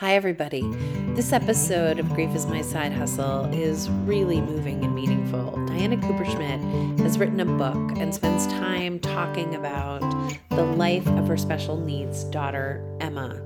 Hi, 0.00 0.14
everybody. 0.14 0.62
This 1.16 1.32
episode 1.32 1.98
of 1.98 2.08
Grief 2.14 2.32
is 2.32 2.46
My 2.46 2.62
Side 2.62 2.92
Hustle 2.92 3.52
is 3.52 3.90
really 3.90 4.40
moving 4.40 4.84
and 4.84 4.94
meaningful. 4.94 5.50
Diana 5.66 5.96
Kupershmit 5.96 7.00
has 7.00 7.18
written 7.18 7.40
a 7.40 7.44
book 7.44 7.98
and 7.98 8.14
spends 8.14 8.46
time 8.46 9.00
talking 9.00 9.56
about 9.56 10.02
the 10.50 10.62
life 10.62 11.04
of 11.08 11.26
her 11.26 11.36
special 11.36 11.76
needs 11.80 12.22
daughter, 12.22 12.80
Emma. 13.00 13.42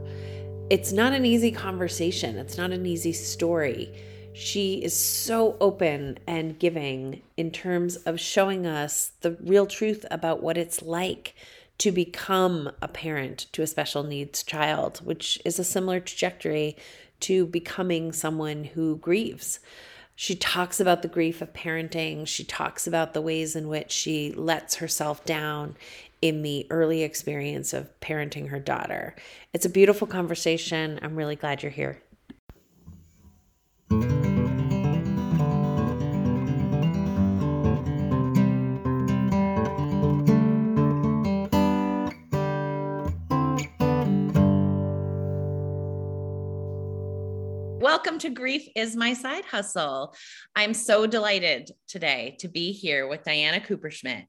It's 0.69 0.93
not 0.93 1.15
an 1.15 1.25
easy 1.25 1.53
conversation, 1.53 2.37
it's 2.37 2.59
not 2.59 2.71
an 2.71 2.85
easy 2.85 3.15
story. 3.15 3.91
She 4.35 4.85
is 4.85 4.95
so 4.95 5.57
open 5.59 6.19
and 6.27 6.59
giving 6.59 7.23
in 7.39 7.51
terms 7.51 7.97
of 7.97 8.21
showing 8.21 8.67
us 8.67 9.13
the 9.23 9.39
real 9.43 9.65
truth 9.65 10.05
about 10.11 10.43
what 10.43 10.59
it's 10.59 10.83
like 10.83 11.35
to 11.79 11.91
become 11.91 12.71
a 12.81 12.89
parent 12.89 13.47
to 13.53 13.63
a 13.63 13.67
special 13.67 14.03
needs 14.03 14.43
child, 14.43 15.01
which 15.05 15.41
is 15.45 15.59
a 15.59 15.65
similar 15.65 16.01
trajectory 16.01 16.77
to 17.21 17.47
becoming 17.47 18.13
someone 18.13 18.65
who 18.65 18.97
grieves. 18.97 19.61
She 20.15 20.35
talks 20.35 20.79
about 20.79 21.03
the 21.03 21.09
grief 21.09 21.41
of 21.41 21.53
parenting. 21.53 22.27
She 22.27 22.45
talks 22.45 22.87
about 22.87 23.15
the 23.15 23.23
ways 23.23 23.57
in 23.57 23.69
which 23.69 23.91
she 23.91 24.33
lets 24.33 24.77
herself 24.77 25.25
down 25.25 25.77
in 26.21 26.43
the 26.43 26.67
early 26.71 27.03
experience 27.03 27.73
of 27.73 27.89
parenting 28.01 28.49
her 28.51 28.61
daughter. 28.61 29.17
It's 29.53 29.67
a 29.67 29.71
beautiful 29.71 30.07
conversation. 30.07 31.01
I'm 31.03 31.17
really 31.17 31.37
glad 31.37 31.63
you're 31.63 31.73
here. 31.73 32.03
Welcome 47.93 48.19
to 48.21 48.31
Grief 48.31 48.67
is 48.75 48.97
My 48.97 49.13
Side 49.13 49.45
Hustle. 49.45 50.15
I'm 50.57 50.73
so 50.73 51.07
delighted 51.07 51.71
today 51.87 52.39
to 52.41 52.49
be 52.49 52.73
here 52.73 53.07
with 53.07 53.23
Diana 53.23 53.61
Kupershmit. 53.61 54.25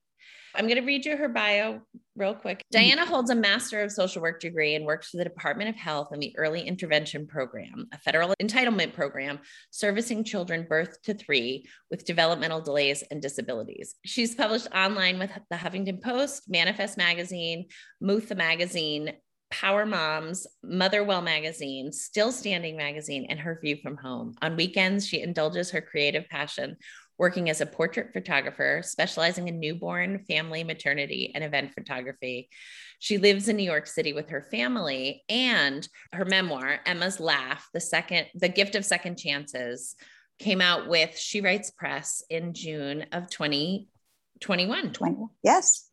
I'm 0.54 0.66
going 0.66 0.82
to 0.82 0.86
read 0.86 1.06
you 1.06 1.16
her 1.16 1.30
bio 1.30 1.80
real 2.18 2.36
quick. 2.36 2.58
Mm-hmm. 2.58 2.78
Diana 2.78 3.06
holds 3.06 3.30
a 3.30 3.36
Master 3.36 3.82
of 3.82 3.94
Social 3.94 4.22
Work 4.22 4.42
degree 4.42 4.76
and 4.76 4.86
works 4.86 5.10
for 5.10 5.18
the 5.18 5.24
Department 5.24 5.70
of 5.70 5.78
Health 5.78 6.10
in 6.14 6.20
the 6.20 6.36
Early 6.38 6.62
Intervention 6.62 7.26
Program, 7.26 7.88
a 7.94 7.98
federal 8.00 8.34
entitlement 8.42 8.94
program 8.94 9.40
servicing 9.72 10.26
children 10.26 10.66
birth 10.68 11.02
to 11.04 11.14
three 11.14 11.66
with 11.90 12.04
developmental 12.04 12.60
delays 12.60 13.02
and 13.12 13.22
disabilities. 13.22 13.96
She's 14.04 14.36
published 14.36 14.68
online 14.76 15.20
with 15.20 15.32
the 15.50 15.56
Huffington 15.56 16.02
Post, 16.02 16.50
Manifest 16.50 16.98
Magazine, 16.98 17.68
Mutha 18.04 18.36
Magazine, 18.36 19.14
Power 19.54 19.86
Moms, 19.86 20.48
Motherwell 20.64 21.22
Magazine, 21.22 21.92
Still 21.92 22.32
Standing 22.32 22.76
Magazine, 22.76 23.28
and 23.30 23.40
Her 23.40 23.60
View 23.62 23.78
from 23.84 23.98
Home. 23.98 24.34
On 24.42 24.56
weekends, 24.56 25.06
she 25.06 25.22
indulges 25.22 25.70
her 25.70 25.80
creative 25.80 26.28
passion 26.28 26.76
working 27.20 27.52
as 27.52 27.62
a 27.62 27.66
portrait 27.68 28.12
photographer, 28.14 28.82
specializing 28.84 29.48
in 29.48 29.60
newborn, 29.60 30.26
family, 30.28 30.64
maternity, 30.64 31.32
and 31.36 31.44
event 31.44 31.72
photography. 31.76 32.50
She 32.98 33.20
lives 33.20 33.48
in 33.48 33.56
New 33.56 33.64
York 33.64 33.86
City 33.86 34.12
with 34.12 34.30
her 34.30 34.42
family, 34.42 35.24
and 35.30 35.88
her 36.14 36.26
memoir, 36.26 36.80
Emma's 36.88 37.20
Laugh, 37.20 37.70
the 37.74 37.80
second, 37.80 38.26
the 38.34 38.50
gift 38.50 38.74
of 38.74 38.84
second 38.84 39.20
chances, 39.20 39.96
came 40.40 40.62
out 40.62 40.90
with 40.90 41.16
She 41.16 41.42
Writes 41.42 41.70
Press 41.70 42.24
in 42.28 42.56
June 42.56 43.06
of 43.12 43.30
2021. 43.30 44.94
20, 44.94 45.16
yes. 45.44 45.92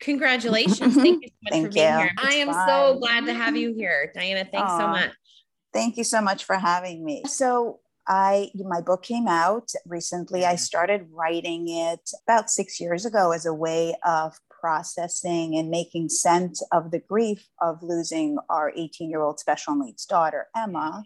Congratulations. 0.00 0.94
Thank 0.94 1.22
you 1.22 1.28
so 1.28 1.34
much 1.42 1.52
Thank 1.52 1.66
for 1.66 1.72
being 1.72 1.92
you. 1.92 1.98
here. 1.98 2.10
It's 2.18 2.24
I 2.24 2.38
am 2.38 2.48
fine. 2.48 2.68
so 2.68 2.98
glad 2.98 3.26
to 3.26 3.34
have 3.34 3.56
you 3.56 3.74
here. 3.74 4.10
Diana, 4.14 4.48
thanks 4.50 4.72
Aww. 4.72 4.78
so 4.78 4.88
much. 4.88 5.10
Thank 5.72 5.96
you 5.96 6.04
so 6.04 6.20
much 6.20 6.44
for 6.44 6.56
having 6.56 7.04
me. 7.04 7.22
So 7.26 7.80
I 8.08 8.50
my 8.54 8.80
book 8.80 9.02
came 9.02 9.28
out 9.28 9.70
recently. 9.86 10.44
I 10.44 10.56
started 10.56 11.06
writing 11.12 11.68
it 11.68 12.10
about 12.26 12.50
6 12.50 12.80
years 12.80 13.04
ago 13.04 13.32
as 13.32 13.46
a 13.46 13.54
way 13.54 13.94
of 14.04 14.36
processing 14.60 15.56
and 15.56 15.70
making 15.70 16.08
sense 16.08 16.62
of 16.72 16.90
the 16.90 16.98
grief 16.98 17.46
of 17.62 17.82
losing 17.82 18.36
our 18.48 18.72
18-year-old 18.72 19.38
special 19.38 19.74
needs 19.76 20.04
daughter, 20.06 20.48
Emma 20.56 21.04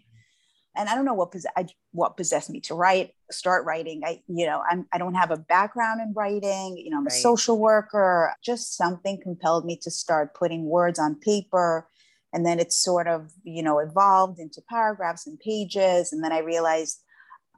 and 0.75 0.89
I 0.89 0.95
don't 0.95 1.05
know 1.05 1.13
what 1.13 1.31
because 1.31 1.45
I, 1.55 1.65
what 1.95 2.17
possessed 2.17 2.49
me 2.49 2.59
to 2.59 2.75
write, 2.75 3.11
start 3.31 3.65
writing. 3.65 4.01
I, 4.05 4.21
you 4.27 4.45
know, 4.45 4.61
I'm, 4.69 4.85
I 4.91 4.97
don't 4.97 5.15
have 5.15 5.31
a 5.31 5.37
background 5.37 6.01
in 6.01 6.13
writing. 6.13 6.77
You 6.77 6.89
know, 6.89 6.97
I'm 6.97 7.05
right. 7.05 7.13
a 7.13 7.19
social 7.19 7.57
worker. 7.57 8.33
Just 8.43 8.75
something 8.75 9.19
compelled 9.21 9.65
me 9.65 9.77
to 9.81 9.89
start 9.89 10.35
putting 10.35 10.65
words 10.65 10.99
on 10.99 11.15
paper, 11.15 11.87
and 12.33 12.45
then 12.45 12.59
it 12.59 12.73
sort 12.73 13.07
of, 13.07 13.31
you 13.43 13.63
know, 13.63 13.79
evolved 13.79 14.39
into 14.39 14.61
paragraphs 14.69 15.25
and 15.25 15.39
pages. 15.39 16.11
And 16.11 16.23
then 16.23 16.31
I 16.31 16.39
realized 16.39 17.01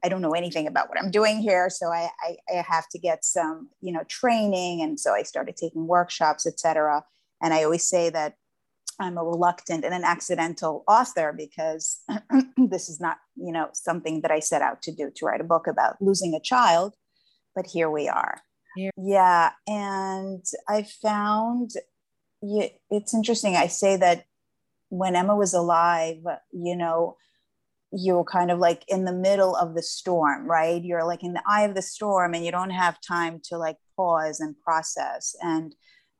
I 0.03 0.09
don't 0.09 0.21
know 0.21 0.33
anything 0.33 0.67
about 0.67 0.89
what 0.89 1.01
I'm 1.01 1.09
doing 1.09 1.39
here, 1.39 1.69
so 1.69 1.87
I, 1.87 2.09
I, 2.21 2.37
I 2.49 2.61
have 2.61 2.87
to 2.89 2.99
get 2.99 3.25
some, 3.25 3.69
you 3.81 3.91
know, 3.91 4.03
training. 4.07 4.81
And 4.81 4.99
so 4.99 5.13
I 5.13 5.23
started 5.23 5.57
taking 5.57 5.87
workshops, 5.87 6.45
etc. 6.45 7.03
And 7.41 7.53
I 7.53 7.63
always 7.63 7.87
say 7.87 8.09
that 8.11 8.35
I'm 8.99 9.17
a 9.17 9.23
reluctant 9.23 9.85
and 9.85 9.93
an 9.93 10.03
accidental 10.03 10.83
author 10.87 11.33
because 11.35 12.01
this 12.57 12.89
is 12.89 12.99
not, 12.99 13.17
you 13.35 13.51
know, 13.51 13.69
something 13.73 14.21
that 14.21 14.31
I 14.31 14.39
set 14.39 14.61
out 14.61 14.81
to 14.83 14.91
do 14.91 15.11
to 15.15 15.25
write 15.25 15.41
a 15.41 15.45
book 15.45 15.67
about 15.67 16.01
losing 16.01 16.33
a 16.33 16.39
child, 16.39 16.95
but 17.55 17.67
here 17.67 17.89
we 17.89 18.07
are. 18.07 18.41
Here. 18.75 18.91
Yeah, 18.97 19.51
and 19.67 20.43
I 20.67 20.83
found 21.01 21.71
yeah, 22.41 22.67
it's 22.89 23.13
interesting. 23.13 23.55
I 23.55 23.67
say 23.67 23.97
that 23.97 24.25
when 24.89 25.15
Emma 25.15 25.35
was 25.35 25.53
alive, 25.53 26.17
you 26.51 26.75
know, 26.75 27.17
you 27.91 28.15
were 28.15 28.23
kind 28.23 28.51
of 28.51 28.59
like 28.59 28.83
in 28.87 29.05
the 29.05 29.13
middle 29.13 29.55
of 29.55 29.73
the 29.73 29.81
storm, 29.81 30.45
right? 30.45 30.83
You're 30.83 31.05
like 31.05 31.23
in 31.23 31.33
the 31.33 31.43
eye 31.47 31.63
of 31.63 31.73
the 31.73 31.81
storm 31.81 32.33
and 32.33 32.45
you 32.45 32.51
don't 32.51 32.69
have 32.69 33.01
time 33.01 33.39
to 33.45 33.57
like 33.57 33.77
pause 33.95 34.39
and 34.39 34.59
process. 34.59 35.35
And 35.41 35.73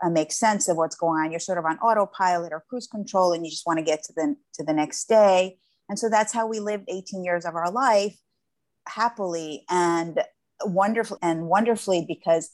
uh, 0.03 0.09
make 0.09 0.31
sense 0.31 0.67
of 0.67 0.77
what's 0.77 0.95
going 0.95 1.25
on. 1.25 1.31
You're 1.31 1.39
sort 1.39 1.57
of 1.57 1.65
on 1.65 1.77
autopilot 1.79 2.53
or 2.53 2.63
cruise 2.69 2.87
control, 2.87 3.33
and 3.33 3.45
you 3.45 3.51
just 3.51 3.65
want 3.65 3.79
to 3.79 3.85
get 3.85 4.03
to 4.03 4.13
the 4.13 4.35
to 4.55 4.63
the 4.63 4.73
next 4.73 5.07
day. 5.07 5.57
And 5.89 5.97
so 5.97 6.09
that's 6.09 6.33
how 6.33 6.47
we 6.47 6.59
lived 6.59 6.85
18 6.89 7.23
years 7.23 7.45
of 7.45 7.55
our 7.55 7.71
life 7.71 8.17
happily 8.87 9.63
and 9.69 10.19
wonderful 10.63 11.17
and 11.21 11.47
wonderfully 11.47 12.05
because 12.07 12.51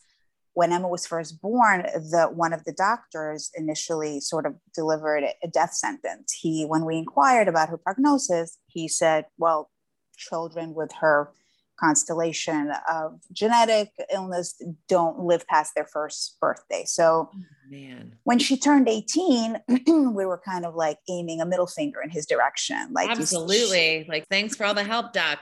when 0.56 0.72
Emma 0.72 0.88
was 0.88 1.08
first 1.08 1.42
born, 1.42 1.82
the 1.82 2.30
one 2.32 2.54
of 2.54 2.64
the 2.64 2.74
doctors 2.74 3.50
initially 3.56 4.20
sort 4.20 4.46
of 4.46 4.56
delivered 4.76 5.24
a 5.44 5.48
death 5.48 5.74
sentence. 5.74 6.32
He, 6.32 6.64
when 6.64 6.86
we 6.86 6.98
inquired 6.98 7.48
about 7.48 7.70
her 7.70 7.78
prognosis, 7.78 8.60
he 8.68 8.88
said, 8.88 9.26
"Well, 9.38 9.72
children 10.16 10.76
with 10.76 10.92
her 11.02 11.32
constellation 11.80 12.72
of 12.90 13.20
genetic 13.32 13.90
illness 14.14 14.62
don't 14.88 15.20
live 15.20 15.46
past 15.48 15.74
their 15.76 15.86
first 15.86 16.38
birthday. 16.40 16.84
So 16.86 17.30
oh, 17.34 17.40
Man. 17.70 18.16
when 18.24 18.40
she 18.40 18.58
turned 18.58 18.88
18, 18.88 19.58
we 19.88 20.26
were 20.26 20.42
kind 20.46 20.66
of 20.66 20.76
like 20.76 21.00
aiming 21.10 21.42
a 21.42 21.46
middle 21.46 21.68
finger 21.68 22.02
in 22.02 22.10
his 22.10 22.26
direction. 22.26 22.94
Like 22.94 23.10
absolutely. 23.10 24.06
like 24.08 24.28
thanks 24.30 24.56
for 24.56 24.66
all 24.66 24.74
the 24.74 24.84
help, 24.84 25.14
Doc. 25.14 25.40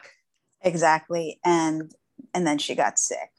Exactly. 0.61 1.39
And 1.43 1.91
and 2.33 2.45
then 2.45 2.57
she 2.57 2.75
got 2.75 2.99
sick. 2.99 3.29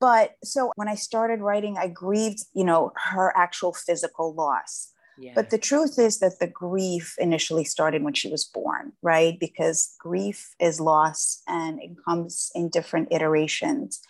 But 0.00 0.32
so 0.42 0.72
when 0.76 0.88
I 0.88 0.94
started 0.94 1.40
writing, 1.40 1.76
I 1.76 1.88
grieved, 1.88 2.44
you 2.54 2.64
know, 2.64 2.92
her 2.96 3.36
actual 3.36 3.74
physical 3.74 4.34
loss. 4.34 4.92
But 5.34 5.50
the 5.50 5.58
truth 5.58 5.98
is 5.98 6.18
that 6.20 6.38
the 6.40 6.46
grief 6.46 7.14
initially 7.18 7.64
started 7.64 8.02
when 8.02 8.14
she 8.14 8.28
was 8.28 8.44
born, 8.44 8.92
right? 9.02 9.38
Because 9.38 9.94
grief 9.98 10.54
is 10.58 10.80
loss 10.80 11.42
and 11.46 11.80
it 11.82 11.90
comes 12.06 12.50
in 12.54 12.70
different 12.70 13.08
iterations. 13.12 14.00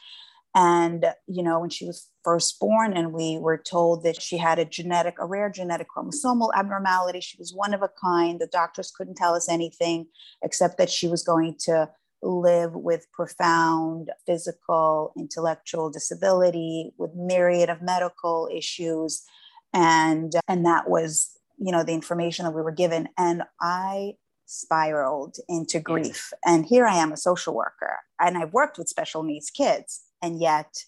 And, 0.54 1.06
you 1.26 1.42
know, 1.42 1.60
when 1.60 1.70
she 1.70 1.86
was 1.86 2.08
first 2.24 2.58
born 2.58 2.96
and 2.96 3.12
we 3.12 3.38
were 3.38 3.56
told 3.58 4.02
that 4.02 4.20
she 4.20 4.36
had 4.36 4.58
a 4.58 4.64
genetic, 4.64 5.14
a 5.20 5.26
rare 5.26 5.48
genetic 5.48 5.86
chromosomal 5.96 6.50
abnormality, 6.56 7.20
she 7.20 7.36
was 7.38 7.54
one 7.54 7.72
of 7.72 7.82
a 7.82 7.90
kind. 8.02 8.40
The 8.40 8.48
doctors 8.48 8.90
couldn't 8.90 9.16
tell 9.16 9.34
us 9.34 9.48
anything 9.48 10.06
except 10.42 10.76
that 10.78 10.90
she 10.90 11.06
was 11.06 11.22
going 11.22 11.56
to 11.66 11.88
live 12.22 12.74
with 12.74 13.06
profound 13.12 14.10
physical, 14.26 15.12
intellectual 15.16 15.88
disability, 15.88 16.92
with 16.98 17.14
myriad 17.14 17.70
of 17.70 17.80
medical 17.80 18.48
issues 18.52 19.24
and 19.72 20.32
and 20.48 20.64
that 20.66 20.88
was 20.88 21.30
you 21.58 21.72
know 21.72 21.84
the 21.84 21.92
information 21.92 22.44
that 22.44 22.54
we 22.54 22.62
were 22.62 22.72
given. 22.72 23.08
And 23.18 23.42
i 23.60 24.14
spiraled 24.46 25.36
into 25.48 25.78
grief. 25.78 26.32
And 26.44 26.66
here 26.66 26.86
i 26.86 26.96
am 26.96 27.12
a 27.12 27.16
social 27.16 27.54
worker. 27.54 27.98
And 28.18 28.36
i've 28.36 28.52
worked 28.52 28.78
with 28.78 28.88
special 28.88 29.22
needs 29.22 29.50
kids. 29.50 30.02
And 30.22 30.40
yet 30.40 30.84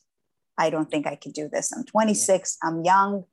i 0.59 0.71
don't 0.71 0.91
think 0.91 1.07
i 1.07 1.17
could 1.17 1.33
do 1.33 1.49
this. 1.53 1.73
I'm 1.73 1.85
26 1.85 2.59
yeah. 2.63 2.69
i'm 2.69 2.85
young. 2.85 3.25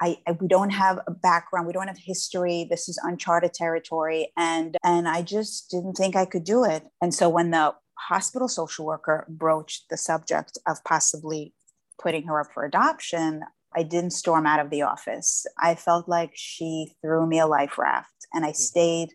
I, 0.00 0.18
I, 0.28 0.32
we 0.40 0.46
don't 0.46 0.70
have 0.70 1.00
a 1.08 1.10
background. 1.10 1.66
We 1.66 1.72
don't 1.72 1.88
have 1.88 1.98
history. 1.98 2.68
This 2.70 2.88
is 2.88 3.00
uncharted 3.02 3.52
territory. 3.52 4.32
And 4.36 4.76
and 4.84 5.08
i 5.08 5.22
just 5.22 5.70
didn't 5.70 5.94
think 5.94 6.16
i 6.16 6.24
could 6.24 6.44
do 6.44 6.64
it. 6.64 6.84
And 7.02 7.12
so 7.12 7.28
when 7.28 7.50
the 7.50 7.74
hospital 7.98 8.48
social 8.48 8.86
worker 8.86 9.26
broached 9.28 9.90
the 9.90 9.96
subject 9.96 10.56
of 10.66 10.82
possibly 10.84 11.52
putting 12.00 12.28
her 12.28 12.40
up 12.40 12.46
for 12.54 12.64
adoption 12.64 13.42
I 13.74 13.82
didn't 13.82 14.10
storm 14.10 14.46
out 14.46 14.60
of 14.60 14.70
the 14.70 14.82
office. 14.82 15.46
I 15.58 15.74
felt 15.74 16.08
like 16.08 16.32
she 16.34 16.92
threw 17.02 17.26
me 17.26 17.38
a 17.38 17.46
life 17.46 17.78
raft 17.78 18.26
and 18.32 18.44
I 18.44 18.50
mm. 18.50 18.56
stayed 18.56 19.10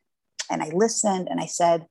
and 0.50 0.62
I 0.62 0.70
listened 0.70 1.28
and 1.30 1.40
I 1.40 1.46
said, 1.46 1.88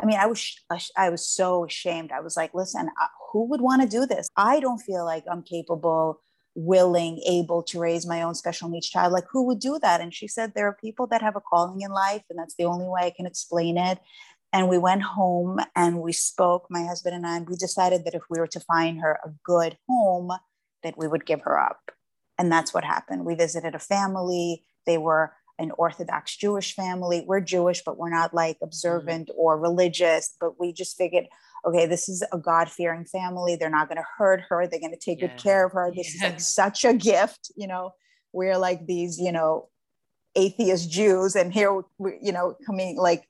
I 0.00 0.06
mean, 0.06 0.18
I 0.18 0.26
was 0.26 0.56
I 0.96 1.10
was 1.10 1.26
so 1.26 1.64
ashamed. 1.64 2.12
I 2.12 2.20
was 2.20 2.36
like, 2.36 2.54
listen, 2.54 2.88
who 3.32 3.44
would 3.48 3.60
want 3.60 3.82
to 3.82 3.88
do 3.88 4.06
this? 4.06 4.28
I 4.36 4.58
don't 4.60 4.78
feel 4.78 5.04
like 5.04 5.24
I'm 5.30 5.42
capable, 5.42 6.20
willing, 6.54 7.20
able 7.26 7.62
to 7.64 7.78
raise 7.78 8.06
my 8.06 8.22
own 8.22 8.34
special 8.34 8.68
needs 8.68 8.88
child. 8.88 9.12
Like, 9.12 9.26
who 9.30 9.46
would 9.46 9.60
do 9.60 9.78
that? 9.80 10.00
And 10.00 10.12
she 10.12 10.28
said, 10.28 10.52
there 10.54 10.66
are 10.66 10.76
people 10.80 11.06
that 11.08 11.22
have 11.22 11.36
a 11.36 11.40
calling 11.40 11.82
in 11.82 11.90
life, 11.90 12.22
and 12.30 12.38
that's 12.38 12.56
the 12.56 12.64
only 12.64 12.86
way 12.86 13.02
I 13.02 13.12
can 13.16 13.26
explain 13.26 13.78
it. 13.78 13.98
And 14.52 14.68
we 14.68 14.76
went 14.76 15.02
home 15.02 15.60
and 15.74 16.00
we 16.00 16.12
spoke, 16.12 16.66
my 16.68 16.84
husband 16.84 17.14
and 17.14 17.26
I, 17.26 17.36
and 17.38 17.48
we 17.48 17.56
decided 17.56 18.04
that 18.04 18.14
if 18.14 18.22
we 18.28 18.38
were 18.38 18.48
to 18.48 18.60
find 18.60 19.00
her 19.00 19.18
a 19.24 19.30
good 19.44 19.78
home, 19.88 20.30
that 20.82 20.98
we 20.98 21.06
would 21.06 21.24
give 21.24 21.40
her 21.42 21.58
up. 21.58 21.90
And 22.38 22.50
that's 22.50 22.72
what 22.72 22.84
happened. 22.84 23.24
We 23.24 23.34
visited 23.34 23.74
a 23.74 23.78
family. 23.78 24.64
They 24.86 24.98
were 24.98 25.32
an 25.58 25.70
Orthodox 25.72 26.36
Jewish 26.36 26.74
family. 26.74 27.24
We're 27.26 27.40
Jewish, 27.40 27.82
but 27.84 27.98
we're 27.98 28.10
not 28.10 28.34
like 28.34 28.58
observant 28.62 29.28
mm-hmm. 29.28 29.38
or 29.38 29.58
religious. 29.58 30.34
But 30.40 30.58
we 30.58 30.72
just 30.72 30.96
figured, 30.96 31.26
okay, 31.64 31.86
this 31.86 32.08
is 32.08 32.24
a 32.32 32.38
God 32.38 32.70
fearing 32.70 33.04
family. 33.04 33.56
They're 33.56 33.70
not 33.70 33.88
going 33.88 33.98
to 33.98 34.06
hurt 34.18 34.42
her. 34.48 34.66
They're 34.66 34.80
going 34.80 34.92
to 34.92 34.98
take 34.98 35.20
yeah. 35.20 35.28
good 35.28 35.36
care 35.36 35.66
of 35.66 35.72
her. 35.72 35.92
This 35.94 36.20
yeah. 36.20 36.28
is 36.28 36.32
like 36.32 36.40
such 36.40 36.84
a 36.84 36.94
gift. 36.94 37.52
You 37.54 37.68
know, 37.68 37.92
we're 38.32 38.58
like 38.58 38.86
these, 38.86 39.18
you 39.20 39.30
know, 39.30 39.68
atheist 40.34 40.90
Jews, 40.90 41.36
and 41.36 41.52
here, 41.52 41.82
we, 41.98 42.18
you 42.22 42.32
know, 42.32 42.56
coming 42.64 42.96
like 42.96 43.28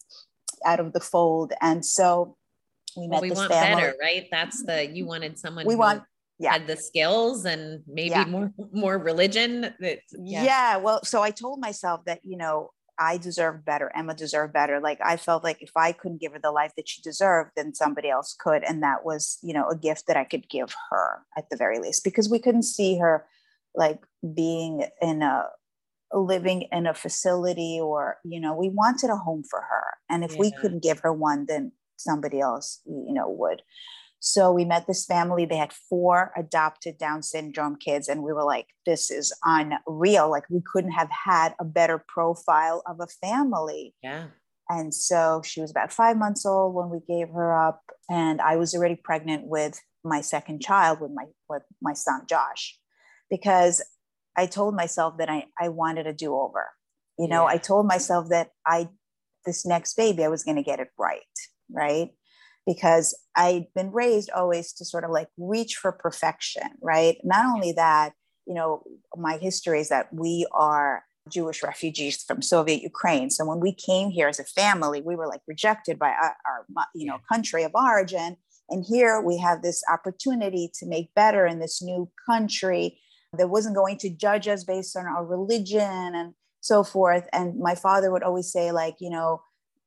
out 0.65 0.81
of 0.81 0.93
the 0.93 1.01
fold. 1.01 1.53
And 1.61 1.85
so 1.85 2.37
we 2.97 3.09
met 3.09 3.15
well, 3.15 3.23
we 3.23 3.29
this 3.31 3.39
want 3.39 3.51
family. 3.51 3.83
better, 3.83 3.97
right? 4.01 4.29
That's 4.31 4.63
the 4.63 4.87
you 4.87 5.07
wanted 5.07 5.39
someone. 5.39 5.67
We 5.67 5.75
want 5.75 6.05
yeah. 6.39 6.53
had 6.53 6.67
the 6.67 6.77
skills 6.77 7.45
and 7.45 7.83
maybe 7.87 8.11
yeah. 8.11 8.25
more 8.25 8.53
more 8.73 8.99
religion 8.99 9.73
that 9.81 10.01
yeah. 10.13 10.45
yeah 10.45 10.77
well 10.77 11.03
so 11.05 11.23
i 11.23 11.31
told 11.31 11.61
myself 11.61 12.05
that 12.05 12.21
you 12.23 12.37
know 12.37 12.71
i 12.99 13.17
deserve 13.17 13.65
better 13.65 13.91
emma 13.95 14.15
deserved 14.15 14.53
better 14.53 14.81
like 14.81 14.99
i 15.05 15.17
felt 15.17 15.45
like 15.45 15.63
if 15.63 15.71
i 15.77 15.93
couldn't 15.93 16.21
give 16.21 16.33
her 16.33 16.41
the 16.43 16.51
life 16.51 16.73
that 16.77 16.89
she 16.89 17.01
deserved 17.03 17.51
then 17.57 17.75
somebody 17.75 18.11
else 18.11 18.35
could 18.39 18.63
and 18.65 18.83
that 18.83 19.05
was 19.05 19.39
you 19.43 19.53
know 19.53 19.69
a 19.69 19.77
gift 19.77 20.07
that 20.07 20.17
i 20.17 20.25
could 20.25 20.49
give 20.49 20.75
her 20.91 21.23
at 21.37 21.49
the 21.51 21.57
very 21.57 21.79
least 21.79 22.05
because 22.05 22.29
we 22.29 22.39
couldn't 22.39 22.65
see 22.65 22.99
her 22.99 23.25
like 23.75 24.01
being 24.35 24.85
in 25.01 25.23
a 25.23 25.45
living 26.15 26.69
in 26.71 26.87
a 26.87 26.95
facility 26.95 27.79
or 27.81 28.19
you 28.25 28.39
know 28.39 28.55
we 28.55 28.69
wanted 28.69 29.09
a 29.09 29.17
home 29.17 29.43
for 29.49 29.61
her 29.61 29.85
and 30.11 30.25
if 30.25 30.33
yeah. 30.33 30.41
we 30.41 30.53
couldn't 30.61 30.83
give 30.83 31.01
her 31.01 31.13
one 31.13 31.47
then 31.49 31.73
somebody 31.97 32.41
else 32.41 32.81
you 32.85 33.15
know 33.15 33.29
would 33.29 33.63
so 34.25 34.53
we 34.53 34.65
met 34.65 34.87
this 34.87 35.05
family. 35.05 35.45
They 35.45 35.57
had 35.57 35.73
four 35.73 36.31
adopted 36.37 36.97
Down 36.97 37.25
syndrome 37.25 37.75
kids, 37.75 38.07
and 38.07 38.23
we 38.23 38.33
were 38.33 38.45
like, 38.45 38.69
this 38.87 39.11
is 39.11 39.37
unreal. 39.45 40.31
Like, 40.31 40.45
we 40.49 40.63
couldn't 40.65 40.93
have 40.93 41.11
had 41.11 41.57
a 41.59 41.65
better 41.65 42.05
profile 42.07 42.85
of 42.87 43.01
a 43.01 43.09
family. 43.09 43.97
Yeah. 44.01 44.27
And 44.69 44.95
so 44.95 45.43
she 45.45 45.61
was 45.61 45.73
about 45.73 45.93
five 45.93 46.17
months 46.17 46.47
old 46.47 46.73
when 46.73 46.89
we 46.89 47.01
gave 47.09 47.31
her 47.35 47.53
up, 47.53 47.83
and 48.09 48.41
I 48.41 48.55
was 48.55 48.75
already 48.75 48.95
pregnant 48.95 49.49
with 49.49 49.81
my 50.05 50.21
second 50.21 50.63
child 50.63 51.01
with 51.01 51.11
my 51.13 51.25
with 51.49 51.63
my 51.81 51.93
son 51.93 52.23
Josh, 52.29 52.79
because 53.29 53.85
I 54.37 54.47
told 54.47 54.77
myself 54.77 55.19
that 55.19 55.29
I, 55.29 55.47
I 55.61 55.69
wanted 55.69 56.07
a 56.07 56.13
do-over. 56.13 56.71
You 57.19 57.27
know, 57.27 57.43
yeah. 57.43 57.55
I 57.55 57.59
told 57.59 57.87
myself 57.87 58.29
that 58.31 58.51
I 58.65 58.89
this 59.45 59.67
next 59.67 59.97
baby 59.97 60.25
I 60.25 60.29
was 60.29 60.45
going 60.45 60.57
to 60.59 60.63
get 60.63 60.79
it 60.79 60.91
right, 60.97 61.21
right? 61.71 62.11
Because 62.67 63.19
I'd 63.37 63.67
been 63.75 63.93
raised 63.93 64.31
always 64.31 64.73
to 64.75 64.85
sort 64.85 65.05
of 65.05 65.11
like 65.11 65.29
reach 65.37 65.77
for 65.77 65.93
perfection, 65.93 66.69
right? 66.81 67.17
Not 67.25 67.47
only 67.47 67.73
that, 67.73 68.13
you 68.47 68.55
know, 68.55 68.83
my 69.17 69.37
history 69.39 69.81
is 69.81 69.89
that 69.89 70.13
we 70.13 70.47
are 70.53 71.05
Jewish 71.31 71.63
refugees 71.63 72.23
from 72.23 72.43
Soviet 72.43 72.83
Ukraine. 72.83 73.31
So 73.31 73.45
when 73.45 73.61
we 73.61 73.73
came 73.73 74.11
here 74.11 74.29
as 74.29 74.41
a 74.41 74.45
family, 74.45 75.01
we 75.01 75.17
were 75.17 75.29
like 75.29 75.43
rejected 75.47 75.99
by 75.99 76.11
our, 76.11 76.37
our 76.47 76.87
you 76.95 77.07
know 77.07 77.19
country 77.31 77.63
of 77.63 77.73
origin. 77.75 78.37
And 78.69 78.85
here 78.89 79.21
we 79.21 79.39
have 79.39 79.63
this 79.63 79.83
opportunity 79.93 80.71
to 80.75 80.87
make 80.87 81.15
better 81.15 81.47
in 81.47 81.59
this 81.59 81.83
new 81.83 82.11
country 82.29 82.99
that 83.37 83.51
wasn't 83.51 83.77
going 83.77 83.99
to 83.99 84.11
judge 84.11 84.49
us 84.49 84.65
based 84.65 84.97
on 84.97 85.07
our 85.07 85.25
religion 85.25 86.15
and 86.15 86.35
so 86.61 86.83
forth. 86.83 87.29
And 87.33 87.59
my 87.59 87.75
father 87.75 88.11
would 88.11 88.23
always 88.23 88.51
say, 88.51 88.73
like, 88.73 88.97
you 89.01 89.11
know, 89.11 89.43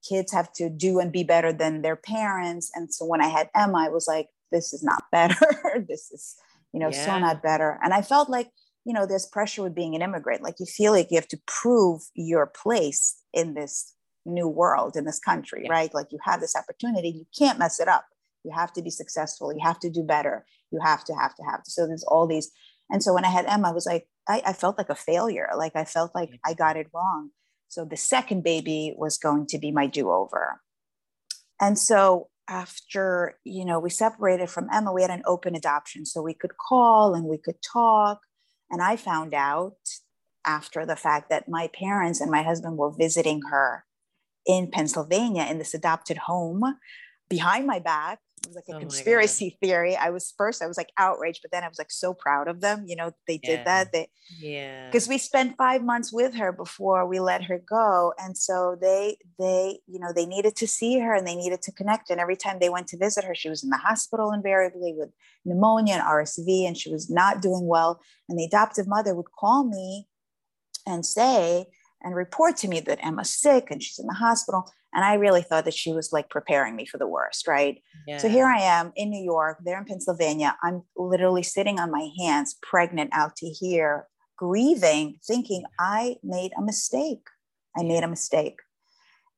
kids 0.07 0.31
have 0.31 0.51
to 0.53 0.69
do 0.69 0.99
and 0.99 1.11
be 1.11 1.23
better 1.23 1.51
than 1.51 1.81
their 1.81 1.95
parents. 1.95 2.71
And 2.75 2.93
so 2.93 3.05
when 3.05 3.21
I 3.21 3.27
had 3.27 3.49
Emma, 3.55 3.85
I 3.85 3.89
was 3.89 4.07
like, 4.07 4.27
this 4.51 4.73
is 4.73 4.83
not 4.83 5.03
better. 5.11 5.35
this 5.87 6.11
is, 6.11 6.35
you 6.73 6.79
know, 6.79 6.89
yeah. 6.89 7.05
so 7.05 7.19
not 7.19 7.43
better. 7.43 7.79
And 7.83 7.93
I 7.93 8.01
felt 8.01 8.29
like, 8.29 8.49
you 8.85 8.93
know, 8.93 9.05
there's 9.05 9.25
pressure 9.25 9.63
with 9.63 9.75
being 9.75 9.95
an 9.95 10.01
immigrant. 10.01 10.43
Like 10.43 10.55
you 10.59 10.65
feel 10.65 10.91
like 10.91 11.07
you 11.09 11.17
have 11.17 11.27
to 11.29 11.39
prove 11.47 12.01
your 12.13 12.45
place 12.45 13.19
in 13.33 13.55
this 13.55 13.93
new 14.25 14.47
world, 14.47 14.95
in 14.95 15.05
this 15.05 15.19
country, 15.19 15.63
yeah. 15.65 15.71
right? 15.71 15.93
Like 15.93 16.07
you 16.11 16.19
have 16.23 16.39
this 16.39 16.55
opportunity, 16.55 17.09
you 17.09 17.25
can't 17.37 17.59
mess 17.59 17.79
it 17.79 17.87
up. 17.87 18.05
You 18.43 18.51
have 18.53 18.71
to 18.73 18.83
be 18.83 18.91
successful. 18.91 19.51
You 19.51 19.61
have 19.63 19.79
to 19.79 19.89
do 19.89 20.03
better. 20.03 20.45
You 20.71 20.79
have 20.83 21.03
to, 21.05 21.15
have 21.15 21.35
to, 21.35 21.43
have 21.43 21.63
to. 21.63 21.71
So 21.71 21.87
there's 21.87 22.03
all 22.03 22.27
these. 22.27 22.51
And 22.91 23.01
so 23.01 23.13
when 23.13 23.25
I 23.25 23.29
had 23.29 23.45
Emma, 23.45 23.69
I 23.69 23.73
was 23.73 23.87
like, 23.87 24.07
I, 24.27 24.41
I 24.45 24.53
felt 24.53 24.77
like 24.77 24.89
a 24.89 24.95
failure. 24.95 25.49
Like 25.57 25.75
I 25.75 25.85
felt 25.85 26.13
like 26.13 26.39
I 26.45 26.53
got 26.53 26.77
it 26.77 26.87
wrong. 26.93 27.31
So 27.67 27.85
the 27.85 27.97
second 27.97 28.43
baby 28.43 28.93
was 28.97 29.17
going 29.17 29.47
to 29.47 29.57
be 29.57 29.71
my 29.71 29.87
do 29.87 30.11
over. 30.11 30.61
And 31.59 31.77
so 31.77 32.29
after, 32.47 33.39
you 33.43 33.65
know, 33.65 33.79
we 33.79 33.89
separated 33.89 34.49
from 34.49 34.69
Emma, 34.71 34.93
we 34.93 35.01
had 35.01 35.11
an 35.11 35.23
open 35.25 35.55
adoption. 35.55 36.05
So 36.05 36.21
we 36.21 36.33
could 36.33 36.57
call 36.57 37.15
and 37.15 37.25
we 37.25 37.37
could 37.37 37.61
talk. 37.61 38.19
And 38.69 38.81
I 38.81 38.95
found 38.95 39.33
out 39.33 39.77
after 40.45 40.85
the 40.85 40.95
fact 40.95 41.29
that 41.29 41.49
my 41.49 41.67
parents 41.67 42.21
and 42.21 42.29
my 42.29 42.43
husband 42.43 42.77
were 42.77 42.91
visiting 42.91 43.41
her 43.49 43.85
in 44.45 44.69
Pennsylvania 44.69 45.47
in 45.49 45.57
this 45.57 45.73
adopted 45.73 46.17
home 46.17 46.77
behind 47.29 47.65
my 47.65 47.79
back 47.79 48.19
it 48.45 48.49
was 48.49 48.55
like 48.55 48.69
a 48.69 48.77
oh 48.77 48.79
conspiracy 48.79 49.57
theory. 49.61 49.95
I 49.95 50.09
was 50.09 50.33
first, 50.37 50.61
I 50.61 50.67
was 50.67 50.77
like 50.77 50.91
outraged, 50.97 51.41
but 51.41 51.51
then 51.51 51.63
I 51.63 51.67
was 51.67 51.77
like 51.77 51.91
so 51.91 52.13
proud 52.13 52.47
of 52.47 52.61
them. 52.61 52.85
You 52.87 52.95
know, 52.95 53.11
they 53.27 53.37
did 53.37 53.59
yeah. 53.59 53.63
that. 53.63 53.91
They, 53.91 54.09
yeah, 54.39 54.87
because 54.87 55.07
we 55.07 55.17
spent 55.17 55.57
five 55.57 55.83
months 55.83 56.11
with 56.13 56.35
her 56.35 56.51
before 56.51 57.07
we 57.07 57.19
let 57.19 57.43
her 57.43 57.59
go, 57.59 58.13
and 58.17 58.37
so 58.37 58.77
they, 58.79 59.17
they, 59.39 59.79
you 59.87 59.99
know, 59.99 60.11
they 60.13 60.25
needed 60.25 60.55
to 60.57 60.67
see 60.67 60.99
her 60.99 61.13
and 61.13 61.27
they 61.27 61.35
needed 61.35 61.61
to 61.63 61.71
connect. 61.71 62.09
And 62.09 62.19
every 62.19 62.35
time 62.35 62.59
they 62.59 62.69
went 62.69 62.87
to 62.89 62.97
visit 62.97 63.23
her, 63.23 63.35
she 63.35 63.49
was 63.49 63.63
in 63.63 63.69
the 63.69 63.77
hospital 63.77 64.31
invariably 64.31 64.93
with 64.97 65.09
pneumonia 65.43 65.95
and 65.95 66.03
RSV, 66.03 66.67
and 66.67 66.77
she 66.77 66.91
was 66.91 67.09
not 67.09 67.41
doing 67.41 67.67
well. 67.67 67.99
And 68.29 68.37
the 68.37 68.45
adoptive 68.45 68.87
mother 68.87 69.15
would 69.15 69.31
call 69.31 69.63
me 69.63 70.07
and 70.85 71.05
say 71.05 71.67
and 72.05 72.15
report 72.15 72.55
to 72.57 72.67
me 72.67 72.79
that 72.81 73.03
Emma's 73.03 73.33
sick 73.33 73.71
and 73.71 73.81
she's 73.81 73.99
in 73.99 74.07
the 74.07 74.13
hospital. 74.13 74.71
And 74.95 75.03
I 75.03 75.15
really 75.15 75.41
thought 75.41 75.65
that 75.65 75.73
she 75.73 75.91
was 75.91 76.13
like 76.13 76.29
preparing 76.29 76.75
me 76.75 76.85
for 76.85 76.97
the 76.97 77.07
worst, 77.07 77.47
right? 77.47 77.81
Yeah. 78.07 78.17
So 78.17 78.29
here 78.29 78.45
I 78.45 78.61
am 78.61 78.93
in 78.95 79.09
New 79.09 79.23
York, 79.23 79.59
there 79.65 79.77
in 79.77 79.85
Pennsylvania. 79.85 80.57
I'm 80.63 80.83
literally 80.95 81.43
sitting 81.43 81.79
on 81.79 81.91
my 81.91 82.09
hands, 82.17 82.55
pregnant 82.61 83.09
out 83.13 83.35
to 83.37 83.47
here, 83.47 84.07
grieving, 84.37 85.19
thinking 85.27 85.65
I 85.79 86.15
made 86.23 86.53
a 86.57 86.61
mistake. 86.61 87.27
I 87.77 87.83
made 87.83 88.03
a 88.03 88.07
mistake. 88.07 88.59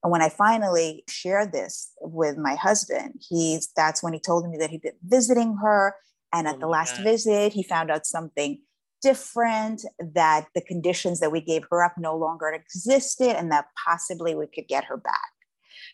And 0.04 0.12
when 0.12 0.22
I 0.22 0.30
finally 0.30 1.04
shared 1.10 1.52
this 1.52 1.92
with 2.02 2.38
my 2.38 2.54
husband, 2.54 3.16
he's 3.28 3.70
that's 3.76 4.04
when 4.04 4.14
he 4.14 4.20
told 4.20 4.48
me 4.48 4.58
that 4.60 4.70
he'd 4.70 4.84
been 4.84 4.94
visiting 5.04 5.58
her. 5.58 5.96
And 6.32 6.48
at 6.48 6.58
oh 6.58 6.60
the 6.60 6.68
last 6.68 6.98
God. 6.98 7.04
visit, 7.04 7.54
he 7.54 7.64
found 7.64 7.90
out 7.90 8.06
something 8.06 8.60
different, 9.02 9.84
that 10.14 10.48
the 10.54 10.62
conditions 10.62 11.20
that 11.20 11.32
we 11.32 11.42
gave 11.42 11.64
her 11.72 11.84
up 11.84 11.94
no 11.98 12.16
longer 12.16 12.50
existed, 12.50 13.36
and 13.36 13.52
that 13.52 13.66
possibly 13.86 14.36
we 14.36 14.46
could 14.48 14.68
get 14.68 14.86
her 14.86 14.98
back. 14.98 15.32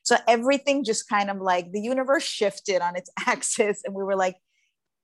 So 0.03 0.17
everything 0.27 0.83
just 0.83 1.07
kind 1.07 1.29
of 1.29 1.38
like 1.38 1.72
the 1.72 1.81
universe 1.81 2.24
shifted 2.24 2.81
on 2.81 2.95
its 2.95 3.10
axis. 3.27 3.81
And 3.83 3.95
we 3.95 4.03
were 4.03 4.15
like, 4.15 4.36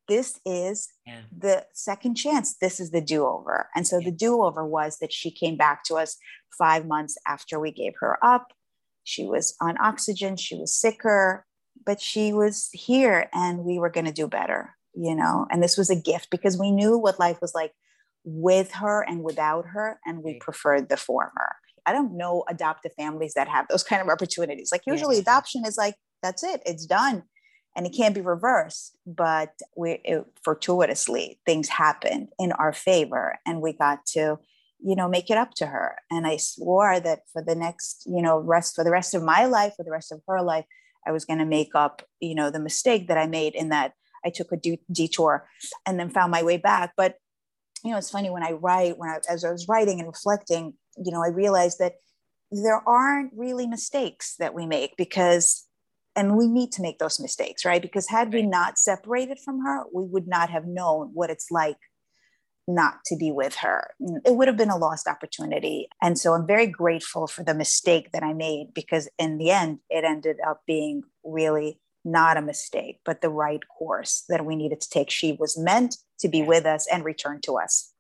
this 0.08 0.40
is 0.46 0.90
yeah. 1.06 1.22
the 1.38 1.66
second 1.74 2.16
chance. 2.16 2.56
This 2.60 2.80
is 2.80 2.92
the 2.92 3.02
do 3.02 3.26
over. 3.26 3.70
And 3.76 3.88
so 3.88 4.00
yeah. 4.00 4.06
the 4.06 4.16
do 4.16 4.44
over 4.44 4.66
was 4.66 4.98
that 5.00 5.14
she 5.14 5.32
came 5.32 5.56
back 5.56 5.84
to 5.86 5.96
us 5.96 6.18
five 6.58 6.88
months 6.88 7.18
after 7.28 7.60
we 7.60 7.72
gave 7.72 7.94
her 8.00 8.18
up. 8.24 8.48
She 9.04 9.26
was 9.26 9.56
on 9.62 9.78
oxygen, 9.80 10.36
she 10.36 10.56
was 10.56 10.76
sicker, 10.76 11.46
but 11.86 12.02
she 12.02 12.34
was 12.34 12.70
here 12.74 13.30
and 13.34 13.60
we 13.60 13.80
were 13.80 13.90
going 13.90 14.06
to 14.06 14.12
do 14.12 14.28
better, 14.28 14.76
you 14.94 15.16
know. 15.16 15.48
And 15.50 15.64
this 15.64 15.78
was 15.78 15.90
a 15.90 15.96
gift 15.96 16.30
because 16.30 16.58
we 16.58 16.72
knew 16.72 16.98
what 16.98 17.20
life 17.20 17.40
was 17.42 17.54
like 17.56 17.72
with 18.24 18.72
her 18.74 19.02
and 19.08 19.24
without 19.24 19.66
her, 19.68 20.00
and 20.06 20.24
we 20.24 20.40
preferred 20.40 20.90
the 20.90 20.98
former. 20.98 21.56
I 21.90 21.92
don't 21.92 22.16
know 22.16 22.44
adoptive 22.48 22.94
families 22.94 23.34
that 23.34 23.48
have 23.48 23.66
those 23.68 23.84
kind 23.84 24.02
of 24.02 24.10
opportunities. 24.10 24.70
Like 24.72 24.84
usually 24.86 25.16
yeah. 25.16 25.22
adoption 25.22 25.66
is 25.66 25.76
like, 25.76 25.96
that's 26.22 26.44
it, 26.44 26.62
it's 26.66 26.86
done. 26.86 27.24
And 27.76 27.88
it 27.88 27.96
can't 27.96 28.14
be 28.14 28.22
reversed, 28.22 28.96
but 29.08 29.54
we 29.76 30.02
it, 30.04 30.24
fortuitously 30.44 31.40
things 31.46 31.70
happened 31.70 32.28
in 32.38 32.52
our 32.52 32.74
favor, 32.74 33.38
and 33.46 33.62
we 33.62 33.74
got 33.74 34.06
to, 34.08 34.38
you 34.80 34.96
know, 34.96 35.08
make 35.08 35.30
it 35.30 35.38
up 35.38 35.54
to 35.56 35.68
her. 35.68 35.96
And 36.12 36.28
I 36.28 36.38
swore 36.38 37.00
that 37.00 37.22
for 37.32 37.44
the 37.44 37.56
next, 37.56 38.04
you 38.06 38.22
know, 38.22 38.38
rest 38.40 38.76
for 38.76 38.84
the 38.84 38.92
rest 38.92 39.16
of 39.16 39.24
my 39.24 39.46
life, 39.46 39.74
for 39.78 39.84
the 39.84 39.92
rest 39.92 40.12
of 40.12 40.22
her 40.28 40.42
life, 40.42 40.66
I 41.08 41.12
was 41.12 41.26
going 41.26 41.40
to 41.40 41.46
make 41.46 41.72
up, 41.76 42.02
you 42.20 42.36
know, 42.36 42.50
the 42.50 42.60
mistake 42.60 43.08
that 43.08 43.18
I 43.18 43.28
made 43.28 43.56
in 43.56 43.70
that 43.70 43.94
I 44.26 44.30
took 44.30 44.52
a 44.52 44.58
detour 44.92 45.48
and 45.86 46.00
then 46.00 46.10
found 46.10 46.32
my 46.32 46.44
way 46.44 46.58
back. 46.58 46.94
But 46.98 47.16
you 47.84 47.92
know, 47.92 47.98
it's 47.98 48.10
funny 48.10 48.30
when 48.30 48.44
I 48.44 48.52
write, 48.52 48.98
when 48.98 49.10
I, 49.10 49.20
as 49.30 49.46
I 49.46 49.52
was 49.52 49.68
writing 49.68 50.00
and 50.00 50.08
reflecting, 50.08 50.74
you 50.98 51.12
know, 51.12 51.24
I 51.24 51.30
realized 51.30 51.80
that 51.80 51.94
there 52.52 52.82
aren't 52.88 53.32
really 53.36 53.68
mistakes 53.68 54.36
that 54.40 54.54
we 54.54 54.66
make 54.66 54.98
because 54.98 55.66
and 56.16 56.36
we 56.36 56.48
need 56.48 56.72
to 56.74 56.82
make 56.82 57.00
those 57.00 57.20
mistakes 57.20 57.64
right? 57.64 57.82
Because 57.82 58.10
had 58.10 58.34
we 58.34 58.42
not 58.42 58.78
separated 58.78 59.40
from 59.40 59.64
her 59.64 59.84
we 59.94 60.04
would 60.04 60.28
not 60.28 60.50
have 60.50 60.66
known 60.66 61.12
what 61.14 61.30
it's 61.30 61.52
like 61.52 61.78
not 62.68 63.04
to 63.06 63.16
be 63.16 63.32
with 63.32 63.56
her. 63.56 63.90
It 64.00 64.36
would 64.36 64.48
have 64.48 64.58
been 64.58 64.70
a 64.70 64.78
lost 64.78 65.08
opportunity. 65.08 65.88
And 66.02 66.18
so 66.18 66.34
i'm 66.34 66.48
very 66.48 66.68
grateful 66.68 67.28
for 67.28 67.44
the 67.44 67.54
mistake 67.54 68.12
that 68.14 68.24
i 68.24 68.34
made 68.34 68.74
because 68.74 69.10
in 69.18 69.38
the 69.38 69.52
end 69.52 69.80
it 69.90 70.04
ended 70.04 70.38
up 70.48 70.62
being 70.66 71.04
really 71.24 71.80
not 72.06 72.38
a 72.38 72.42
mistake 72.42 73.00
but 73.06 73.22
the 73.22 73.30
right 73.30 73.62
course 73.78 74.24
that 74.30 74.46
we 74.46 74.56
needed 74.56 74.82
to 74.82 74.90
take. 74.90 75.10
She 75.10 75.34
was 75.34 75.58
meant 75.58 75.98
to 76.20 76.28
be 76.28 76.44
with 76.44 76.66
us 76.66 76.88
and 76.92 77.04
return 77.04 77.42
to 77.42 77.58
us. 77.58 77.94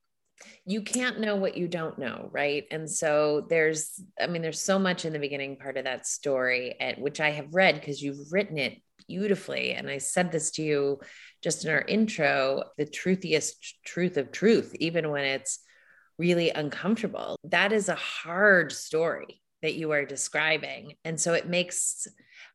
You 0.65 0.81
can't 0.81 1.19
know 1.19 1.35
what 1.35 1.57
you 1.57 1.67
don't 1.67 1.99
know 1.99 2.29
right? 2.31 2.65
And 2.71 2.89
so 2.89 3.45
there's 3.49 4.01
i 4.19 4.27
mean 4.27 4.41
there's 4.41 4.61
so 4.61 4.79
much 4.79 5.05
in 5.05 5.13
the 5.13 5.19
beginning 5.19 5.57
part 5.57 5.77
of 5.77 5.85
that 5.85 6.07
story 6.07 6.75
and 6.79 6.97
which 6.97 7.19
i 7.19 7.31
have 7.31 7.53
read 7.53 7.75
because 7.75 8.01
you've 8.01 8.31
written 8.31 8.57
it 8.57 8.77
beautifully. 9.07 9.71
And 9.73 9.89
i 9.89 9.97
said 9.97 10.31
this 10.31 10.51
to 10.51 10.63
you 10.63 10.99
just 11.41 11.65
in 11.65 11.71
our 11.71 11.81
intro 11.81 12.63
the 12.77 12.85
truthiest 12.85 13.83
truth 13.85 14.17
of 14.17 14.31
truth 14.31 14.75
even 14.79 15.09
when 15.09 15.25
it's 15.25 15.59
really 16.19 16.51
uncomfortable. 16.51 17.37
That 17.45 17.71
is 17.71 17.89
a 17.89 17.95
hard 17.95 18.71
story 18.71 19.41
that 19.63 19.75
you 19.75 19.91
are 19.91 20.05
describing. 20.05 20.93
And 21.03 21.19
so 21.19 21.33
it 21.33 21.47
makes 21.47 22.07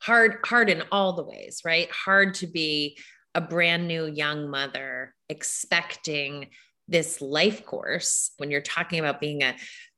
hard 0.05 0.39
hard 0.45 0.69
in 0.69 0.83
all 0.93 1.15
the 1.15 1.25
ways 1.25 1.63
right? 1.65 1.91
Hard 1.91 2.35
to 2.35 2.47
be 2.47 2.99
a 3.35 3.41
brand 3.41 3.89
new 3.89 4.07
young 4.07 4.49
mother 4.49 5.15
expecting 5.29 6.49
this 6.87 7.21
life 7.21 7.65
course 7.65 8.33
when 8.37 8.51
you're 8.51 8.61
talking 8.61 9.01
about 9.01 9.21
being 9.21 9.43
a 9.43 9.57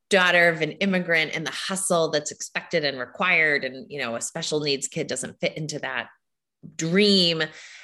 daughter 0.08 0.48
of 0.48 0.62
an 0.62 0.72
immigrant 0.72 1.32
and 1.34 1.44
the 1.44 1.52
hustle 1.52 2.10
that's 2.10 2.30
expected 2.30 2.84
and 2.84 2.98
required 2.98 3.64
and 3.64 3.90
you 3.90 3.98
know 3.98 4.14
a 4.14 4.20
special 4.20 4.60
needs 4.60 4.86
kid 4.86 5.06
doesn't 5.06 5.40
fit 5.40 5.56
into 5.56 5.78
that 5.80 6.08
dream. 6.76 7.42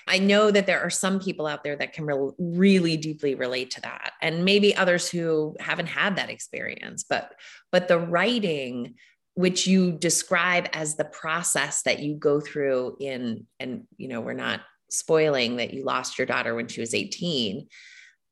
I 0.09 0.19
know 0.19 0.51
that 0.51 0.67
there 0.67 0.81
are 0.81 0.91
some 0.91 1.21
people 1.21 1.47
out 1.47 1.63
there 1.63 1.77
that 1.77 1.93
can 1.93 2.05
re- 2.05 2.33
really 2.39 2.97
deeply 2.97 3.35
relate 3.35 3.71
to 3.73 3.81
that 3.83 4.13
and 4.21 4.45
maybe 4.45 4.75
others 4.75 5.09
who 5.09 5.55
haven't 5.61 5.87
had 5.87 6.17
that 6.17 6.31
experience 6.31 7.05
but 7.09 7.33
but 7.71 7.87
the 7.87 7.99
writing 7.99 8.95
which 9.35 9.67
you 9.67 9.93
describe 9.93 10.69
as 10.73 10.97
the 10.97 11.05
process 11.05 11.83
that 11.83 12.01
you 12.01 12.15
go 12.15 12.41
through 12.41 12.97
in 13.01 13.47
and 13.59 13.85
you 13.97 14.09
know 14.09 14.21
we're 14.21 14.35
not 14.35 14.61
spoiling 14.91 15.57
that 15.57 15.73
you 15.73 15.85
lost 15.85 16.19
your 16.19 16.27
daughter 16.27 16.55
when 16.55 16.69
she 16.69 16.81
was 16.81 16.95
18 16.95 17.67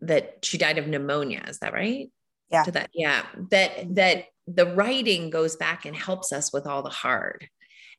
that 0.02 0.38
she 0.42 0.58
died 0.58 0.78
of 0.78 0.86
pneumonia. 0.86 1.44
Is 1.48 1.58
that 1.60 1.72
right? 1.72 2.10
Yeah. 2.50 2.64
To 2.64 2.72
that, 2.72 2.90
yeah. 2.92 3.24
That 3.50 3.76
mm-hmm. 3.76 3.94
that 3.94 4.24
the 4.46 4.66
writing 4.66 5.30
goes 5.30 5.56
back 5.56 5.84
and 5.84 5.94
helps 5.94 6.32
us 6.32 6.52
with 6.52 6.66
all 6.66 6.82
the 6.82 6.90
hard. 6.90 7.48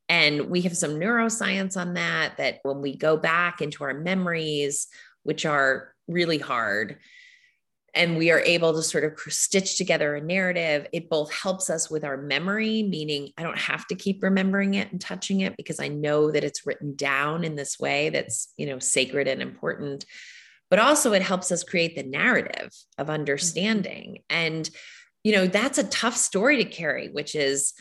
And 0.10 0.50
we 0.50 0.62
have 0.62 0.76
some 0.76 1.00
neuroscience 1.00 1.78
on 1.78 1.94
that, 1.94 2.38
that 2.38 2.60
when 2.64 2.82
we 2.82 2.98
go 2.98 3.16
back 3.16 3.62
into 3.62 3.84
our 3.86 3.94
memories, 3.94 4.88
which 5.24 5.46
are 5.46 5.94
really 6.08 6.38
hard, 6.38 6.98
and 7.94 8.18
we 8.18 8.32
are 8.32 8.40
able 8.40 8.74
to 8.74 8.82
sort 8.82 9.04
of 9.04 9.20
stitch 9.34 9.78
together 9.78 10.16
a 10.16 10.22
narrative, 10.22 10.88
it 10.94 11.10
both 11.10 11.32
helps 11.34 11.70
us 11.70 11.90
with 11.90 12.04
our 12.06 12.18
memory, 12.18 12.84
meaning 12.84 13.32
I 13.38 13.44
don't 13.44 13.58
have 13.58 13.86
to 13.88 13.96
keep 13.96 14.24
remembering 14.24 14.76
it 14.76 14.92
and 14.92 15.02
touching 15.02 15.42
it 15.42 15.58
because 15.58 15.80
I 15.80 15.90
know 15.90 16.32
that 16.32 16.44
it's 16.44 16.66
written 16.66 16.96
down 16.96 17.44
in 17.44 17.56
this 17.56 17.78
way 17.80 18.10
that's, 18.10 18.54
you 18.58 18.66
know, 18.66 18.80
sacred 18.80 19.28
and 19.28 19.42
important 19.42 20.06
but 20.72 20.80
also 20.80 21.12
it 21.12 21.22
helps 21.22 21.52
us 21.52 21.64
create 21.64 21.96
the 21.96 22.02
narrative 22.02 22.72
of 22.98 23.08
mm-hmm. 23.08 23.14
understanding. 23.14 24.24
And, 24.30 24.68
you 25.24 25.34
know, 25.34 25.46
that's 25.46 25.78
a 25.78 25.84
tough 25.84 26.16
story 26.16 26.64
to 26.64 26.66
carry, 26.66 27.10
which 27.10 27.36
is 27.36 27.74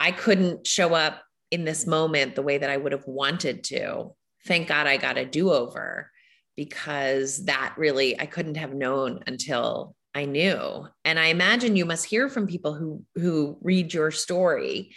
I 0.00 0.10
couldn't 0.10 0.66
show 0.66 0.94
up 0.94 1.22
in 1.52 1.64
this 1.64 1.86
moment 1.86 2.34
the 2.34 2.42
way 2.42 2.58
that 2.58 2.70
I 2.70 2.78
would 2.78 2.92
have 2.92 3.06
wanted 3.06 3.62
to. 3.64 4.14
Thank 4.46 4.68
God 4.68 4.86
I 4.86 4.96
got 4.96 5.18
a 5.18 5.26
do 5.26 5.52
over 5.52 6.10
because 6.56 7.44
that 7.46 7.74
really 7.76 8.18
I 8.20 8.26
couldn't 8.26 8.56
have 8.56 8.74
known 8.74 9.22
until 9.26 9.94
I 10.14 10.24
knew. 10.24 10.86
And 11.04 11.18
I 11.18 11.26
imagine 11.26 11.76
you 11.76 11.84
must 11.84 12.06
hear 12.06 12.28
from 12.28 12.46
people 12.46 12.74
who 12.74 13.04
who 13.14 13.58
read 13.62 13.94
your 13.94 14.10
story 14.10 14.94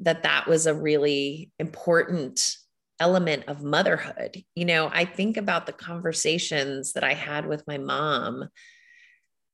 that 0.00 0.22
that 0.22 0.46
was 0.46 0.66
a 0.66 0.74
really 0.74 1.50
important 1.58 2.56
element 3.00 3.44
of 3.48 3.62
motherhood. 3.62 4.42
You 4.54 4.64
know, 4.64 4.90
I 4.92 5.04
think 5.04 5.36
about 5.36 5.66
the 5.66 5.72
conversations 5.72 6.92
that 6.92 7.04
I 7.04 7.14
had 7.14 7.46
with 7.46 7.66
my 7.66 7.78
mom 7.78 8.48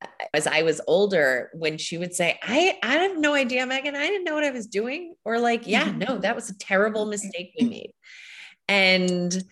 uh, 0.02 0.06
as 0.32 0.46
I 0.46 0.62
was 0.62 0.80
older 0.86 1.50
when 1.54 1.78
she 1.78 1.98
would 1.98 2.14
say, 2.14 2.38
I, 2.42 2.78
I 2.82 2.94
have 2.94 3.18
no 3.18 3.34
idea, 3.34 3.66
Megan, 3.66 3.96
I 3.96 4.06
didn't 4.06 4.24
know 4.24 4.34
what 4.34 4.44
I 4.44 4.50
was 4.50 4.66
doing. 4.66 5.14
Or 5.24 5.38
like, 5.38 5.66
yeah, 5.66 5.90
no, 5.96 6.18
that 6.18 6.36
was 6.36 6.50
a 6.50 6.58
terrible 6.58 7.06
mistake 7.06 7.52
we 7.58 7.66
made. 7.66 7.92
And 8.68 9.42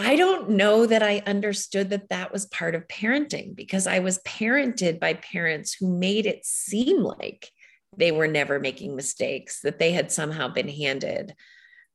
I 0.00 0.16
don't 0.16 0.50
know 0.50 0.86
that 0.86 1.02
I 1.02 1.22
understood 1.26 1.90
that 1.90 2.08
that 2.08 2.32
was 2.32 2.46
part 2.46 2.74
of 2.74 2.88
parenting 2.88 3.54
because 3.54 3.86
I 3.86 4.00
was 4.00 4.18
parented 4.20 4.98
by 5.00 5.14
parents 5.14 5.74
who 5.74 5.98
made 5.98 6.26
it 6.26 6.44
seem 6.44 7.02
like 7.02 7.50
they 7.96 8.12
were 8.12 8.28
never 8.28 8.58
making 8.58 8.96
mistakes, 8.96 9.60
that 9.62 9.78
they 9.78 9.92
had 9.92 10.12
somehow 10.12 10.48
been 10.48 10.68
handed 10.68 11.34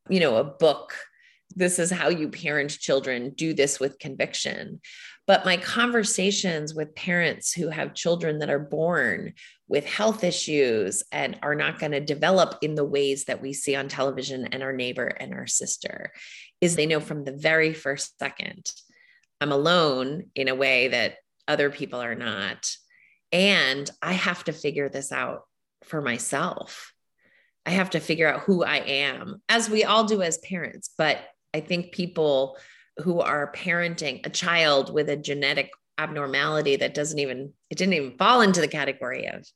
you 0.09 0.19
know, 0.19 0.38
a 0.38 0.43
book. 0.43 0.95
This 1.55 1.79
is 1.79 1.91
how 1.91 2.09
you 2.09 2.29
parent 2.29 2.71
children. 2.71 3.31
Do 3.35 3.53
this 3.53 3.79
with 3.79 4.00
conviction. 4.00 4.81
But 5.27 5.45
my 5.45 5.57
conversations 5.57 6.75
with 6.75 6.95
parents 6.95 7.51
who 7.51 7.69
have 7.69 7.95
children 7.95 8.39
that 8.39 8.50
are 8.50 8.59
born 8.59 9.33
with 9.67 9.85
health 9.85 10.24
issues 10.24 11.03
and 11.12 11.39
are 11.41 11.55
not 11.55 11.79
going 11.79 11.93
to 11.93 12.00
develop 12.00 12.59
in 12.62 12.75
the 12.75 12.85
ways 12.85 13.25
that 13.25 13.41
we 13.41 13.53
see 13.53 13.75
on 13.75 13.88
television 13.88 14.47
and 14.51 14.62
our 14.62 14.74
neighbor 14.74 15.07
and 15.07 15.33
our 15.33 15.47
sister 15.47 16.12
is 16.65 16.75
they 16.75 16.86
know 16.86 17.00
from 17.00 17.24
the 17.24 17.31
very 17.31 17.74
first 17.74 18.19
second, 18.19 18.72
I'm 19.39 19.51
alone 19.51 20.25
in 20.36 20.48
a 20.48 20.55
way 20.55 20.89
that 20.89 21.15
other 21.48 21.69
people 21.69 22.01
are 22.01 22.15
not. 22.15 22.75
And 23.31 23.89
I 24.01 24.13
have 24.13 24.43
to 24.45 24.53
figure 24.53 24.89
this 24.89 25.12
out 25.12 25.43
for 25.84 26.01
myself. 26.01 26.93
I 27.65 27.72
have 27.72 27.91
to 27.91 28.00
figure 28.00 28.27
out 28.27 28.41
who 28.41 28.63
I 28.63 28.77
am, 28.77 29.41
as 29.50 29.69
we 29.69 29.84
all 29.84 30.03
do 30.03 30.22
as 30.22 30.38
parents. 30.39 30.89
But 30.98 31.17
I 31.53 31.62
think 31.62 31.91
people 31.91 32.57
who 32.98 33.19
are 33.22 33.51
parenting 33.51 34.25
a 34.25 34.29
child 34.29 34.93
with 34.93 35.10
a 35.10 35.17
genetic 35.17 35.72
abnormality 35.98 36.75
that 36.77 36.93
doesn't 36.93 37.19
even, 37.19 37.53
it 37.69 37.77
didn't 37.77 37.93
even 37.93 38.17
fall 38.17 38.41
into 38.41 38.62
the 38.62 38.67
category 38.67 39.27
of 39.27 39.48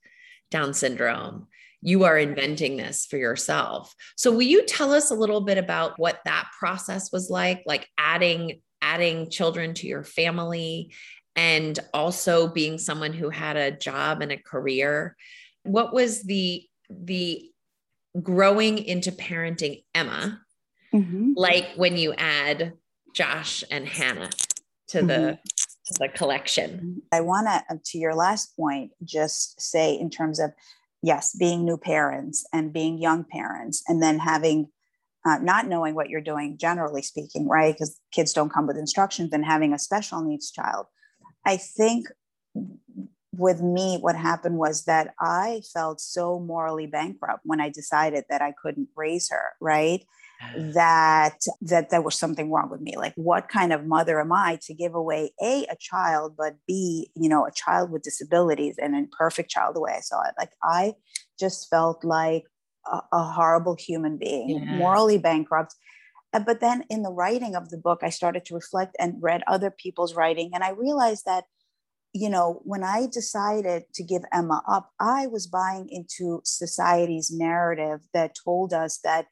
Down 0.52 0.74
syndrome. 0.74 1.48
You 1.82 2.04
are 2.04 2.18
inventing 2.18 2.78
this 2.78 3.06
for 3.06 3.18
yourself. 3.18 3.94
So 4.16 4.32
will 4.32 4.42
you 4.42 4.66
tell 4.66 4.94
us 4.94 5.12
a 5.12 5.16
little 5.16 5.42
bit 5.42 5.58
about 5.58 5.98
what 5.98 6.20
that 6.26 6.50
process 6.58 7.12
was 7.12 7.30
like, 7.30 7.64
like 7.66 7.88
adding 7.98 8.62
adding 8.82 9.30
children 9.30 9.74
to 9.74 9.88
your 9.88 10.04
family 10.04 10.94
and 11.36 11.78
also 11.94 12.48
being 12.48 12.78
someone 12.78 13.14
who 13.14 13.30
had 13.30 13.58
a 13.58 13.72
job 13.72 14.22
and 14.22 14.32
a 14.32 14.38
career? 14.38 15.16
What 15.64 15.94
was 15.94 16.24
the 16.24 16.66
the 16.90 17.50
growing 18.22 18.80
into 18.80 19.12
parenting 19.12 19.84
Emma, 19.94 20.42
mm-hmm. 20.94 21.34
like 21.36 21.70
when 21.76 21.98
you 21.98 22.14
add 22.14 22.74
Josh 23.14 23.64
and 23.70 23.88
Hannah 23.88 24.30
to 24.90 25.00
mm-hmm. 25.00 25.08
the 25.08 25.40
to 25.86 25.94
the 26.00 26.10
collection. 26.10 27.02
I 27.12 27.22
want 27.22 27.48
to, 27.48 27.80
to 27.84 27.98
your 27.98 28.14
last 28.14 28.56
point, 28.56 28.92
just 29.04 29.60
say 29.60 29.94
in 29.96 30.10
terms 30.10 30.40
of 30.40 30.52
yes, 31.02 31.36
being 31.38 31.66
new 31.66 31.78
parents 31.78 32.46
and 32.54 32.74
being 32.74 32.98
young 32.98 33.24
parents, 33.24 33.84
and 33.88 34.02
then 34.02 34.20
having 34.20 34.70
uh, 35.26 35.38
not 35.40 35.68
knowing 35.68 35.96
what 35.96 36.10
you're 36.10 36.22
doing, 36.22 36.58
generally 36.58 37.02
speaking, 37.02 37.48
right? 37.48 37.74
Because 37.74 38.00
kids 38.12 38.34
don't 38.34 38.54
come 38.54 38.68
with 38.68 38.78
instructions, 38.78 39.34
and 39.34 39.46
having 39.46 39.74
a 39.74 39.80
special 39.80 40.22
needs 40.22 40.52
child. 40.52 40.86
I 41.46 41.58
think 41.58 42.08
with 43.36 43.62
me, 43.62 43.98
what 44.02 44.16
happened 44.16 44.58
was 44.58 44.86
that 44.86 45.14
I 45.20 45.62
felt 45.74 46.02
so 46.02 46.40
morally 46.40 46.88
bankrupt 46.88 47.42
when 47.44 47.62
I 47.62 47.70
decided 47.70 48.26
that 48.30 48.42
I 48.42 48.54
couldn't 48.62 48.90
raise 48.96 49.30
her, 49.30 49.54
right? 49.62 50.04
That 50.56 51.40
that 51.62 51.90
there 51.90 52.02
was 52.02 52.18
something 52.18 52.50
wrong 52.52 52.70
with 52.70 52.80
me 52.80 52.96
like 52.96 53.14
what 53.16 53.50
kind 53.50 53.74
of 53.74 53.86
mother 53.86 54.22
am 54.22 54.32
i 54.32 54.58
to 54.62 54.74
give 54.74 54.96
away 54.96 55.32
a 55.42 55.66
a 55.70 55.76
child 55.80 56.36
but 56.38 56.56
b 56.66 57.10
you 57.16 57.28
know 57.28 57.46
a 57.46 57.52
child 57.52 57.92
with 57.92 58.04
disabilities 58.04 58.78
and 58.78 58.94
an 58.94 59.02
imperfect 59.02 59.50
child 59.50 59.76
the 59.76 59.82
way 59.82 59.94
i 59.96 60.00
saw 60.00 60.22
it 60.24 60.34
like 60.38 60.52
i 60.64 60.94
just 61.38 61.70
felt 61.70 62.04
like 62.06 62.44
a, 62.92 63.02
a 63.12 63.24
horrible 63.24 63.76
human 63.76 64.18
being 64.18 64.50
yeah. 64.50 64.78
morally 64.78 65.18
bankrupt 65.18 65.76
uh, 66.34 66.40
but 66.40 66.62
then 66.62 66.86
in 66.90 67.04
the 67.04 67.12
writing 67.12 67.54
of 67.56 67.70
the 67.70 67.78
book 67.78 68.00
i 68.02 68.10
started 68.10 68.46
to 68.46 68.56
reflect 68.56 68.96
and 68.98 69.22
read 69.22 69.44
other 69.46 69.70
people's 69.70 70.16
writing 70.16 70.52
and 70.54 70.64
i 70.64 70.70
realized 70.70 71.26
that 71.26 71.44
you 72.14 72.30
know, 72.30 72.62
when 72.64 72.84
I 72.84 73.06
decided 73.12 73.84
to 73.94 74.04
give 74.04 74.24
Emma 74.34 74.64
up, 74.68 74.90
I 75.00 75.28
was 75.28 75.46
buying 75.46 75.88
into 75.90 76.42
society's 76.44 77.32
narrative 77.32 78.00
that 78.14 78.36
told 78.44 78.74
us 78.74 79.00
that, 79.04 79.28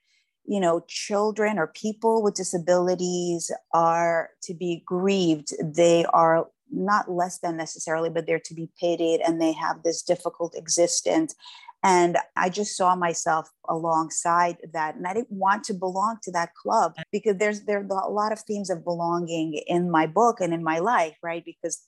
you 0.47 0.61
know, 0.61 0.83
children 0.87 1.59
or 1.59 1.67
people 1.67 2.23
with 2.23 2.35
disabilities 2.35 3.51
are 3.73 4.29
to 4.43 4.53
be 4.53 4.81
grieved. 4.85 5.53
They 5.61 6.05
are 6.05 6.47
not 6.71 7.11
less 7.11 7.39
than 7.39 7.57
necessarily, 7.57 8.09
but 8.09 8.25
they're 8.25 8.39
to 8.39 8.53
be 8.53 8.69
pitied 8.79 9.21
and 9.21 9.41
they 9.41 9.51
have 9.51 9.83
this 9.83 10.01
difficult 10.01 10.55
existence. 10.55 11.35
And 11.83 12.17
I 12.35 12.49
just 12.49 12.75
saw 12.75 12.95
myself 12.95 13.49
alongside 13.67 14.57
that. 14.73 14.95
And 14.95 15.05
I 15.05 15.13
didn't 15.13 15.31
want 15.31 15.63
to 15.65 15.73
belong 15.73 16.17
to 16.23 16.31
that 16.31 16.55
club 16.55 16.93
because 17.11 17.37
there's 17.37 17.65
there 17.65 17.79
are 17.79 18.07
a 18.07 18.09
lot 18.09 18.31
of 18.31 18.39
themes 18.39 18.69
of 18.69 18.83
belonging 18.83 19.61
in 19.67 19.91
my 19.91 20.07
book 20.07 20.39
and 20.39 20.53
in 20.53 20.63
my 20.63 20.79
life, 20.79 21.17
right? 21.21 21.43
Because 21.45 21.85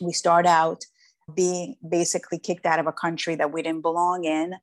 we 0.00 0.12
start 0.12 0.46
out 0.46 0.84
being 1.34 1.76
basically 1.86 2.38
kicked 2.38 2.64
out 2.64 2.78
of 2.78 2.86
a 2.86 2.92
country 2.92 3.34
that 3.34 3.52
we 3.52 3.62
didn't 3.62 3.82
belong 3.82 4.24
in 4.24 4.54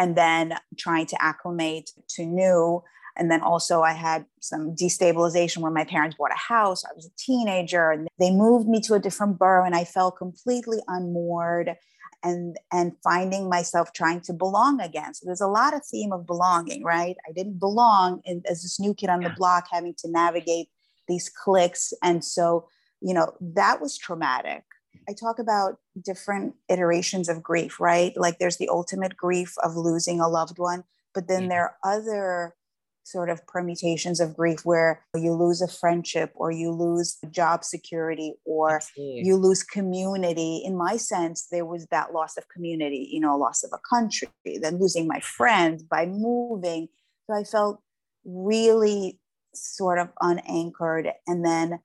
and 0.00 0.16
then 0.16 0.54
trying 0.78 1.06
to 1.06 1.22
acclimate 1.22 1.90
to 2.08 2.24
new. 2.24 2.82
And 3.16 3.30
then 3.30 3.42
also 3.42 3.82
i 3.82 3.92
had 3.92 4.24
some 4.40 4.74
destabilization 4.74 5.58
where 5.58 5.70
my 5.70 5.84
parents 5.84 6.16
bought 6.16 6.30
a 6.32 6.38
house 6.54 6.84
i 6.84 6.94
was 6.94 7.06
a 7.06 7.16
teenager 7.18 7.90
and 7.90 8.08
they 8.18 8.30
moved 8.30 8.66
me 8.66 8.80
to 8.82 8.94
a 8.94 9.00
different 9.00 9.36
borough 9.36 9.66
and 9.66 9.74
i 9.74 9.84
felt 9.84 10.16
completely 10.16 10.78
unmoored 10.86 11.76
and 12.22 12.56
and 12.72 12.92
finding 13.02 13.48
myself 13.48 13.92
trying 13.92 14.20
to 14.22 14.32
belong 14.32 14.80
again. 14.80 15.14
So 15.14 15.24
there's 15.26 15.40
a 15.40 15.46
lot 15.46 15.74
of 15.74 15.84
theme 15.84 16.12
of 16.12 16.26
belonging 16.26 16.82
right? 16.84 17.16
I 17.28 17.32
didn't 17.32 17.58
belong 17.58 18.20
in, 18.24 18.42
as 18.48 18.62
this 18.62 18.78
new 18.80 18.94
kid 18.94 19.10
on 19.10 19.20
the 19.20 19.30
block 19.30 19.66
having 19.70 19.94
to 19.98 20.10
navigate 20.10 20.68
these 21.08 21.28
cliques. 21.28 21.92
And 22.02 22.24
so 22.24 22.68
you 23.00 23.14
know 23.14 23.32
that 23.40 23.80
was 23.80 23.98
traumatic 23.98 24.64
I 25.08 25.12
talk 25.12 25.38
about 25.38 25.78
different 26.04 26.54
iterations 26.68 27.28
of 27.28 27.42
grief, 27.42 27.80
right? 27.80 28.12
Like 28.16 28.38
there's 28.38 28.58
the 28.58 28.68
ultimate 28.68 29.16
grief 29.16 29.54
of 29.62 29.76
losing 29.76 30.20
a 30.20 30.28
loved 30.28 30.58
one, 30.58 30.84
but 31.14 31.28
then 31.28 31.48
there 31.48 31.62
are 31.62 31.76
other 31.96 32.54
sort 33.02 33.30
of 33.30 33.44
permutations 33.46 34.20
of 34.20 34.36
grief 34.36 34.60
where 34.64 35.02
you 35.16 35.32
lose 35.32 35.60
a 35.60 35.66
friendship 35.66 36.32
or 36.36 36.52
you 36.52 36.70
lose 36.70 37.18
job 37.30 37.64
security 37.64 38.34
or 38.44 38.80
you 38.96 39.36
lose 39.36 39.64
community. 39.64 40.62
In 40.64 40.76
my 40.76 40.96
sense, 40.96 41.48
there 41.50 41.64
was 41.64 41.86
that 41.90 42.12
loss 42.12 42.36
of 42.36 42.48
community, 42.48 43.08
you 43.10 43.18
know, 43.18 43.36
loss 43.36 43.64
of 43.64 43.70
a 43.72 43.80
country, 43.88 44.28
then 44.60 44.78
losing 44.78 45.08
my 45.08 45.18
friends 45.20 45.82
by 45.82 46.06
moving. 46.06 46.88
So 47.26 47.36
I 47.36 47.42
felt 47.42 47.80
really 48.24 49.18
sort 49.54 49.98
of 49.98 50.10
unanchored. 50.20 51.10
And 51.26 51.44
then 51.44 51.80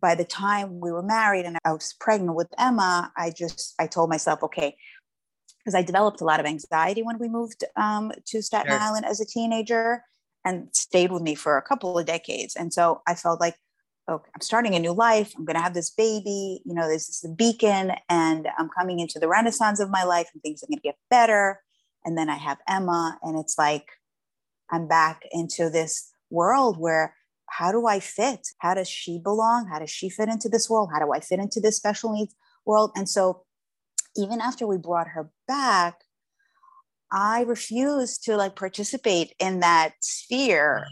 by 0.00 0.14
the 0.14 0.24
time 0.24 0.80
we 0.80 0.92
were 0.92 1.02
married 1.02 1.46
and 1.46 1.58
I 1.64 1.72
was 1.72 1.94
pregnant 1.98 2.36
with 2.36 2.48
Emma, 2.58 3.12
I 3.16 3.30
just 3.30 3.74
I 3.78 3.86
told 3.86 4.10
myself, 4.10 4.42
okay, 4.42 4.76
because 5.58 5.74
I 5.74 5.82
developed 5.82 6.20
a 6.20 6.24
lot 6.24 6.40
of 6.40 6.46
anxiety 6.46 7.02
when 7.02 7.18
we 7.18 7.28
moved 7.28 7.64
um, 7.76 8.12
to 8.26 8.42
Staten 8.42 8.70
sure. 8.70 8.80
Island 8.80 9.04
as 9.04 9.20
a 9.20 9.26
teenager 9.26 10.04
and 10.44 10.68
stayed 10.72 11.12
with 11.12 11.22
me 11.22 11.34
for 11.34 11.58
a 11.58 11.62
couple 11.62 11.98
of 11.98 12.06
decades. 12.06 12.56
And 12.56 12.72
so 12.72 13.02
I 13.06 13.14
felt 13.14 13.40
like, 13.40 13.56
okay, 14.08 14.30
I'm 14.34 14.40
starting 14.40 14.74
a 14.74 14.78
new 14.78 14.92
life. 14.92 15.32
I'm 15.36 15.44
going 15.44 15.56
to 15.56 15.62
have 15.62 15.74
this 15.74 15.90
baby. 15.90 16.62
You 16.64 16.74
know, 16.74 16.88
this 16.88 17.08
is 17.08 17.20
the 17.20 17.34
beacon, 17.34 17.92
and 18.08 18.48
I'm 18.58 18.70
coming 18.70 19.00
into 19.00 19.18
the 19.18 19.28
renaissance 19.28 19.80
of 19.80 19.90
my 19.90 20.04
life, 20.04 20.28
and 20.32 20.42
things 20.42 20.62
are 20.62 20.66
going 20.66 20.78
to 20.78 20.82
get 20.82 20.96
better. 21.10 21.60
And 22.04 22.16
then 22.16 22.30
I 22.30 22.36
have 22.36 22.58
Emma, 22.66 23.18
and 23.22 23.38
it's 23.38 23.58
like 23.58 23.86
I'm 24.70 24.88
back 24.88 25.22
into 25.30 25.68
this 25.68 26.10
world 26.30 26.78
where 26.78 27.14
how 27.50 27.72
do 27.72 27.86
I 27.86 28.00
fit? 28.00 28.48
How 28.58 28.74
does 28.74 28.88
she 28.88 29.18
belong? 29.18 29.66
How 29.66 29.80
does 29.80 29.90
she 29.90 30.08
fit 30.08 30.28
into 30.28 30.48
this 30.48 30.70
world? 30.70 30.90
How 30.92 31.04
do 31.04 31.12
I 31.12 31.20
fit 31.20 31.40
into 31.40 31.60
this 31.60 31.76
special 31.76 32.12
needs 32.12 32.34
world? 32.64 32.92
And 32.94 33.08
so, 33.08 33.44
even 34.16 34.40
after 34.40 34.66
we 34.66 34.78
brought 34.78 35.08
her 35.08 35.30
back, 35.46 36.00
I 37.12 37.42
refused 37.42 38.24
to 38.24 38.36
like 38.36 38.54
participate 38.54 39.34
in 39.40 39.60
that 39.60 39.94
sphere 40.00 40.86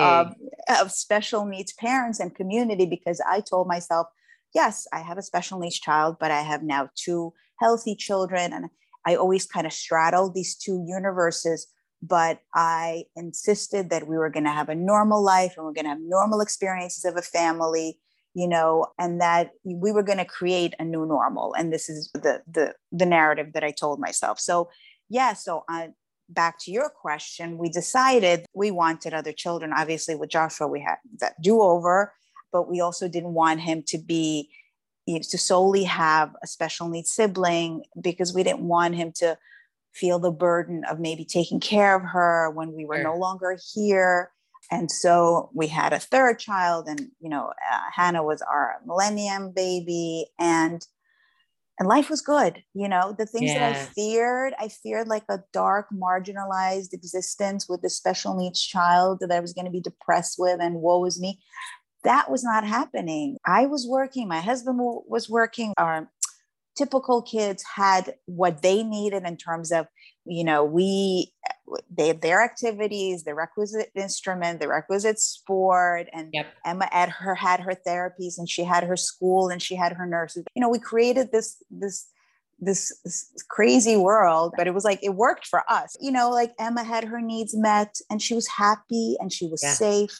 of, 0.00 0.34
of 0.80 0.92
special 0.92 1.46
needs 1.46 1.72
parents 1.72 2.20
and 2.20 2.34
community 2.34 2.86
because 2.86 3.20
I 3.26 3.40
told 3.40 3.66
myself, 3.66 4.06
yes, 4.54 4.86
I 4.92 5.00
have 5.00 5.18
a 5.18 5.22
special 5.22 5.58
needs 5.58 5.78
child, 5.78 6.16
but 6.20 6.30
I 6.30 6.42
have 6.42 6.62
now 6.62 6.90
two 6.94 7.32
healthy 7.60 7.96
children. 7.96 8.52
And 8.52 8.66
I 9.06 9.14
always 9.16 9.46
kind 9.46 9.66
of 9.66 9.72
straddle 9.72 10.30
these 10.30 10.54
two 10.54 10.84
universes 10.86 11.66
but 12.06 12.40
I 12.54 13.04
insisted 13.16 13.88
that 13.88 14.06
we 14.06 14.18
were 14.18 14.28
going 14.28 14.44
to 14.44 14.50
have 14.50 14.68
a 14.68 14.74
normal 14.74 15.22
life 15.22 15.54
and 15.56 15.64
we're 15.64 15.72
going 15.72 15.86
to 15.86 15.90
have 15.90 16.00
normal 16.00 16.40
experiences 16.40 17.04
of 17.06 17.16
a 17.16 17.22
family, 17.22 17.98
you 18.34 18.46
know, 18.46 18.86
and 18.98 19.20
that 19.22 19.52
we 19.64 19.90
were 19.90 20.02
going 20.02 20.18
to 20.18 20.24
create 20.24 20.74
a 20.78 20.84
new 20.84 21.06
normal. 21.06 21.54
And 21.54 21.72
this 21.72 21.88
is 21.88 22.10
the 22.12 22.42
the 22.50 22.74
the 22.92 23.06
narrative 23.06 23.54
that 23.54 23.64
I 23.64 23.70
told 23.70 24.00
myself. 24.00 24.38
So 24.38 24.68
yeah, 25.08 25.32
so 25.32 25.64
I 25.68 25.90
back 26.28 26.58
to 26.58 26.70
your 26.70 26.90
question, 26.90 27.58
we 27.58 27.70
decided 27.70 28.44
we 28.54 28.70
wanted 28.70 29.14
other 29.14 29.32
children. 29.32 29.72
Obviously, 29.74 30.14
with 30.14 30.30
Joshua, 30.30 30.68
we 30.68 30.80
had 30.80 30.96
that 31.20 31.40
do 31.40 31.62
over, 31.62 32.12
but 32.52 32.68
we 32.68 32.80
also 32.80 33.08
didn't 33.08 33.34
want 33.34 33.60
him 33.60 33.82
to 33.88 33.98
be 33.98 34.50
to 35.06 35.38
solely 35.38 35.84
have 35.84 36.34
a 36.42 36.46
special 36.46 36.88
needs 36.88 37.10
sibling 37.10 37.82
because 38.00 38.34
we 38.34 38.42
didn't 38.42 38.66
want 38.66 38.94
him 38.94 39.12
to 39.12 39.36
feel 39.94 40.18
the 40.18 40.30
burden 40.30 40.82
of 40.90 40.98
maybe 40.98 41.24
taking 41.24 41.60
care 41.60 41.94
of 41.94 42.02
her 42.02 42.50
when 42.50 42.72
we 42.72 42.84
were 42.84 42.96
sure. 42.96 43.04
no 43.04 43.16
longer 43.16 43.56
here. 43.74 44.30
And 44.70 44.90
so 44.90 45.50
we 45.54 45.68
had 45.68 45.92
a 45.92 45.98
third 45.98 46.38
child 46.38 46.88
and 46.88 47.08
you 47.20 47.28
know 47.28 47.52
uh, 47.72 47.80
hannah 47.92 48.22
was 48.22 48.42
our 48.42 48.76
millennium 48.86 49.52
baby 49.54 50.26
and 50.38 50.86
and 51.78 51.88
life 51.88 52.08
was 52.08 52.22
good 52.22 52.62
you 52.72 52.88
know? 52.88 53.14
The 53.16 53.26
things 53.26 53.52
that 53.52 53.62
i 53.62 53.74
feared 53.74 54.54
i 54.58 54.68
feared 54.68 55.06
like 55.06 55.24
a 55.28 55.40
dark 55.52 55.88
marginalized 55.92 56.94
existence 56.94 57.68
with 57.68 57.82
this 57.82 57.96
special 57.96 58.34
needs 58.34 58.64
child 58.64 59.18
that 59.20 59.30
i 59.30 59.40
was 59.40 59.52
going 59.52 59.66
to 59.66 59.70
be 59.70 59.80
depressed 59.80 60.36
with 60.38 60.60
and 60.60 60.76
woe 60.76 61.00
was 61.00 61.20
me. 61.20 61.40
That 62.04 62.30
was 62.30 62.44
not 62.44 62.66
happening. 62.66 63.38
I 63.46 63.66
was 63.66 63.86
working 63.86 64.28
my 64.28 64.40
husband 64.40 64.78
was 64.80 65.28
working 65.28 65.74
our 65.76 66.10
typical 66.76 67.22
kids 67.22 67.64
had 67.76 68.14
what 68.26 68.62
they 68.62 68.82
needed 68.82 69.24
in 69.24 69.36
terms 69.36 69.72
of 69.72 69.86
you 70.24 70.44
know 70.44 70.64
we 70.64 71.32
they 71.90 72.08
had 72.08 72.22
their 72.22 72.42
activities 72.42 73.24
the 73.24 73.34
requisite 73.34 73.90
instrument 73.94 74.60
the 74.60 74.68
requisite 74.68 75.18
sport 75.18 76.08
and 76.12 76.30
yep. 76.32 76.46
emma 76.64 76.88
at 76.92 77.08
her 77.08 77.34
had 77.34 77.60
her 77.60 77.74
therapies 77.86 78.38
and 78.38 78.48
she 78.48 78.64
had 78.64 78.84
her 78.84 78.96
school 78.96 79.48
and 79.48 79.62
she 79.62 79.74
had 79.74 79.92
her 79.92 80.06
nurses 80.06 80.44
you 80.54 80.60
know 80.60 80.68
we 80.68 80.78
created 80.78 81.30
this 81.32 81.62
this 81.70 82.08
this, 82.60 82.98
this 83.04 83.34
crazy 83.50 83.96
world 83.96 84.54
but 84.56 84.66
it 84.66 84.72
was 84.72 84.84
like 84.84 84.98
it 85.02 85.14
worked 85.14 85.46
for 85.46 85.62
us 85.68 85.96
you 86.00 86.10
know 86.10 86.30
like 86.30 86.52
emma 86.58 86.84
had 86.84 87.04
her 87.04 87.20
needs 87.20 87.54
met 87.54 87.96
and 88.08 88.22
she 88.22 88.34
was 88.34 88.46
happy 88.46 89.16
and 89.20 89.32
she 89.32 89.46
was 89.46 89.62
yeah. 89.62 89.72
safe 89.72 90.18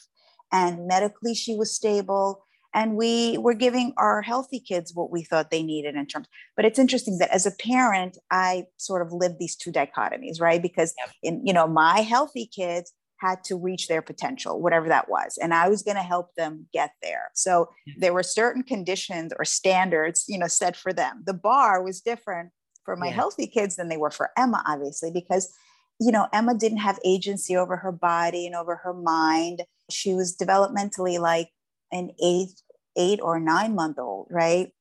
and 0.51 0.85
medically 0.85 1.33
she 1.33 1.55
was 1.55 1.73
stable 1.73 2.44
and 2.75 2.95
we 2.95 3.37
were 3.39 3.53
giving 3.53 3.93
our 3.97 4.21
healthy 4.21 4.59
kids 4.59 4.91
what 4.93 5.09
we 5.09 5.23
thought 5.23 5.49
they 5.49 5.63
needed 5.63 5.95
in 5.95 6.05
terms 6.05 6.27
but 6.55 6.65
it's 6.65 6.77
interesting 6.77 7.17
that 7.17 7.33
as 7.33 7.45
a 7.45 7.51
parent 7.51 8.17
i 8.29 8.65
sort 8.77 9.01
of 9.01 9.11
lived 9.11 9.39
these 9.39 9.55
two 9.55 9.71
dichotomies 9.71 10.39
right? 10.39 10.61
Because 10.61 10.93
in 11.23 11.45
you 11.45 11.53
know 11.53 11.67
my 11.67 12.01
healthy 12.01 12.45
kids 12.47 12.93
had 13.17 13.43
to 13.45 13.55
reach 13.55 13.87
their 13.87 14.01
potential 14.01 14.61
whatever 14.61 14.89
that 14.89 15.09
was 15.09 15.39
and 15.41 15.53
i 15.53 15.69
was 15.69 15.81
going 15.81 15.95
to 15.95 16.03
help 16.03 16.35
them 16.35 16.67
get 16.73 16.91
there. 17.01 17.31
So 17.33 17.69
there 17.97 18.13
were 18.13 18.23
certain 18.23 18.63
conditions 18.63 19.31
or 19.37 19.45
standards 19.45 20.25
you 20.27 20.37
know 20.37 20.47
set 20.47 20.75
for 20.75 20.93
them. 20.93 21.23
The 21.25 21.33
bar 21.33 21.81
was 21.81 22.01
different 22.01 22.51
for 22.83 22.95
my 22.95 23.07
yeah. 23.07 23.13
healthy 23.13 23.47
kids 23.47 23.77
than 23.77 23.89
they 23.89 23.97
were 23.97 24.11
for 24.11 24.29
emma 24.37 24.61
obviously 24.67 25.11
because 25.11 25.53
you 25.99 26.11
know 26.11 26.27
emma 26.33 26.53
didn't 26.55 26.79
have 26.79 26.99
agency 27.05 27.55
over 27.55 27.77
her 27.77 27.91
body 27.91 28.45
and 28.45 28.55
over 28.55 28.75
her 28.77 28.93
mind. 28.93 29.63
She 29.89 30.13
was 30.13 30.35
developmentally 30.35 31.19
like 31.19 31.49
an 31.91 32.09
eighth 32.21 32.61
eight 32.97 33.19
or 33.21 33.39
nine 33.39 33.75
month 33.75 33.99
old, 33.99 34.27
right? 34.29 34.71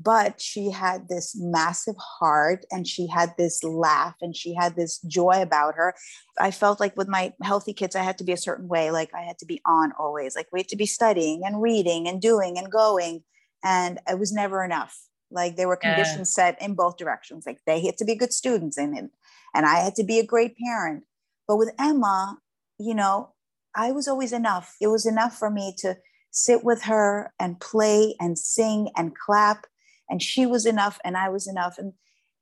But 0.00 0.40
she 0.40 0.70
had 0.70 1.08
this 1.08 1.36
massive 1.36 1.96
heart 1.96 2.64
and 2.70 2.86
she 2.86 3.06
had 3.06 3.34
this 3.38 3.62
laugh 3.62 4.16
and 4.20 4.34
she 4.36 4.54
had 4.54 4.74
this 4.74 4.98
joy 5.00 5.40
about 5.40 5.76
her. 5.76 5.94
I 6.38 6.50
felt 6.50 6.80
like 6.80 6.96
with 6.96 7.08
my 7.08 7.32
healthy 7.42 7.72
kids, 7.72 7.94
I 7.94 8.02
had 8.02 8.18
to 8.18 8.24
be 8.24 8.32
a 8.32 8.36
certain 8.36 8.66
way. 8.66 8.90
Like 8.90 9.14
I 9.14 9.22
had 9.22 9.38
to 9.38 9.46
be 9.46 9.60
on 9.64 9.92
always, 9.98 10.34
like 10.34 10.48
we 10.52 10.60
had 10.60 10.68
to 10.68 10.76
be 10.76 10.86
studying 10.86 11.42
and 11.44 11.62
reading 11.62 12.08
and 12.08 12.20
doing 12.20 12.58
and 12.58 12.70
going. 12.70 13.22
And 13.62 14.00
it 14.08 14.18
was 14.18 14.32
never 14.32 14.64
enough. 14.64 14.98
Like 15.30 15.56
there 15.56 15.68
were 15.68 15.76
conditions 15.76 16.34
yeah. 16.36 16.44
set 16.52 16.62
in 16.62 16.74
both 16.74 16.96
directions. 16.96 17.44
Like 17.46 17.60
they 17.66 17.84
had 17.84 17.96
to 17.98 18.04
be 18.04 18.16
good 18.16 18.32
students 18.32 18.76
and, 18.76 19.10
and 19.54 19.66
I 19.66 19.76
had 19.76 19.94
to 19.96 20.04
be 20.04 20.18
a 20.18 20.26
great 20.26 20.56
parent. 20.58 21.04
But 21.46 21.56
with 21.56 21.72
Emma, 21.78 22.38
you 22.78 22.94
know, 22.94 23.32
I 23.76 23.92
was 23.92 24.08
always 24.08 24.32
enough. 24.32 24.76
It 24.80 24.88
was 24.88 25.06
enough 25.06 25.36
for 25.36 25.50
me 25.50 25.74
to 25.78 25.96
sit 26.34 26.64
with 26.64 26.82
her 26.82 27.32
and 27.40 27.60
play 27.60 28.14
and 28.20 28.38
sing 28.38 28.90
and 28.96 29.16
clap. 29.16 29.66
And 30.10 30.20
she 30.20 30.44
was 30.44 30.66
enough 30.66 30.98
and 31.04 31.16
I 31.16 31.28
was 31.30 31.46
enough. 31.46 31.78
And, 31.78 31.94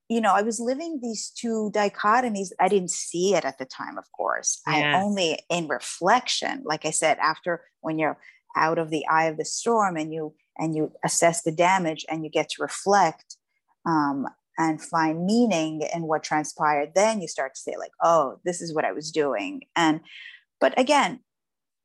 you 0.09 0.20
know, 0.20 0.35
I 0.35 0.42
was 0.42 0.59
living 0.59 0.98
these 1.00 1.31
two 1.31 1.70
dichotomies. 1.74 2.48
I 2.59 2.68
didn't 2.68 2.90
see 2.90 3.35
it 3.35 3.44
at 3.44 3.59
the 3.59 3.66
time, 3.66 3.98
of 3.98 4.11
course. 4.16 4.61
Yes. 4.66 4.96
I 4.96 5.00
only 5.00 5.38
in 5.48 5.68
reflection, 5.68 6.62
like 6.64 6.85
I 6.85 6.90
said, 6.90 7.18
after 7.18 7.64
when 7.83 7.98
you're 7.98 8.18
out 8.57 8.78
of 8.78 8.90
the 8.90 9.07
eye 9.07 9.26
of 9.26 9.37
the 9.37 9.44
storm 9.44 9.96
and 9.96 10.12
you 10.12 10.35
and 10.59 10.74
you 10.74 10.92
assess 11.05 11.42
the 11.42 11.52
damage 11.52 12.05
and 12.09 12.24
you 12.24 12.31
get 12.31 12.48
to 12.50 12.62
reflect 12.62 13.37
um, 13.87 14.26
and 14.59 14.83
find 14.83 15.24
meaning 15.24 15.83
in 15.94 16.02
what 16.02 16.22
transpired 16.22 16.90
then 16.94 17.22
you 17.22 17.28
start 17.28 17.55
to 17.55 17.61
say 17.61 17.74
like 17.78 17.92
oh 18.02 18.38
this 18.44 18.61
is 18.61 18.74
what 18.74 18.85
i 18.85 18.92
was 18.92 19.11
doing 19.11 19.62
and 19.74 20.00
but 20.61 20.78
again 20.78 21.20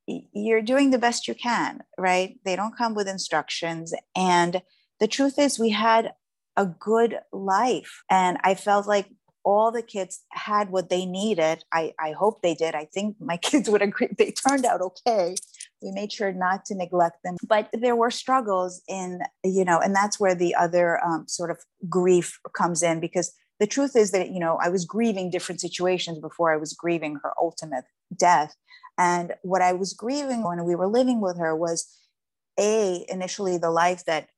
you're 0.07 0.61
doing 0.61 0.91
the 0.91 0.97
best 0.97 1.27
you 1.27 1.35
can, 1.35 1.83
right? 1.97 2.39
They 2.45 2.55
don't 2.55 2.77
come 2.77 2.95
with 2.95 3.07
instructions. 3.07 3.93
And 4.15 4.61
the 4.99 5.07
truth 5.07 5.37
is, 5.37 5.59
we 5.59 5.71
had 5.71 6.13
a 6.55 6.65
good 6.65 7.19
life. 7.31 8.03
And 8.09 8.37
I 8.43 8.55
felt 8.55 8.87
like 8.87 9.09
all 9.43 9.71
the 9.71 9.81
kids 9.81 10.25
had 10.31 10.71
what 10.71 10.89
they 10.89 11.05
needed. 11.05 11.63
I, 11.71 11.93
I 11.99 12.11
hope 12.11 12.41
they 12.41 12.53
did. 12.53 12.75
I 12.75 12.85
think 12.85 13.15
my 13.21 13.37
kids 13.49 13.69
would 13.69 13.81
agree. 13.81 14.09
They 14.17 14.31
turned 14.31 14.65
out 14.65 14.81
okay. 14.81 15.35
We 15.81 15.91
made 15.91 16.11
sure 16.11 16.33
not 16.33 16.65
to 16.65 16.75
neglect 16.75 17.17
them, 17.23 17.37
but 17.47 17.69
there 17.71 17.95
were 17.95 18.11
struggles 18.11 18.81
in, 18.89 19.21
you 19.43 19.63
know, 19.63 19.79
and 19.79 19.95
that's 19.95 20.19
where 20.19 20.35
the 20.35 20.55
other 20.55 21.03
um, 21.05 21.25
sort 21.27 21.51
of 21.51 21.59
grief 21.87 22.39
comes 22.57 22.81
in 22.81 22.99
because 22.99 23.31
the 23.59 23.67
truth 23.67 23.95
is 23.95 24.11
that, 24.11 24.31
you 24.31 24.39
know, 24.39 24.57
I 24.61 24.69
was 24.69 24.85
grieving 24.85 25.29
different 25.29 25.61
situations 25.61 26.19
before 26.19 26.51
I 26.51 26.57
was 26.57 26.73
grieving 26.73 27.17
her 27.23 27.31
ultimate 27.39 27.85
death. 28.15 28.55
And 28.97 29.33
what 29.43 29.61
I 29.61 29.73
was 29.73 29.93
grieving 29.93 30.43
when 30.43 30.63
we 30.65 30.75
were 30.75 30.87
living 30.87 31.21
with 31.21 31.37
her 31.37 31.55
was 31.55 31.87
a 32.59 33.05
initially 33.09 33.57
the 33.57 33.69
life 33.69 34.05
that 34.05 34.29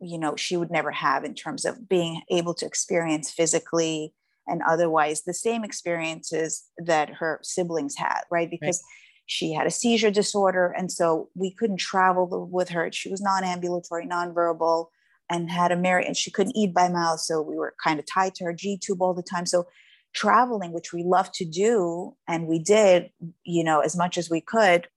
you 0.00 0.18
know 0.18 0.36
she 0.36 0.56
would 0.56 0.70
never 0.70 0.90
have 0.90 1.24
in 1.24 1.34
terms 1.34 1.64
of 1.64 1.88
being 1.88 2.22
able 2.30 2.54
to 2.54 2.66
experience 2.66 3.30
physically 3.30 4.14
and 4.46 4.62
otherwise 4.68 5.22
the 5.22 5.34
same 5.34 5.64
experiences 5.64 6.64
that 6.78 7.08
her 7.08 7.40
siblings 7.42 7.96
had 7.96 8.20
right? 8.30 8.50
Because 8.50 8.78
right. 8.78 9.22
she 9.26 9.52
had 9.52 9.66
a 9.66 9.70
seizure 9.70 10.10
disorder 10.10 10.72
and 10.76 10.92
so 10.92 11.30
we 11.34 11.52
couldn't 11.52 11.78
travel 11.78 12.48
with 12.50 12.68
her. 12.68 12.90
She 12.92 13.10
was 13.10 13.20
non-ambulatory 13.20 14.06
non-verbal 14.06 14.90
and 15.30 15.50
had 15.50 15.72
a 15.72 15.76
mary 15.76 16.06
and 16.06 16.16
she 16.16 16.30
couldn't 16.30 16.56
eat 16.56 16.74
by 16.74 16.88
mouth 16.88 17.18
so 17.18 17.40
we 17.40 17.56
were 17.56 17.74
kind 17.82 17.98
of 17.98 18.04
tied 18.06 18.34
to 18.36 18.44
her 18.44 18.52
g 18.52 18.78
tube 18.78 19.02
all 19.02 19.14
the 19.14 19.22
time. 19.22 19.46
So 19.46 19.66
traveling 20.14 20.72
which 20.72 20.92
we 20.92 21.02
love 21.02 21.30
to 21.32 21.44
do 21.44 22.14
and 22.28 22.46
we 22.46 22.58
did 22.58 23.10
you 23.44 23.64
know 23.64 23.80
as 23.80 23.96
much 23.96 24.16
as 24.16 24.30
we 24.30 24.40
could 24.40 24.88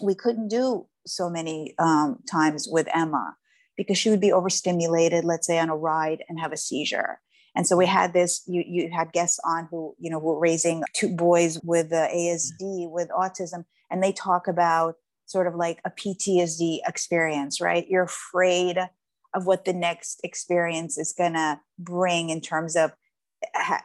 we 0.00 0.14
couldn't 0.14 0.48
do 0.48 0.86
so 1.06 1.28
many 1.28 1.74
um, 1.78 2.18
times 2.30 2.66
with 2.70 2.88
emma 2.94 3.36
because 3.76 3.98
she 3.98 4.10
would 4.10 4.20
be 4.20 4.32
overstimulated 4.32 5.24
let's 5.24 5.46
say 5.46 5.58
on 5.58 5.68
a 5.68 5.76
ride 5.76 6.24
and 6.28 6.40
have 6.40 6.52
a 6.52 6.56
seizure 6.56 7.18
and 7.54 7.66
so 7.66 7.76
we 7.76 7.86
had 7.86 8.12
this, 8.12 8.42
you, 8.46 8.64
you 8.66 8.90
had 8.90 9.12
guests 9.12 9.38
on 9.44 9.68
who, 9.70 9.94
you 9.98 10.10
know, 10.10 10.18
were 10.18 10.38
raising 10.38 10.82
two 10.92 11.14
boys 11.14 11.60
with 11.62 11.92
uh, 11.92 12.08
ASD, 12.08 12.90
with 12.90 13.08
autism, 13.10 13.64
and 13.90 14.02
they 14.02 14.12
talk 14.12 14.48
about 14.48 14.96
sort 15.26 15.46
of 15.46 15.54
like 15.54 15.80
a 15.84 15.90
PTSD 15.90 16.78
experience, 16.86 17.60
right? 17.60 17.86
You're 17.88 18.02
afraid 18.02 18.78
of 19.34 19.46
what 19.46 19.64
the 19.64 19.72
next 19.72 20.20
experience 20.24 20.98
is 20.98 21.14
going 21.16 21.34
to 21.34 21.60
bring 21.78 22.30
in 22.30 22.40
terms 22.40 22.76
of, 22.76 22.92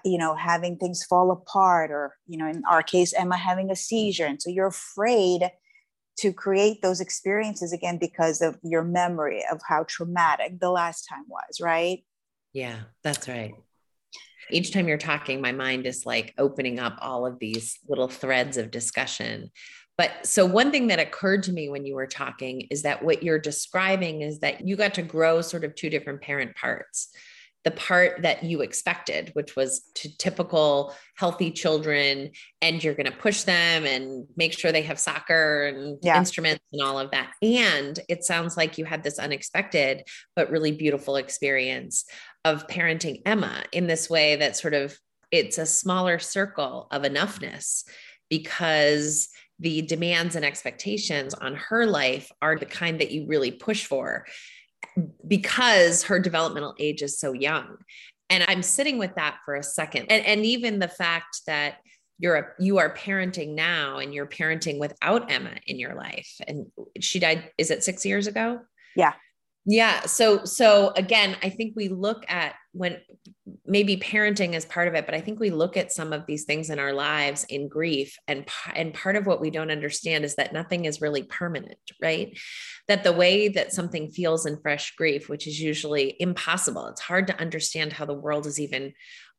you 0.06 0.18
know, 0.18 0.36
having 0.36 0.78
things 0.78 1.04
fall 1.04 1.32
apart, 1.32 1.92
or, 1.92 2.16
you 2.28 2.38
know, 2.38 2.48
in 2.48 2.64
our 2.70 2.84
case, 2.84 3.14
Emma 3.14 3.38
having 3.38 3.70
a 3.72 3.76
seizure. 3.76 4.26
And 4.26 4.42
so 4.42 4.50
you're 4.50 4.68
afraid 4.68 5.50
to 6.20 6.34
create 6.34 6.82
those 6.82 7.00
experiences 7.00 7.72
again 7.72 7.98
because 7.98 8.42
of 8.42 8.58
your 8.64 8.84
memory 8.84 9.44
of 9.52 9.62
how 9.68 9.86
traumatic 9.88 10.60
the 10.60 10.70
last 10.70 11.08
time 11.10 11.24
was, 11.28 11.62
right? 11.62 12.04
Yeah, 12.54 12.80
that's 13.04 13.28
right. 13.28 13.54
Each 14.52 14.72
time 14.72 14.88
you're 14.88 14.98
talking, 14.98 15.42
my 15.42 15.52
mind 15.52 15.86
is 15.86 16.06
like 16.06 16.34
opening 16.38 16.80
up 16.80 16.98
all 17.02 17.26
of 17.26 17.40
these 17.40 17.78
little 17.88 18.08
threads 18.08 18.58
of 18.58 18.72
discussion. 18.72 19.52
But 19.98 20.26
so, 20.26 20.46
one 20.46 20.72
thing 20.72 20.88
that 20.88 21.00
occurred 21.00 21.44
to 21.44 21.52
me 21.52 21.70
when 21.70 21.86
you 21.86 21.94
were 21.94 22.08
talking 22.08 22.62
is 22.72 22.84
that 22.84 23.04
what 23.04 23.22
you're 23.22 23.40
describing 23.40 24.22
is 24.22 24.40
that 24.40 24.66
you 24.66 24.76
got 24.76 24.94
to 24.96 25.02
grow 25.02 25.42
sort 25.42 25.64
of 25.66 25.76
two 25.76 25.90
different 25.90 26.22
parent 26.22 26.56
parts 26.56 27.10
the 27.66 27.72
part 27.72 28.22
that 28.22 28.44
you 28.44 28.62
expected, 28.62 29.32
which 29.34 29.56
was 29.56 29.82
to 29.96 30.18
typical 30.18 30.96
healthy 31.16 31.52
children, 31.52 32.32
and 32.62 32.82
you're 32.84 32.94
going 32.94 33.06
to 33.06 33.18
push 33.18 33.44
them 33.44 33.86
and 33.86 34.26
make 34.38 34.58
sure 34.58 34.72
they 34.72 34.82
have 34.84 35.00
soccer 35.00 35.68
and 35.68 35.98
yeah. 36.02 36.18
instruments 36.18 36.64
and 36.72 36.82
all 36.82 36.98
of 36.98 37.12
that. 37.12 37.32
And 37.42 38.00
it 38.08 38.24
sounds 38.24 38.56
like 38.56 38.78
you 38.78 38.86
had 38.86 39.04
this 39.04 39.20
unexpected 39.20 40.04
but 40.36 40.50
really 40.50 40.72
beautiful 40.72 41.18
experience 41.18 42.06
of 42.46 42.68
parenting 42.68 43.22
Emma 43.26 43.64
in 43.74 43.88
this 43.88 44.10
way 44.10 44.38
that 44.38 44.56
sort 44.56 44.74
of 44.74 44.98
it's 45.32 45.58
a 45.58 45.66
smaller 45.66 46.18
circle 46.18 46.88
of 46.92 47.04
enoughness 47.04 47.84
because 48.30 49.30
the 49.60 49.82
demands 49.82 50.36
and 50.36 50.46
expectations 50.46 51.34
on 51.34 51.56
her 51.56 51.86
life 51.86 52.32
are 52.42 52.58
the 52.58 52.66
kind 52.66 53.02
that 53.02 53.12
you 53.12 53.28
really 53.28 53.52
push 53.52 53.86
for 53.86 54.26
because 55.28 56.04
her 56.04 56.20
developmental 56.20 56.76
age 56.80 57.02
is 57.02 57.20
so 57.20 57.34
young. 57.34 57.78
And 58.30 58.44
I'm 58.48 58.62
sitting 58.62 58.98
with 58.98 59.16
that 59.16 59.38
for 59.46 59.56
a 59.56 59.64
second. 59.64 60.08
And, 60.10 60.26
and 60.26 60.46
even 60.46 60.80
the 60.80 60.88
fact 60.88 61.42
that 61.48 61.78
you're 62.20 62.36
a, 62.36 62.46
you 62.60 62.78
are 62.78 62.94
parenting 62.94 63.56
now 63.56 63.98
and 63.98 64.14
you're 64.14 64.28
parenting 64.28 64.78
without 64.78 65.32
Emma 65.32 65.52
in 65.66 65.80
your 65.80 65.96
life. 65.96 66.30
And 66.48 66.68
she 67.00 67.20
died, 67.20 67.52
is 67.58 67.72
it 67.72 67.84
six 67.84 68.06
years 68.06 68.28
ago? 68.28 68.60
Yeah. 68.96 69.14
Yeah. 69.72 70.02
So, 70.08 70.46
so 70.46 70.94
again, 70.96 71.38
I 71.44 71.52
think 71.52 71.74
we 71.76 71.90
look 71.90 72.26
at 72.28 72.56
when 72.72 72.98
maybe 73.68 73.98
parenting 73.98 74.56
is 74.56 74.66
part 74.66 74.88
of 74.88 74.96
it, 74.96 75.06
but 75.06 75.14
I 75.14 75.22
think 75.22 75.40
we 75.40 75.52
look 75.52 75.78
at 75.78 75.92
some 75.92 76.12
of 76.12 76.26
these 76.26 76.46
things 76.46 76.72
in 76.72 76.80
our 76.80 76.92
lives 76.92 77.44
in 77.50 77.68
grief. 77.68 78.18
And, 78.28 78.50
and 78.74 78.96
part 78.96 79.16
of 79.16 79.28
what 79.28 79.40
we 79.40 79.52
don't 79.52 79.70
understand 79.70 80.26
is 80.26 80.34
that 80.38 80.54
nothing 80.54 80.86
is 80.86 81.02
really 81.02 81.22
permanent, 81.22 81.78
right? 82.02 82.36
That 82.88 83.04
the 83.04 83.14
way 83.14 83.48
that 83.50 83.72
something 83.72 84.10
feels 84.10 84.48
in 84.48 84.60
fresh 84.60 84.96
grief, 84.96 85.30
which 85.30 85.46
is 85.46 85.62
usually 85.62 86.16
impossible, 86.20 86.88
it's 86.88 87.02
hard 87.02 87.28
to 87.28 87.40
understand 87.40 87.94
how 87.94 88.06
the 88.06 88.14
world 88.16 88.48
is 88.48 88.60
even 88.60 88.94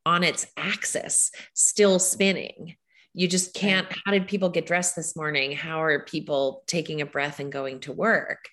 on 0.07 0.23
its 0.23 0.47
axis, 0.57 1.33
still 1.55 1.99
spinning 1.99 2.77
you 3.13 3.27
just 3.27 3.55
can't 3.55 3.89
how 4.05 4.13
did 4.13 4.29
people 4.29 4.49
get 4.49 4.67
dressed 4.67 4.95
this 4.95 5.17
morning 5.17 5.53
how 5.53 5.83
are 5.83 6.05
people 6.05 6.63
taking 6.67 7.01
a 7.01 7.07
breath 7.07 7.41
and 7.41 7.51
going 7.51 7.81
to 7.81 7.93
work 7.93 8.49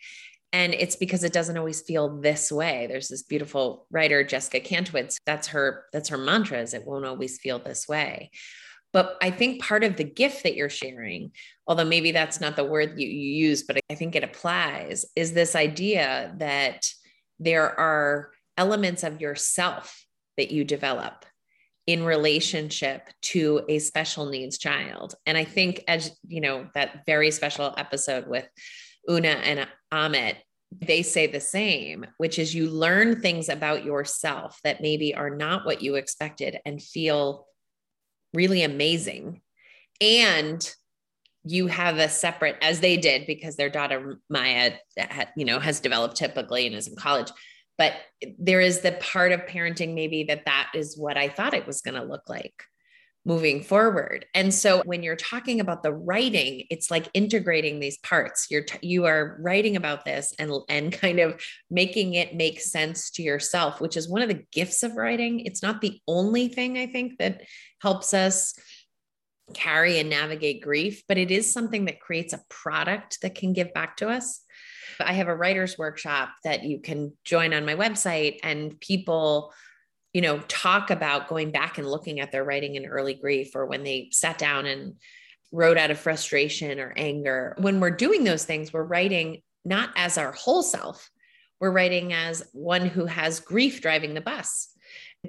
and 0.58 0.74
it's 0.74 0.96
because 0.96 1.24
it 1.24 1.34
doesn't 1.34 1.56
always 1.56 1.82
feel 1.82 2.20
this 2.20 2.52
way. 2.52 2.88
There's 2.88 3.10
this 3.10 3.22
beautiful 3.22 3.86
writer, 3.92 4.24
Jessica 4.24 4.60
Kantrowitz. 4.60 5.18
That's 5.24 5.50
her, 5.50 5.86
that's 5.94 6.10
her 6.10 6.18
mantra 6.18 6.60
is 6.60 6.74
it 6.74 6.84
won't 6.84 7.06
always 7.06 7.38
feel 7.38 7.60
this 7.60 7.88
way. 7.88 8.32
But 8.92 9.18
I 9.22 9.30
think 9.30 9.62
part 9.62 9.84
of 9.84 9.98
the 9.98 10.04
gift 10.04 10.42
that 10.42 10.56
you're 10.56 10.68
sharing, 10.68 11.32
although 11.68 11.86
maybe 11.86 12.12
that's 12.12 12.42
not 12.42 12.56
the 12.56 12.64
word 12.64 13.00
you, 13.00 13.08
you 13.08 13.50
use, 13.50 13.66
but 13.68 13.78
I 13.92 13.94
think 13.94 14.16
it 14.16 14.24
applies, 14.24 15.06
is 15.16 15.34
this 15.34 15.56
idea 15.56 16.34
that 16.40 16.90
there 17.40 17.80
are 17.80 18.32
elements 18.58 19.04
of 19.04 19.22
yourself 19.22 20.04
that 20.38 20.50
you 20.50 20.64
develop 20.64 21.24
in 21.86 22.04
relationship 22.04 23.08
to 23.22 23.62
a 23.70 23.78
special 23.78 24.26
needs 24.26 24.58
child. 24.58 25.14
And 25.28 25.38
I 25.38 25.44
think 25.44 25.84
as 25.88 26.18
you 26.28 26.42
know, 26.42 26.66
that 26.74 27.06
very 27.06 27.30
special 27.30 27.76
episode 27.78 28.26
with 28.26 28.50
Una 29.08 29.30
and 29.30 29.68
Amit, 29.94 30.38
they 30.72 31.02
say 31.02 31.28
the 31.28 31.40
same, 31.40 32.06
which 32.18 32.40
is 32.40 32.54
you 32.54 32.70
learn 32.70 33.22
things 33.22 33.50
about 33.50 33.86
yourself 33.86 34.60
that 34.64 34.82
maybe 34.82 35.16
are 35.16 35.30
not 35.30 35.66
what 35.66 35.82
you 35.82 35.96
expected 35.96 36.60
and 36.66 36.82
feel 36.82 37.48
really 38.34 38.64
amazing. 38.64 39.42
And 40.02 40.70
you 41.44 41.68
have 41.68 41.98
a 41.98 42.10
separate, 42.10 42.58
as 42.62 42.82
they 42.82 42.98
did, 42.98 43.26
because 43.26 43.56
their 43.56 43.70
daughter 43.70 44.20
Maya, 44.30 44.74
you 45.38 45.46
know, 45.46 45.60
has 45.60 45.80
developed 45.80 46.18
typically 46.18 46.68
and 46.68 46.76
is 46.76 46.88
in 46.88 46.96
college. 46.96 47.32
But 47.78 47.94
there 48.38 48.60
is 48.60 48.82
the 48.82 48.92
part 48.94 49.32
of 49.32 49.46
parenting, 49.46 49.94
maybe 49.94 50.24
that 50.26 50.46
that 50.46 50.72
is 50.76 50.98
what 50.98 51.16
I 51.16 51.30
thought 51.30 51.54
it 51.54 51.68
was 51.68 51.82
going 51.82 51.96
to 51.96 52.04
look 52.04 52.28
like 52.28 52.64
moving 53.28 53.62
forward. 53.62 54.26
And 54.34 54.54
so 54.54 54.82
when 54.86 55.04
you're 55.04 55.18
talking 55.18 55.60
about 55.60 55.84
the 55.84 55.94
writing, 55.94 56.64
it's 56.70 56.90
like 56.90 57.10
integrating 57.14 57.80
these 57.80 57.98
parts. 57.98 58.48
You're 58.50 58.64
t- 58.64 58.88
you 58.88 59.06
are 59.06 59.38
writing 59.42 59.76
about 59.76 60.06
this 60.06 60.34
and 60.40 60.50
and 60.70 60.94
kind 60.94 61.20
of 61.20 61.40
making 61.70 62.14
it 62.14 62.36
make 62.36 62.62
sense 62.62 63.12
to 63.12 63.22
yourself, 63.22 63.82
which 63.82 63.98
is 63.98 64.08
one 64.08 64.22
of 64.22 64.30
the 64.30 64.46
gifts 64.54 64.82
of 64.82 64.96
writing. 64.96 65.42
It's 65.42 65.62
not 65.62 65.82
the 65.82 66.00
only 66.08 66.48
thing 66.48 66.78
I 66.78 66.88
think 66.88 67.18
that 67.20 67.42
helps 67.82 68.14
us 68.14 68.54
carry 69.54 70.00
and 70.00 70.10
navigate 70.10 70.62
grief, 70.62 71.04
but 71.08 71.18
it 71.18 71.30
is 71.30 71.52
something 71.52 71.86
that 71.86 72.00
creates 72.00 72.34
a 72.34 72.42
product 72.50 73.20
that 73.22 73.36
can 73.36 73.52
give 73.52 73.74
back 73.74 73.98
to 73.98 74.08
us. 74.08 74.42
I 75.02 75.14
have 75.14 75.28
a 75.28 75.36
writer's 75.36 75.78
workshop 75.78 76.30
that 76.46 76.64
you 76.64 76.80
can 76.80 77.14
join 77.26 77.54
on 77.54 77.66
my 77.66 77.76
website 77.76 78.40
and 78.44 78.80
people 78.80 79.54
you 80.18 80.22
know, 80.22 80.40
talk 80.48 80.90
about 80.90 81.28
going 81.28 81.52
back 81.52 81.78
and 81.78 81.88
looking 81.88 82.20
at 82.20 82.32
their 82.32 82.44
writing 82.44 82.74
in 82.74 82.88
early 82.88 83.14
grief 83.14 83.52
or 83.54 83.68
when 83.68 83.84
they 83.84 84.10
sat 84.12 84.40
down 84.40 84.66
and 84.66 84.96
wrote 85.52 85.78
out 85.78 85.92
of 85.92 86.00
frustration 86.00 86.80
or 86.80 86.92
anger. 86.98 87.56
When 87.60 87.80
we're 87.80 87.92
doing 87.92 88.24
those 88.24 88.44
things, 88.44 88.74
we're 88.74 88.82
writing 88.82 89.44
not 89.64 89.92
as 89.96 90.18
our 90.18 90.32
whole 90.32 90.64
self, 90.64 91.12
we're 91.60 91.70
writing 91.70 92.14
as 92.14 92.42
one 92.52 92.88
who 92.88 93.06
has 93.06 93.40
grief 93.40 93.80
driving 93.80 94.16
the 94.16 94.22
bus. 94.22 94.70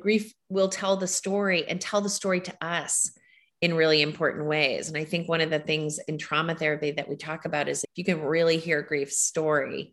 Grief 0.00 0.32
will 0.48 0.70
tell 0.70 0.96
the 0.96 1.06
story 1.06 1.68
and 1.68 1.82
tell 1.82 2.00
the 2.00 2.08
story 2.08 2.40
to 2.40 2.56
us 2.64 3.12
in 3.60 3.74
really 3.74 4.00
important 4.00 4.46
ways. 4.46 4.88
And 4.88 4.96
I 4.96 5.04
think 5.04 5.28
one 5.28 5.42
of 5.42 5.50
the 5.50 5.58
things 5.58 5.98
in 6.08 6.16
trauma 6.16 6.54
therapy 6.54 6.92
that 6.92 7.10
we 7.10 7.16
talk 7.16 7.44
about 7.44 7.68
is 7.68 7.84
if 7.84 7.90
you 7.96 8.04
can 8.04 8.22
really 8.22 8.56
hear 8.56 8.80
grief's 8.80 9.18
story, 9.18 9.92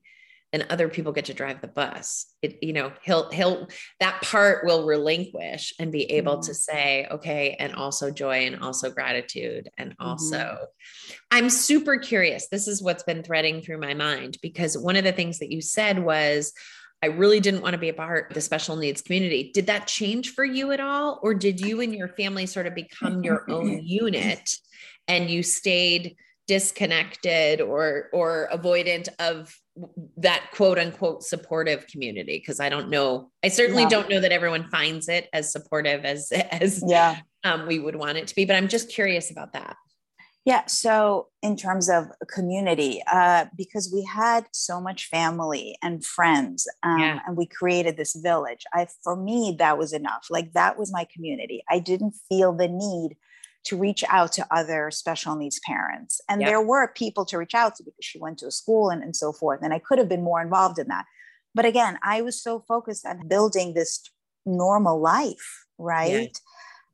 and 0.55 0.65
other 0.69 0.87
people 0.87 1.11
get 1.11 1.25
to 1.25 1.33
drive 1.33 1.59
the 1.59 1.67
bus 1.67 2.27
it 2.41 2.57
you 2.63 2.71
know 2.71 2.91
he'll 3.03 3.29
he'll 3.31 3.67
that 3.99 4.21
part 4.21 4.65
will 4.65 4.85
relinquish 4.85 5.73
and 5.79 5.91
be 5.91 6.09
able 6.13 6.35
mm-hmm. 6.35 6.47
to 6.47 6.53
say 6.53 7.05
okay 7.11 7.57
and 7.59 7.75
also 7.75 8.09
joy 8.09 8.45
and 8.45 8.61
also 8.61 8.89
gratitude 8.89 9.69
and 9.77 9.93
also 9.99 10.37
mm-hmm. 10.37 11.13
i'm 11.31 11.49
super 11.49 11.97
curious 11.97 12.47
this 12.47 12.69
is 12.69 12.81
what's 12.81 13.03
been 13.03 13.21
threading 13.21 13.61
through 13.61 13.79
my 13.79 13.93
mind 13.93 14.37
because 14.41 14.77
one 14.77 14.95
of 14.95 15.03
the 15.03 15.11
things 15.11 15.39
that 15.39 15.51
you 15.51 15.61
said 15.61 15.99
was 15.99 16.53
I 17.03 17.07
really 17.07 17.41
didn't 17.41 17.61
want 17.61 17.73
to 17.73 17.77
be 17.77 17.89
a 17.89 17.93
part 17.93 18.31
of 18.31 18.33
the 18.33 18.41
special 18.41 18.77
needs 18.77 19.01
community. 19.01 19.51
Did 19.53 19.67
that 19.67 19.85
change 19.85 20.33
for 20.33 20.43
you 20.43 20.71
at 20.71 20.79
all? 20.79 21.19
Or 21.21 21.35
did 21.35 21.59
you 21.59 21.81
and 21.81 21.93
your 21.93 22.07
family 22.07 22.47
sort 22.47 22.65
of 22.65 22.73
become 22.73 23.23
your 23.23 23.47
own 23.51 23.79
unit 23.83 24.55
and 25.07 25.29
you 25.29 25.43
stayed 25.43 26.15
disconnected 26.47 27.59
or 27.59 28.09
or 28.13 28.47
avoidant 28.53 29.09
of 29.19 29.55
that 30.17 30.47
quote 30.53 30.77
unquote 30.77 31.23
supportive 31.23 31.87
community 31.87 32.37
because 32.37 32.59
i 32.59 32.69
don't 32.69 32.89
know 32.89 33.31
i 33.43 33.47
certainly 33.47 33.83
yeah. 33.83 33.89
don't 33.89 34.09
know 34.09 34.19
that 34.19 34.31
everyone 34.31 34.69
finds 34.69 35.09
it 35.09 35.27
as 35.33 35.51
supportive 35.51 36.05
as 36.05 36.31
as 36.51 36.83
yeah 36.85 37.19
um, 37.43 37.67
we 37.67 37.79
would 37.79 37.95
want 37.95 38.17
it 38.17 38.27
to 38.27 38.35
be 38.35 38.45
but 38.45 38.55
i'm 38.55 38.67
just 38.67 38.89
curious 38.89 39.31
about 39.31 39.53
that 39.53 39.75
yeah 40.45 40.63
so 40.67 41.27
in 41.41 41.57
terms 41.57 41.89
of 41.89 42.05
community 42.31 43.01
uh, 43.11 43.45
because 43.57 43.91
we 43.91 44.03
had 44.03 44.45
so 44.51 44.79
much 44.79 45.07
family 45.07 45.75
and 45.81 46.05
friends 46.05 46.67
um, 46.83 46.99
yeah. 46.99 47.19
and 47.25 47.35
we 47.35 47.47
created 47.47 47.97
this 47.97 48.15
village 48.15 48.63
i 48.73 48.85
for 49.03 49.15
me 49.15 49.55
that 49.57 49.79
was 49.79 49.93
enough 49.93 50.27
like 50.29 50.53
that 50.53 50.77
was 50.77 50.93
my 50.93 51.07
community 51.11 51.63
i 51.69 51.79
didn't 51.79 52.13
feel 52.29 52.53
the 52.53 52.67
need 52.67 53.17
to 53.65 53.77
reach 53.77 54.03
out 54.09 54.31
to 54.33 54.45
other 54.51 54.91
special 54.91 55.35
needs 55.35 55.59
parents. 55.65 56.21
And 56.29 56.39
there 56.41 56.61
were 56.61 56.87
people 56.93 57.25
to 57.25 57.37
reach 57.37 57.55
out 57.55 57.75
to 57.75 57.83
because 57.83 58.05
she 58.05 58.19
went 58.19 58.37
to 58.39 58.47
a 58.47 58.51
school 58.51 58.89
and, 58.89 59.03
and 59.03 59.15
so 59.15 59.33
forth. 59.33 59.61
And 59.63 59.73
I 59.73 59.79
could 59.79 59.97
have 59.97 60.07
been 60.07 60.23
more 60.23 60.41
involved 60.41 60.77
in 60.77 60.87
that. 60.87 61.05
But 61.55 61.65
again, 61.65 61.97
I 62.03 62.21
was 62.21 62.41
so 62.41 62.63
focused 62.67 63.05
on 63.05 63.27
building 63.27 63.73
this 63.73 64.03
normal 64.45 65.01
life, 65.01 65.65
right? 65.79 66.37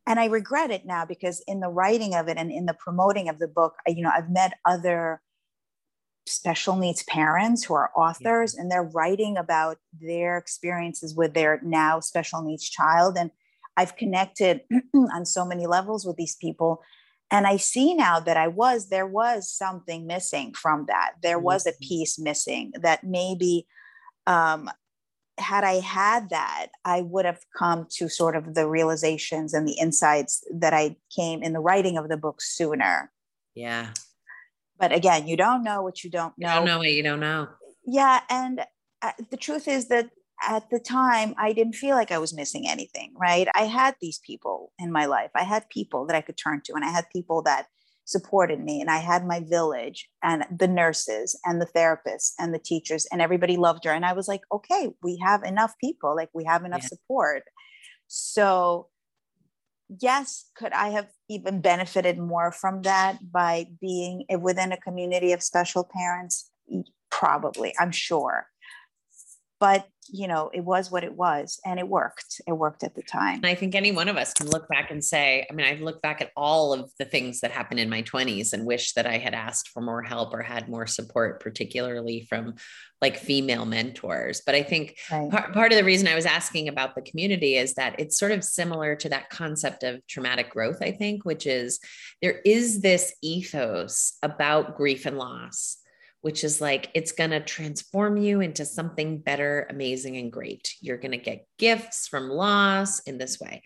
And 0.07 0.19
I 0.19 0.25
regret 0.25 0.71
it 0.71 0.85
now 0.85 1.05
because 1.05 1.43
in 1.47 1.59
the 1.59 1.69
writing 1.69 2.15
of 2.15 2.27
it 2.27 2.37
and 2.37 2.51
in 2.51 2.65
the 2.65 2.73
promoting 2.73 3.27
of 3.27 3.39
the 3.39 3.47
book, 3.47 3.75
I, 3.87 3.91
you 3.91 4.03
know, 4.03 4.11
I've 4.13 4.29
met 4.29 4.53
other 4.65 5.21
special 6.25 6.75
needs 6.77 7.03
parents 7.03 7.63
who 7.63 7.73
are 7.73 7.91
authors 7.95 8.53
yeah. 8.55 8.61
and 8.61 8.71
they're 8.71 8.83
writing 8.93 9.37
about 9.37 9.77
their 9.99 10.37
experiences 10.37 11.15
with 11.15 11.33
their 11.33 11.59
now 11.63 11.99
special 11.99 12.41
needs 12.41 12.69
child. 12.69 13.17
And 13.17 13.31
I've 13.77 13.95
connected 13.95 14.61
on 14.93 15.25
so 15.25 15.45
many 15.45 15.67
levels 15.67 16.05
with 16.05 16.17
these 16.17 16.35
people. 16.35 16.81
And 17.29 17.47
I 17.47 17.57
see 17.57 17.93
now 17.93 18.19
that 18.19 18.35
I 18.35 18.47
was, 18.49 18.89
there 18.89 19.07
was 19.07 19.49
something 19.49 20.05
missing 20.05 20.53
from 20.53 20.85
that. 20.87 21.13
There 21.23 21.39
was 21.39 21.65
a 21.65 21.71
mm-hmm. 21.71 21.87
piece 21.87 22.19
missing 22.19 22.73
that 22.81 23.03
maybe, 23.03 23.67
um, 24.27 24.69
had 25.37 25.63
I 25.63 25.75
had 25.75 26.29
that, 26.29 26.67
I 26.83 27.01
would 27.01 27.25
have 27.25 27.39
come 27.57 27.87
to 27.91 28.09
sort 28.09 28.35
of 28.35 28.53
the 28.53 28.67
realizations 28.67 29.53
and 29.53 29.67
the 29.67 29.77
insights 29.79 30.43
that 30.53 30.73
I 30.73 30.97
came 31.15 31.41
in 31.41 31.53
the 31.53 31.61
writing 31.61 31.97
of 31.97 32.09
the 32.09 32.17
book 32.17 32.41
sooner. 32.41 33.11
Yeah. 33.55 33.93
But 34.77 34.91
again, 34.91 35.27
you 35.27 35.37
don't 35.37 35.63
know 35.63 35.81
what 35.81 36.03
you 36.03 36.09
don't 36.09 36.37
know. 36.37 36.49
You 36.49 36.55
don't 36.55 36.65
know 36.65 36.77
what 36.79 36.91
you 36.91 37.03
don't 37.03 37.19
know. 37.19 37.47
Yeah. 37.85 38.21
And 38.29 38.65
uh, 39.01 39.11
the 39.29 39.37
truth 39.37 39.67
is 39.67 39.87
that 39.87 40.09
at 40.47 40.69
the 40.69 40.79
time, 40.79 41.35
I 41.37 41.53
didn't 41.53 41.75
feel 41.75 41.95
like 41.95 42.11
I 42.11 42.17
was 42.17 42.33
missing 42.33 42.67
anything, 42.67 43.13
right? 43.15 43.47
I 43.55 43.63
had 43.63 43.95
these 44.01 44.19
people 44.25 44.71
in 44.79 44.91
my 44.91 45.05
life. 45.05 45.31
I 45.35 45.43
had 45.43 45.69
people 45.69 46.05
that 46.07 46.15
I 46.15 46.21
could 46.21 46.37
turn 46.37 46.61
to, 46.65 46.73
and 46.73 46.83
I 46.83 46.89
had 46.89 47.05
people 47.13 47.41
that 47.43 47.67
supported 48.05 48.59
me, 48.59 48.81
and 48.81 48.89
I 48.89 48.97
had 48.97 49.25
my 49.25 49.41
village 49.41 50.09
and 50.23 50.45
the 50.57 50.67
nurses 50.67 51.39
and 51.45 51.61
the 51.61 51.67
therapists 51.67 52.31
and 52.39 52.53
the 52.53 52.59
teachers, 52.59 53.07
and 53.11 53.21
everybody 53.21 53.57
loved 53.57 53.85
her. 53.85 53.91
And 53.91 54.05
I 54.05 54.13
was 54.13 54.27
like, 54.27 54.41
okay, 54.51 54.89
we 55.03 55.17
have 55.23 55.43
enough 55.43 55.73
people, 55.79 56.15
like 56.15 56.29
we 56.33 56.45
have 56.45 56.65
enough 56.65 56.83
yeah. 56.83 56.89
support. 56.89 57.43
So, 58.07 58.87
yes, 59.99 60.49
could 60.55 60.73
I 60.73 60.89
have 60.89 61.07
even 61.29 61.61
benefited 61.61 62.17
more 62.17 62.51
from 62.51 62.81
that 62.81 63.31
by 63.31 63.67
being 63.79 64.25
within 64.39 64.71
a 64.71 64.77
community 64.77 65.31
of 65.31 65.43
special 65.43 65.87
parents? 65.89 66.49
Probably, 67.09 67.73
I'm 67.79 67.91
sure 67.91 68.47
but 69.61 69.87
you 70.11 70.27
know 70.27 70.49
it 70.53 70.63
was 70.63 70.91
what 70.91 71.03
it 71.03 71.13
was 71.13 71.59
and 71.65 71.79
it 71.79 71.87
worked 71.87 72.41
it 72.45 72.51
worked 72.51 72.83
at 72.83 72.93
the 72.95 73.01
time 73.01 73.39
i 73.43 73.55
think 73.55 73.73
any 73.73 73.91
one 73.91 74.09
of 74.09 74.17
us 74.17 74.33
can 74.33 74.47
look 74.47 74.67
back 74.67 74.91
and 74.91 75.03
say 75.03 75.45
i 75.49 75.53
mean 75.53 75.65
i 75.65 75.73
look 75.81 76.01
back 76.01 76.21
at 76.21 76.31
all 76.35 76.73
of 76.73 76.91
the 76.99 77.05
things 77.05 77.39
that 77.39 77.51
happened 77.51 77.79
in 77.79 77.89
my 77.89 78.03
20s 78.03 78.51
and 78.53 78.65
wish 78.65 78.93
that 78.93 79.07
i 79.07 79.17
had 79.17 79.33
asked 79.33 79.69
for 79.69 79.81
more 79.81 80.03
help 80.03 80.33
or 80.33 80.41
had 80.41 80.67
more 80.67 80.85
support 80.85 81.39
particularly 81.39 82.25
from 82.29 82.55
like 83.01 83.17
female 83.17 83.65
mentors 83.65 84.41
but 84.45 84.53
i 84.53 84.61
think 84.61 84.97
right. 85.11 85.31
part, 85.31 85.53
part 85.53 85.71
of 85.71 85.77
the 85.77 85.83
reason 85.83 86.07
i 86.07 86.15
was 86.15 86.25
asking 86.25 86.67
about 86.67 86.93
the 86.93 87.01
community 87.01 87.55
is 87.55 87.75
that 87.75 87.97
it's 87.97 88.19
sort 88.19 88.31
of 88.31 88.43
similar 88.43 88.95
to 88.95 89.09
that 89.09 89.29
concept 89.29 89.83
of 89.83 90.05
traumatic 90.07 90.49
growth 90.49 90.81
i 90.81 90.91
think 90.91 91.23
which 91.23 91.47
is 91.47 91.79
there 92.21 92.41
is 92.45 92.81
this 92.81 93.13
ethos 93.21 94.17
about 94.21 94.75
grief 94.75 95.05
and 95.05 95.17
loss 95.17 95.77
which 96.21 96.43
is 96.43 96.61
like 96.61 96.89
it's 96.93 97.11
going 97.11 97.31
to 97.31 97.39
transform 97.39 98.17
you 98.17 98.41
into 98.41 98.65
something 98.65 99.19
better, 99.19 99.67
amazing, 99.69 100.17
and 100.17 100.31
great. 100.31 100.73
You're 100.81 100.97
going 100.97 101.11
to 101.11 101.17
get 101.17 101.47
gifts 101.57 102.07
from 102.07 102.29
loss 102.29 102.99
in 103.01 103.17
this 103.17 103.39
way. 103.39 103.63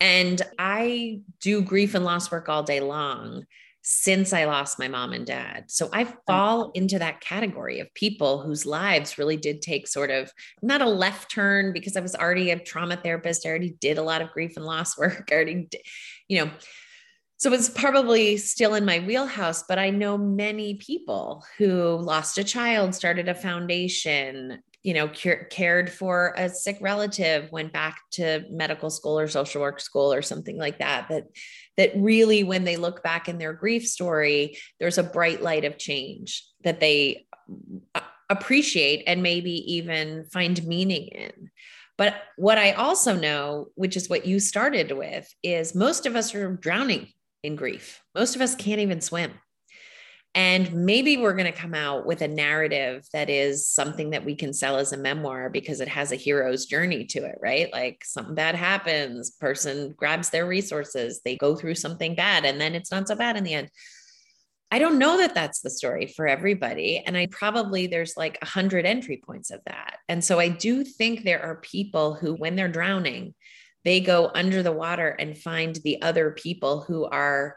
And 0.00 0.40
I 0.58 1.20
do 1.40 1.60
grief 1.60 1.94
and 1.94 2.04
loss 2.04 2.30
work 2.30 2.48
all 2.48 2.62
day 2.62 2.80
long 2.80 3.44
since 3.82 4.32
I 4.32 4.44
lost 4.44 4.78
my 4.78 4.88
mom 4.88 5.12
and 5.12 5.26
dad. 5.26 5.64
So 5.68 5.88
I 5.92 6.04
fall 6.26 6.70
into 6.74 6.98
that 6.98 7.20
category 7.20 7.80
of 7.80 7.92
people 7.94 8.42
whose 8.42 8.66
lives 8.66 9.16
really 9.16 9.38
did 9.38 9.62
take 9.62 9.88
sort 9.88 10.10
of 10.10 10.30
not 10.62 10.82
a 10.82 10.88
left 10.88 11.30
turn 11.30 11.72
because 11.72 11.96
I 11.96 12.00
was 12.00 12.14
already 12.14 12.50
a 12.50 12.58
trauma 12.58 12.96
therapist. 12.96 13.46
I 13.46 13.48
already 13.48 13.70
did 13.80 13.96
a 13.96 14.02
lot 14.02 14.20
of 14.20 14.32
grief 14.32 14.56
and 14.56 14.66
loss 14.66 14.98
work. 14.98 15.28
I 15.32 15.34
already, 15.34 15.66
did, 15.70 15.80
you 16.28 16.44
know, 16.44 16.50
so 17.40 17.54
it's 17.54 17.70
probably 17.70 18.36
still 18.36 18.74
in 18.74 18.84
my 18.84 18.98
wheelhouse, 18.98 19.62
but 19.62 19.78
I 19.78 19.88
know 19.88 20.18
many 20.18 20.74
people 20.74 21.42
who 21.56 21.96
lost 21.96 22.36
a 22.36 22.44
child, 22.44 22.94
started 22.94 23.30
a 23.30 23.34
foundation, 23.34 24.62
you 24.82 24.92
know, 24.92 25.08
cure, 25.08 25.44
cared 25.44 25.90
for 25.90 26.34
a 26.36 26.50
sick 26.50 26.76
relative, 26.82 27.50
went 27.50 27.72
back 27.72 27.98
to 28.12 28.44
medical 28.50 28.90
school 28.90 29.18
or 29.18 29.26
social 29.26 29.62
work 29.62 29.80
school 29.80 30.12
or 30.12 30.20
something 30.20 30.58
like 30.58 30.80
that. 30.80 31.08
That 31.08 31.28
that 31.78 31.92
really, 31.96 32.44
when 32.44 32.64
they 32.64 32.76
look 32.76 33.02
back 33.02 33.26
in 33.26 33.38
their 33.38 33.54
grief 33.54 33.86
story, 33.86 34.58
there's 34.78 34.98
a 34.98 35.02
bright 35.02 35.40
light 35.40 35.64
of 35.64 35.78
change 35.78 36.46
that 36.62 36.78
they 36.78 37.24
uh, 37.94 38.00
appreciate 38.28 39.04
and 39.06 39.22
maybe 39.22 39.72
even 39.76 40.26
find 40.26 40.62
meaning 40.66 41.06
in. 41.06 41.50
But 41.96 42.16
what 42.36 42.58
I 42.58 42.72
also 42.72 43.16
know, 43.16 43.68
which 43.76 43.96
is 43.96 44.10
what 44.10 44.26
you 44.26 44.40
started 44.40 44.92
with, 44.92 45.26
is 45.42 45.74
most 45.74 46.04
of 46.04 46.16
us 46.16 46.34
are 46.34 46.54
drowning 46.56 47.08
in 47.42 47.56
grief. 47.56 48.02
Most 48.14 48.36
of 48.36 48.42
us 48.42 48.54
can't 48.54 48.80
even 48.80 49.00
swim. 49.00 49.32
And 50.34 50.72
maybe 50.86 51.16
we're 51.16 51.34
going 51.34 51.52
to 51.52 51.58
come 51.58 51.74
out 51.74 52.06
with 52.06 52.22
a 52.22 52.28
narrative 52.28 53.04
that 53.12 53.28
is 53.28 53.68
something 53.68 54.10
that 54.10 54.24
we 54.24 54.36
can 54.36 54.52
sell 54.52 54.76
as 54.76 54.92
a 54.92 54.96
memoir 54.96 55.50
because 55.50 55.80
it 55.80 55.88
has 55.88 56.12
a 56.12 56.16
hero's 56.16 56.66
journey 56.66 57.04
to 57.06 57.24
it, 57.24 57.38
right? 57.42 57.72
Like 57.72 58.04
something 58.04 58.36
bad 58.36 58.54
happens, 58.54 59.32
person 59.32 59.92
grabs 59.96 60.30
their 60.30 60.46
resources, 60.46 61.20
they 61.24 61.36
go 61.36 61.56
through 61.56 61.74
something 61.74 62.14
bad, 62.14 62.44
and 62.44 62.60
then 62.60 62.76
it's 62.76 62.92
not 62.92 63.08
so 63.08 63.16
bad 63.16 63.36
in 63.36 63.42
the 63.42 63.54
end. 63.54 63.70
I 64.70 64.78
don't 64.78 65.00
know 65.00 65.16
that 65.18 65.34
that's 65.34 65.62
the 65.62 65.70
story 65.70 66.06
for 66.06 66.28
everybody. 66.28 67.02
And 67.04 67.16
I 67.16 67.26
probably 67.26 67.88
there's 67.88 68.16
like 68.16 68.38
a 68.40 68.46
hundred 68.46 68.86
entry 68.86 69.20
points 69.24 69.50
of 69.50 69.60
that. 69.66 69.98
And 70.08 70.24
so 70.24 70.38
I 70.38 70.48
do 70.48 70.84
think 70.84 71.24
there 71.24 71.42
are 71.42 71.56
people 71.56 72.14
who, 72.14 72.34
when 72.34 72.54
they're 72.54 72.68
drowning, 72.68 73.34
they 73.84 74.00
go 74.00 74.30
under 74.34 74.62
the 74.62 74.72
water 74.72 75.08
and 75.08 75.38
find 75.38 75.76
the 75.76 76.02
other 76.02 76.30
people 76.32 76.82
who 76.82 77.04
are 77.04 77.56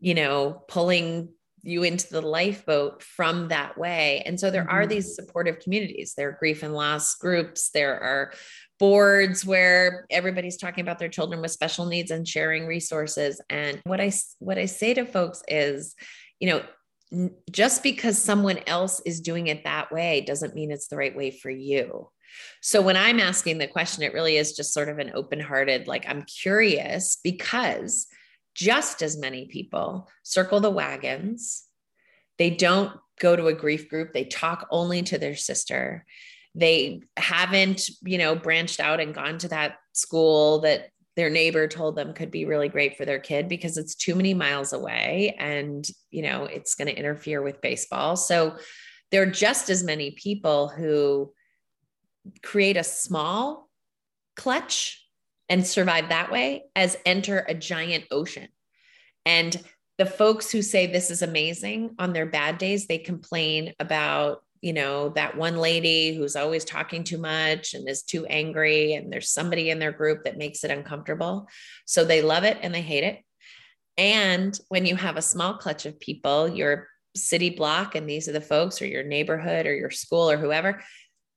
you 0.00 0.14
know 0.14 0.62
pulling 0.68 1.28
you 1.64 1.84
into 1.84 2.08
the 2.10 2.20
lifeboat 2.20 3.02
from 3.02 3.48
that 3.48 3.78
way. 3.78 4.22
And 4.26 4.38
so 4.38 4.50
there 4.50 4.62
mm-hmm. 4.62 4.74
are 4.74 4.86
these 4.86 5.14
supportive 5.14 5.60
communities. 5.60 6.14
There 6.16 6.30
are 6.30 6.36
grief 6.38 6.64
and 6.64 6.74
loss 6.74 7.14
groups. 7.14 7.70
There 7.70 8.00
are 8.00 8.32
boards 8.80 9.46
where 9.46 10.06
everybody's 10.10 10.56
talking 10.56 10.82
about 10.82 10.98
their 10.98 11.08
children 11.08 11.40
with 11.40 11.52
special 11.52 11.86
needs 11.86 12.10
and 12.10 12.26
sharing 12.26 12.66
resources. 12.66 13.40
And 13.48 13.80
what 13.84 14.00
i 14.00 14.12
what 14.40 14.58
i 14.58 14.66
say 14.66 14.92
to 14.94 15.04
folks 15.04 15.42
is 15.46 15.94
you 16.40 16.48
know 16.48 16.62
just 17.50 17.82
because 17.82 18.18
someone 18.18 18.58
else 18.66 19.00
is 19.06 19.20
doing 19.20 19.46
it 19.46 19.64
that 19.64 19.92
way 19.92 20.22
doesn't 20.22 20.54
mean 20.54 20.70
it's 20.72 20.88
the 20.88 20.96
right 20.96 21.14
way 21.16 21.30
for 21.30 21.50
you 21.50 22.08
so 22.60 22.82
when 22.82 22.96
I'm 22.96 23.20
asking 23.20 23.58
the 23.58 23.66
question, 23.66 24.02
it 24.02 24.14
really 24.14 24.36
is 24.36 24.52
just 24.52 24.72
sort 24.72 24.88
of 24.88 24.98
an 24.98 25.12
open 25.14 25.40
hearted, 25.40 25.86
like, 25.86 26.04
I'm 26.08 26.22
curious 26.22 27.18
because 27.22 28.06
just 28.54 29.02
as 29.02 29.18
many 29.18 29.46
people 29.46 30.08
circle 30.22 30.60
the 30.60 30.70
wagons. 30.70 31.64
They 32.38 32.50
don't 32.50 32.92
go 33.20 33.36
to 33.36 33.46
a 33.46 33.54
grief 33.54 33.88
group, 33.88 34.12
they 34.12 34.24
talk 34.24 34.66
only 34.70 35.02
to 35.02 35.18
their 35.18 35.36
sister. 35.36 36.04
They 36.54 37.02
haven't, 37.16 37.88
you 38.02 38.18
know, 38.18 38.34
branched 38.34 38.80
out 38.80 39.00
and 39.00 39.14
gone 39.14 39.38
to 39.38 39.48
that 39.48 39.76
school 39.92 40.60
that 40.60 40.90
their 41.16 41.30
neighbor 41.30 41.68
told 41.68 41.96
them 41.96 42.14
could 42.14 42.30
be 42.30 42.44
really 42.44 42.68
great 42.68 42.96
for 42.96 43.04
their 43.04 43.18
kid 43.18 43.48
because 43.48 43.76
it's 43.76 43.94
too 43.94 44.14
many 44.14 44.34
miles 44.34 44.72
away 44.72 45.34
and, 45.38 45.86
you 46.10 46.22
know, 46.22 46.44
it's 46.44 46.74
going 46.74 46.88
to 46.88 46.98
interfere 46.98 47.42
with 47.42 47.60
baseball. 47.60 48.16
So 48.16 48.56
there 49.10 49.22
are 49.22 49.30
just 49.30 49.68
as 49.68 49.84
many 49.84 50.12
people 50.12 50.68
who 50.68 51.32
create 52.42 52.76
a 52.76 52.84
small 52.84 53.68
clutch 54.36 55.06
and 55.48 55.66
survive 55.66 56.08
that 56.08 56.30
way 56.30 56.64
as 56.74 56.96
enter 57.04 57.44
a 57.48 57.54
giant 57.54 58.04
ocean. 58.10 58.48
And 59.26 59.60
the 59.98 60.06
folks 60.06 60.50
who 60.50 60.62
say 60.62 60.86
this 60.86 61.10
is 61.10 61.22
amazing 61.22 61.94
on 61.98 62.12
their 62.12 62.26
bad 62.26 62.58
days, 62.58 62.86
they 62.86 62.98
complain 62.98 63.74
about 63.78 64.42
you 64.62 64.72
know, 64.72 65.08
that 65.10 65.36
one 65.36 65.56
lady 65.56 66.14
who's 66.14 66.36
always 66.36 66.64
talking 66.64 67.02
too 67.02 67.18
much 67.18 67.74
and 67.74 67.88
is 67.88 68.04
too 68.04 68.24
angry, 68.26 68.94
and 68.94 69.12
there's 69.12 69.28
somebody 69.28 69.70
in 69.70 69.80
their 69.80 69.90
group 69.90 70.22
that 70.24 70.38
makes 70.38 70.62
it 70.62 70.70
uncomfortable. 70.70 71.48
So 71.84 72.04
they 72.04 72.22
love 72.22 72.44
it 72.44 72.58
and 72.62 72.72
they 72.72 72.80
hate 72.80 73.02
it. 73.02 73.18
And 73.98 74.58
when 74.68 74.86
you 74.86 74.94
have 74.94 75.16
a 75.16 75.22
small 75.22 75.54
clutch 75.54 75.84
of 75.84 75.98
people, 75.98 76.48
your 76.48 76.86
city 77.16 77.50
block, 77.50 77.96
and 77.96 78.08
these 78.08 78.28
are 78.28 78.32
the 78.32 78.40
folks, 78.40 78.80
or 78.80 78.86
your 78.86 79.02
neighborhood, 79.02 79.66
or 79.66 79.74
your 79.74 79.90
school, 79.90 80.30
or 80.30 80.36
whoever, 80.36 80.80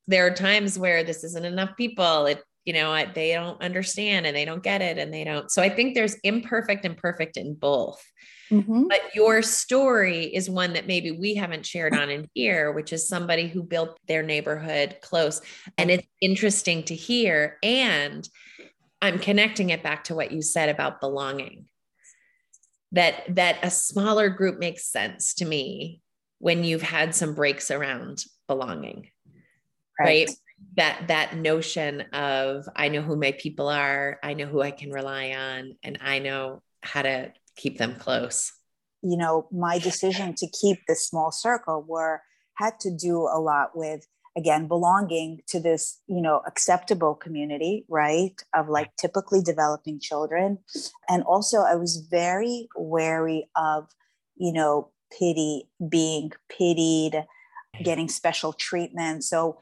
there 0.08 0.26
are 0.26 0.32
times 0.32 0.78
where 0.78 1.04
this 1.04 1.24
isn't 1.24 1.46
enough 1.46 1.76
people. 1.78 2.26
It, 2.28 2.44
you 2.66 2.74
know, 2.74 3.06
they 3.14 3.34
don't 3.34 3.62
understand 3.62 4.26
and 4.26 4.36
they 4.36 4.46
don't 4.46 4.64
get 4.64 4.82
it 4.82 4.98
and 4.98 5.14
they 5.14 5.24
don't. 5.24 5.52
So 5.52 5.62
I 5.62 5.70
think 5.70 5.94
there's 5.94 6.16
imperfect 6.24 6.84
and 6.86 6.98
perfect 6.98 7.38
in 7.38 7.54
both. 7.54 8.04
Mm-hmm. 8.52 8.88
But 8.88 9.02
your 9.16 9.42
story 9.42 10.26
is 10.26 10.50
one 10.50 10.74
that 10.74 10.88
maybe 10.88 11.12
we 11.12 11.36
haven't 11.36 11.66
shared 11.66 11.96
on 11.96 12.10
in 12.10 12.28
here, 12.34 12.72
which 12.72 12.94
is 12.94 13.08
somebody 13.08 13.48
who 13.48 13.64
built 13.64 14.00
their 14.08 14.22
neighborhood 14.22 14.98
close. 15.02 15.42
And 15.78 15.90
it's 15.90 16.08
interesting 16.22 16.84
to 16.84 16.96
hear. 16.96 17.58
And 17.64 18.28
I'm 19.02 19.20
connecting 19.20 19.72
it 19.72 19.84
back 19.84 20.06
to 20.06 20.16
what 20.16 20.32
you 20.32 20.42
said 20.42 20.70
about 20.70 21.02
belonging. 21.02 21.66
That 22.92 23.36
that 23.36 23.58
a 23.64 23.72
smaller 23.72 24.30
group 24.30 24.60
makes 24.60 24.86
sense 24.86 25.34
to 25.36 25.46
me 25.46 26.02
when 26.40 26.64
you've 26.64 26.82
had 26.82 27.16
some 27.16 27.34
breaks 27.34 27.72
around 27.72 28.24
belonging. 28.48 29.10
Right? 30.00 30.28
right? 30.28 30.38
that 30.78 31.08
that 31.08 31.36
notion 31.36 32.02
of 32.14 32.68
i 32.76 32.88
know 32.88 33.02
who 33.02 33.16
my 33.16 33.32
people 33.34 33.68
are. 33.70 34.20
I 34.24 34.34
know 34.34 34.46
who 34.46 34.62
i 34.62 34.72
can 34.72 34.92
rely 34.92 35.32
on 35.32 35.76
and 35.84 35.98
i 36.02 36.20
know 36.20 36.62
how 36.82 37.02
to 37.02 37.32
keep 37.56 37.78
them 37.78 37.96
close. 37.96 38.52
You 39.02 39.18
know 39.18 39.48
my 39.52 39.80
decision 39.80 40.34
to 40.36 40.48
keep 40.48 40.80
this 40.88 41.08
small 41.08 41.32
circle 41.32 41.86
were 41.88 42.22
had 42.56 42.80
to 42.82 42.92
do 42.96 43.22
a 43.22 43.40
lot 43.40 43.76
with 43.76 44.08
again 44.38 44.68
belonging 44.68 45.42
to 45.48 45.60
this 45.60 46.02
you 46.08 46.22
know 46.22 46.42
acceptable 46.46 47.16
community 47.16 47.86
right 47.88 48.36
of 48.54 48.68
like 48.70 48.96
typically 48.98 49.42
developing 49.42 50.00
children. 50.00 50.60
And 51.10 51.24
also 51.24 51.62
i 51.62 51.76
was 51.76 52.06
very 52.10 52.68
wary 52.76 53.50
of 53.56 53.88
you 54.36 54.52
know 54.52 54.90
pity 55.18 55.70
being 55.88 56.32
pitied 56.50 57.14
mm. 57.14 57.84
getting 57.84 58.10
special 58.10 58.54
treatment. 58.54 59.24
So 59.24 59.60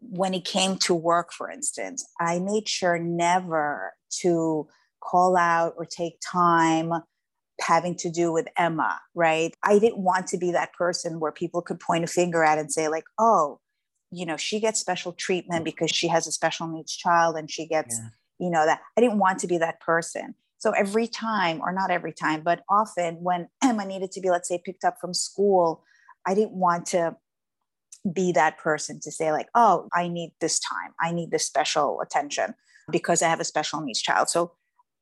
when 0.00 0.34
it 0.34 0.44
came 0.44 0.76
to 0.78 0.94
work, 0.94 1.32
for 1.32 1.50
instance, 1.50 2.06
I 2.20 2.38
made 2.38 2.68
sure 2.68 2.98
never 2.98 3.92
to 4.20 4.68
call 5.00 5.36
out 5.36 5.74
or 5.76 5.84
take 5.84 6.18
time 6.20 6.92
having 7.60 7.94
to 7.96 8.10
do 8.10 8.32
with 8.32 8.46
Emma, 8.56 9.00
right? 9.14 9.54
I 9.62 9.78
didn't 9.78 9.98
want 9.98 10.28
to 10.28 10.38
be 10.38 10.52
that 10.52 10.72
person 10.72 11.20
where 11.20 11.32
people 11.32 11.62
could 11.62 11.80
point 11.80 12.04
a 12.04 12.06
finger 12.06 12.44
at 12.44 12.58
and 12.58 12.72
say, 12.72 12.88
like, 12.88 13.04
oh, 13.18 13.60
you 14.10 14.24
know, 14.24 14.36
she 14.36 14.60
gets 14.60 14.80
special 14.80 15.12
treatment 15.12 15.64
because 15.64 15.90
she 15.90 16.08
has 16.08 16.26
a 16.26 16.32
special 16.32 16.66
needs 16.68 16.96
child 16.96 17.36
and 17.36 17.50
she 17.50 17.66
gets, 17.66 17.98
yeah. 17.98 18.08
you 18.38 18.50
know, 18.50 18.64
that. 18.64 18.80
I 18.96 19.00
didn't 19.00 19.18
want 19.18 19.38
to 19.40 19.46
be 19.46 19.58
that 19.58 19.80
person. 19.80 20.34
So 20.58 20.70
every 20.70 21.06
time, 21.06 21.60
or 21.60 21.72
not 21.72 21.90
every 21.90 22.12
time, 22.12 22.42
but 22.42 22.62
often 22.68 23.16
when 23.16 23.48
Emma 23.62 23.84
needed 23.84 24.12
to 24.12 24.20
be, 24.20 24.30
let's 24.30 24.48
say, 24.48 24.60
picked 24.64 24.84
up 24.84 24.96
from 25.00 25.14
school, 25.14 25.84
I 26.26 26.34
didn't 26.34 26.52
want 26.52 26.86
to 26.86 27.16
be 28.12 28.32
that 28.32 28.58
person 28.58 29.00
to 29.00 29.10
say 29.10 29.32
like 29.32 29.48
oh 29.54 29.88
i 29.94 30.08
need 30.08 30.32
this 30.40 30.58
time. 30.58 30.92
I 31.00 31.12
need 31.12 31.30
this 31.30 31.46
special 31.46 32.00
attention 32.00 32.54
because 32.90 33.22
i 33.22 33.28
have 33.28 33.40
a 33.40 33.44
special 33.44 33.80
needs 33.80 34.00
child. 34.00 34.28
So 34.28 34.52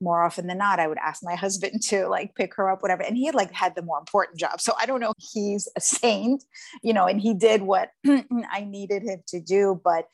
more 0.01 0.23
often 0.23 0.47
than 0.47 0.59
not 0.59 0.79
i 0.79 0.87
would 0.87 0.99
ask 0.99 1.23
my 1.23 1.35
husband 1.45 1.83
to 1.83 2.07
like 2.09 2.35
pick 2.35 2.55
her 2.55 2.71
up 2.71 2.83
whatever 2.83 3.03
and 3.03 3.17
he 3.17 3.27
had 3.27 3.35
like 3.35 3.53
had 3.53 3.75
the 3.75 3.83
more 3.83 3.99
important 3.99 4.39
job. 4.39 4.61
So 4.61 4.75
i 4.79 4.87
don't 4.87 5.01
know 5.01 5.13
he's 5.33 5.69
a 5.77 5.81
saint 5.81 6.45
you 6.83 6.93
know 6.93 7.07
and 7.07 7.21
he 7.21 7.35
did 7.35 7.63
what 7.63 7.91
i 8.07 8.65
needed 8.67 9.03
him 9.03 9.23
to 9.29 9.41
do 9.41 9.81
but 9.83 10.09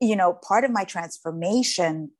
you 0.00 0.16
know 0.16 0.32
part 0.32 0.64
of 0.64 0.70
my 0.70 0.84
transformation 0.84 2.10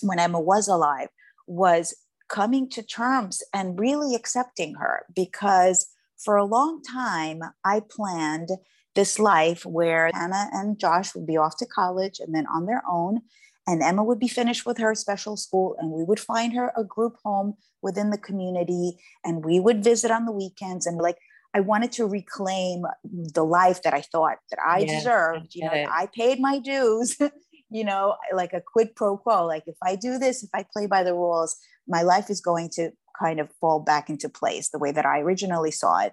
when 0.00 0.18
emma 0.18 0.40
was 0.40 0.68
alive 0.68 1.08
was 1.46 1.94
coming 2.28 2.68
to 2.68 2.82
terms 2.82 3.42
and 3.54 3.78
really 3.78 4.14
accepting 4.14 4.74
her 4.74 5.04
because 5.14 5.86
for 6.18 6.36
a 6.36 6.44
long 6.44 6.82
time 6.82 7.40
i 7.64 7.80
planned 7.88 8.50
this 8.96 9.18
life 9.18 9.64
where 9.64 10.10
Hannah 10.12 10.48
and 10.52 10.78
Josh 10.78 11.14
would 11.14 11.26
be 11.26 11.36
off 11.36 11.56
to 11.58 11.66
college 11.66 12.18
and 12.18 12.34
then 12.34 12.46
on 12.52 12.66
their 12.66 12.82
own. 12.90 13.20
And 13.68 13.82
Emma 13.82 14.02
would 14.02 14.18
be 14.18 14.28
finished 14.28 14.64
with 14.64 14.78
her 14.78 14.94
special 14.94 15.36
school, 15.36 15.76
and 15.78 15.90
we 15.90 16.04
would 16.04 16.20
find 16.20 16.52
her 16.54 16.72
a 16.76 16.84
group 16.84 17.16
home 17.24 17.54
within 17.82 18.10
the 18.10 18.18
community. 18.18 18.98
And 19.24 19.44
we 19.44 19.60
would 19.60 19.82
visit 19.82 20.10
on 20.10 20.24
the 20.24 20.32
weekends. 20.32 20.86
And 20.86 20.98
like, 20.98 21.18
I 21.52 21.60
wanted 21.60 21.90
to 21.92 22.06
reclaim 22.06 22.84
the 23.04 23.44
life 23.44 23.82
that 23.82 23.94
I 23.94 24.02
thought 24.02 24.38
that 24.50 24.60
I 24.64 24.84
deserved. 24.84 25.54
You 25.54 25.64
know, 25.64 25.72
it. 25.72 25.88
I 25.90 26.06
paid 26.06 26.38
my 26.38 26.58
dues, 26.58 27.16
you 27.70 27.84
know, 27.84 28.16
like 28.32 28.52
a 28.52 28.60
quid 28.60 28.94
pro 28.94 29.16
quo. 29.16 29.46
Like, 29.46 29.64
if 29.66 29.76
I 29.82 29.96
do 29.96 30.18
this, 30.18 30.44
if 30.44 30.50
I 30.54 30.64
play 30.72 30.86
by 30.86 31.02
the 31.02 31.14
rules, 31.14 31.56
my 31.88 32.02
life 32.02 32.30
is 32.30 32.40
going 32.40 32.70
to 32.74 32.90
kind 33.18 33.40
of 33.40 33.50
fall 33.60 33.80
back 33.80 34.10
into 34.10 34.28
place 34.28 34.68
the 34.68 34.78
way 34.78 34.92
that 34.92 35.06
I 35.06 35.20
originally 35.20 35.70
saw 35.70 36.00
it. 36.00 36.12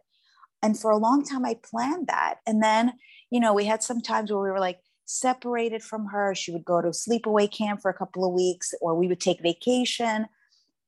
And 0.63 0.79
for 0.79 0.89
a 0.89 0.97
long 0.97 1.23
time, 1.23 1.45
I 1.45 1.57
planned 1.61 2.07
that. 2.07 2.35
And 2.47 2.63
then, 2.63 2.93
you 3.29 3.39
know, 3.39 3.53
we 3.53 3.65
had 3.65 3.83
some 3.83 4.01
times 4.01 4.31
where 4.31 4.41
we 4.41 4.49
were 4.49 4.59
like 4.59 4.79
separated 5.05 5.83
from 5.83 6.07
her. 6.07 6.33
She 6.33 6.51
would 6.51 6.65
go 6.65 6.81
to 6.81 6.87
sleepaway 6.89 7.51
camp 7.51 7.81
for 7.81 7.91
a 7.91 7.93
couple 7.93 8.25
of 8.25 8.33
weeks, 8.33 8.73
or 8.81 8.95
we 8.95 9.07
would 9.07 9.19
take 9.19 9.41
vacation. 9.41 10.25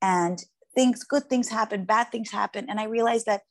And 0.02 0.44
things, 0.74 1.04
good 1.04 1.30
things 1.30 1.50
happen, 1.50 1.86
bad 1.86 2.12
things 2.12 2.32
happen. 2.32 2.68
And 2.70 2.80
I 2.80 2.86
realized 2.86 3.26
that 3.26 3.42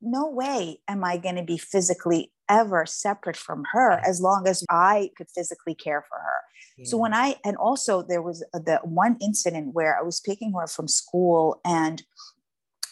no 0.00 0.28
way 0.28 0.80
am 0.88 1.04
I 1.04 1.16
going 1.16 1.36
to 1.36 1.42
be 1.42 1.58
physically 1.58 2.32
ever 2.48 2.86
separate 2.86 3.36
from 3.36 3.64
her 3.72 3.92
as 4.06 4.20
long 4.20 4.46
as 4.46 4.64
I 4.70 5.10
could 5.16 5.28
physically 5.34 5.74
care 5.74 6.04
for 6.08 6.18
her. 6.18 6.40
Yeah. 6.78 6.84
So 6.86 6.98
when 6.98 7.14
I, 7.14 7.36
and 7.44 7.56
also 7.56 8.02
there 8.02 8.22
was 8.22 8.44
uh, 8.54 8.58
the 8.58 8.80
one 8.84 9.16
incident 9.20 9.74
where 9.74 9.98
I 9.98 10.02
was 10.02 10.20
picking 10.20 10.52
her 10.52 10.66
from 10.66 10.88
school 10.88 11.60
and 11.64 12.02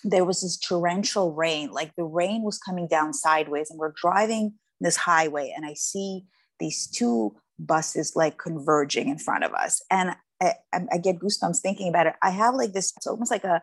there 0.04 0.24
was 0.24 0.42
this 0.42 0.58
torrential 0.58 1.32
rain, 1.32 1.70
like 1.70 1.92
the 1.96 2.04
rain 2.04 2.42
was 2.42 2.58
coming 2.58 2.86
down 2.86 3.12
sideways, 3.12 3.70
and 3.70 3.78
we're 3.78 3.94
driving 4.00 4.54
this 4.80 4.96
highway, 4.96 5.52
and 5.56 5.64
I 5.64 5.74
see 5.74 6.24
these 6.60 6.86
two 6.86 7.34
buses 7.58 8.12
like 8.14 8.38
converging 8.38 9.08
in 9.08 9.18
front 9.18 9.44
of 9.44 9.52
us. 9.54 9.82
And 9.90 10.14
I, 10.40 10.54
I 10.72 10.98
get 10.98 11.18
goosebumps 11.18 11.60
thinking 11.60 11.88
about 11.88 12.06
it. 12.06 12.14
I 12.22 12.30
have 12.30 12.54
like 12.54 12.72
this, 12.72 12.92
it's 12.96 13.06
almost 13.06 13.30
like 13.30 13.44
a, 13.44 13.62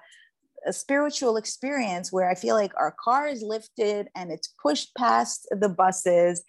a 0.65 0.73
spiritual 0.73 1.38
experience 1.38 2.12
where 2.12 2.30
I 2.30 2.36
feel 2.36 2.56
like 2.56 2.71
our 2.77 2.95
car 3.04 3.27
is 3.27 3.41
lifted 3.41 4.08
and 4.15 4.32
it's 4.32 4.54
pushed 4.62 4.95
past 4.95 5.47
the 5.51 5.69
buses. 5.69 6.43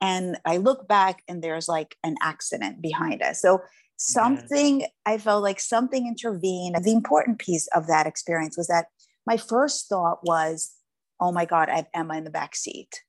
And 0.00 0.38
I 0.44 0.56
look 0.56 0.88
back 0.88 1.22
and 1.28 1.42
there's 1.42 1.68
like 1.68 1.96
an 2.04 2.16
accident 2.22 2.82
behind 2.82 3.22
us. 3.22 3.40
So 3.40 3.60
something, 3.96 4.86
I 5.06 5.18
felt 5.18 5.42
like 5.42 5.60
something 5.60 6.06
intervened. 6.06 6.76
The 6.82 6.92
important 6.92 7.38
piece 7.38 7.68
of 7.74 7.86
that 7.88 8.06
experience 8.06 8.56
was 8.56 8.68
that 8.68 8.86
my 9.28 9.36
first 9.36 9.88
thought 9.88 10.20
was, 10.22 10.72
oh 11.20 11.32
my 11.32 11.44
God, 11.44 11.68
I 11.68 11.76
have 11.76 11.88
Emma 11.94 12.16
in 12.16 12.24
the 12.24 12.30
back 12.30 12.56
seat. 12.56 13.02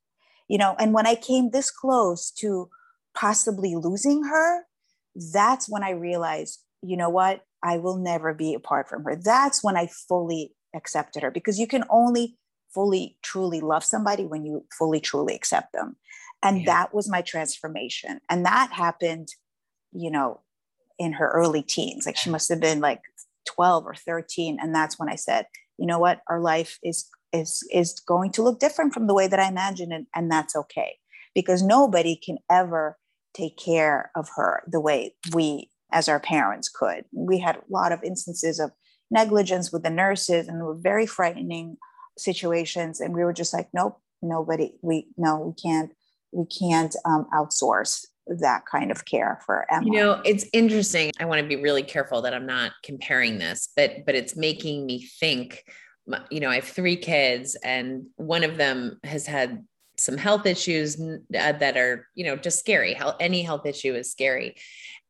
You 0.49 0.57
know, 0.57 0.75
and 0.77 0.93
when 0.93 1.07
I 1.07 1.15
came 1.15 1.49
this 1.49 1.71
close 1.71 2.29
to 2.39 2.69
possibly 3.15 3.75
losing 3.75 4.23
her, 4.25 4.65
that's 5.33 5.69
when 5.69 5.83
I 5.83 5.91
realized, 5.91 6.59
you 6.81 6.97
know 6.97 7.09
what, 7.09 7.41
I 7.63 7.77
will 7.77 7.97
never 7.97 8.33
be 8.33 8.53
apart 8.53 8.89
from 8.89 9.03
her. 9.05 9.15
That's 9.15 9.63
when 9.63 9.77
I 9.77 9.87
fully 9.87 10.51
accepted 10.75 11.23
her 11.23 11.31
because 11.31 11.57
you 11.57 11.67
can 11.67 11.85
only 11.89 12.37
fully, 12.73 13.17
truly 13.23 13.61
love 13.61 13.83
somebody 13.83 14.25
when 14.25 14.45
you 14.45 14.65
fully, 14.77 14.99
truly 14.99 15.35
accept 15.35 15.71
them. 15.73 15.95
And 16.43 16.59
yeah. 16.59 16.65
that 16.65 16.93
was 16.93 17.09
my 17.09 17.21
transformation. 17.21 18.19
And 18.29 18.45
that 18.45 18.71
happened, 18.73 19.29
you 19.93 20.11
know, 20.11 20.41
in 20.97 21.13
her 21.13 21.29
early 21.29 21.61
teens. 21.61 22.05
Like 22.05 22.17
she 22.17 22.29
must 22.29 22.49
have 22.49 22.59
been 22.59 22.81
like 22.81 23.01
12 23.47 23.85
or 23.85 23.95
13. 23.95 24.57
And 24.61 24.75
that's 24.75 24.99
when 24.99 25.09
I 25.09 25.15
said, 25.15 25.45
you 25.79 25.85
know 25.85 25.99
what 25.99 26.21
our 26.29 26.41
life 26.41 26.77
is 26.83 27.09
is 27.33 27.67
is 27.71 27.99
going 28.07 28.31
to 28.31 28.43
look 28.43 28.59
different 28.59 28.93
from 28.93 29.07
the 29.07 29.13
way 29.13 29.27
that 29.27 29.39
i 29.39 29.47
imagined 29.47 29.93
it 29.93 30.05
and 30.15 30.31
that's 30.31 30.55
okay. 30.55 30.97
Because 31.35 31.61
nobody 31.61 32.15
can 32.15 32.37
ever 32.49 32.97
take 33.33 33.57
care 33.57 34.11
of 34.15 34.29
her 34.35 34.63
the 34.67 34.79
way 34.79 35.15
we 35.33 35.69
as 35.91 36.09
our 36.09 36.19
parents 36.19 36.69
could. 36.69 37.05
We 37.11 37.39
had 37.39 37.55
a 37.55 37.63
lot 37.69 37.91
of 37.91 38.03
instances 38.03 38.59
of 38.59 38.71
negligence 39.11 39.71
with 39.71 39.83
the 39.83 39.89
nurses 39.89 40.47
and 40.47 40.61
were 40.63 40.75
very 40.75 41.05
frightening 41.05 41.77
situations 42.17 42.99
and 42.99 43.13
we 43.13 43.23
were 43.23 43.33
just 43.33 43.53
like 43.53 43.69
nope 43.73 43.97
nobody 44.21 44.73
we 44.81 45.07
no 45.17 45.39
we 45.39 45.53
can't 45.53 45.91
we 46.31 46.45
can't 46.45 46.95
um, 47.05 47.25
outsource 47.33 48.05
that 48.39 48.65
kind 48.65 48.91
of 48.91 49.05
care 49.05 49.39
for 49.45 49.65
Emma. 49.71 49.85
You 49.85 49.91
know, 49.93 50.21
it's 50.23 50.45
interesting. 50.53 51.11
I 51.19 51.25
want 51.25 51.41
to 51.41 51.47
be 51.47 51.55
really 51.55 51.83
careful 51.83 52.21
that 52.21 52.33
I'm 52.33 52.45
not 52.45 52.71
comparing 52.83 53.39
this, 53.39 53.69
but 53.75 54.05
but 54.05 54.15
it's 54.15 54.35
making 54.35 54.85
me 54.85 55.05
think. 55.19 55.63
You 56.31 56.39
know, 56.39 56.49
I 56.49 56.55
have 56.55 56.63
three 56.63 56.95
kids, 56.95 57.55
and 57.63 58.07
one 58.15 58.43
of 58.43 58.57
them 58.57 58.99
has 59.03 59.27
had 59.27 59.63
some 59.97 60.17
health 60.17 60.45
issues 60.45 60.99
uh, 60.99 61.17
that 61.29 61.77
are, 61.77 62.07
you 62.15 62.25
know, 62.25 62.35
just 62.35 62.57
scary. 62.59 62.93
How 62.93 63.15
any 63.19 63.43
health 63.43 63.65
issue 63.65 63.93
is 63.93 64.11
scary. 64.11 64.55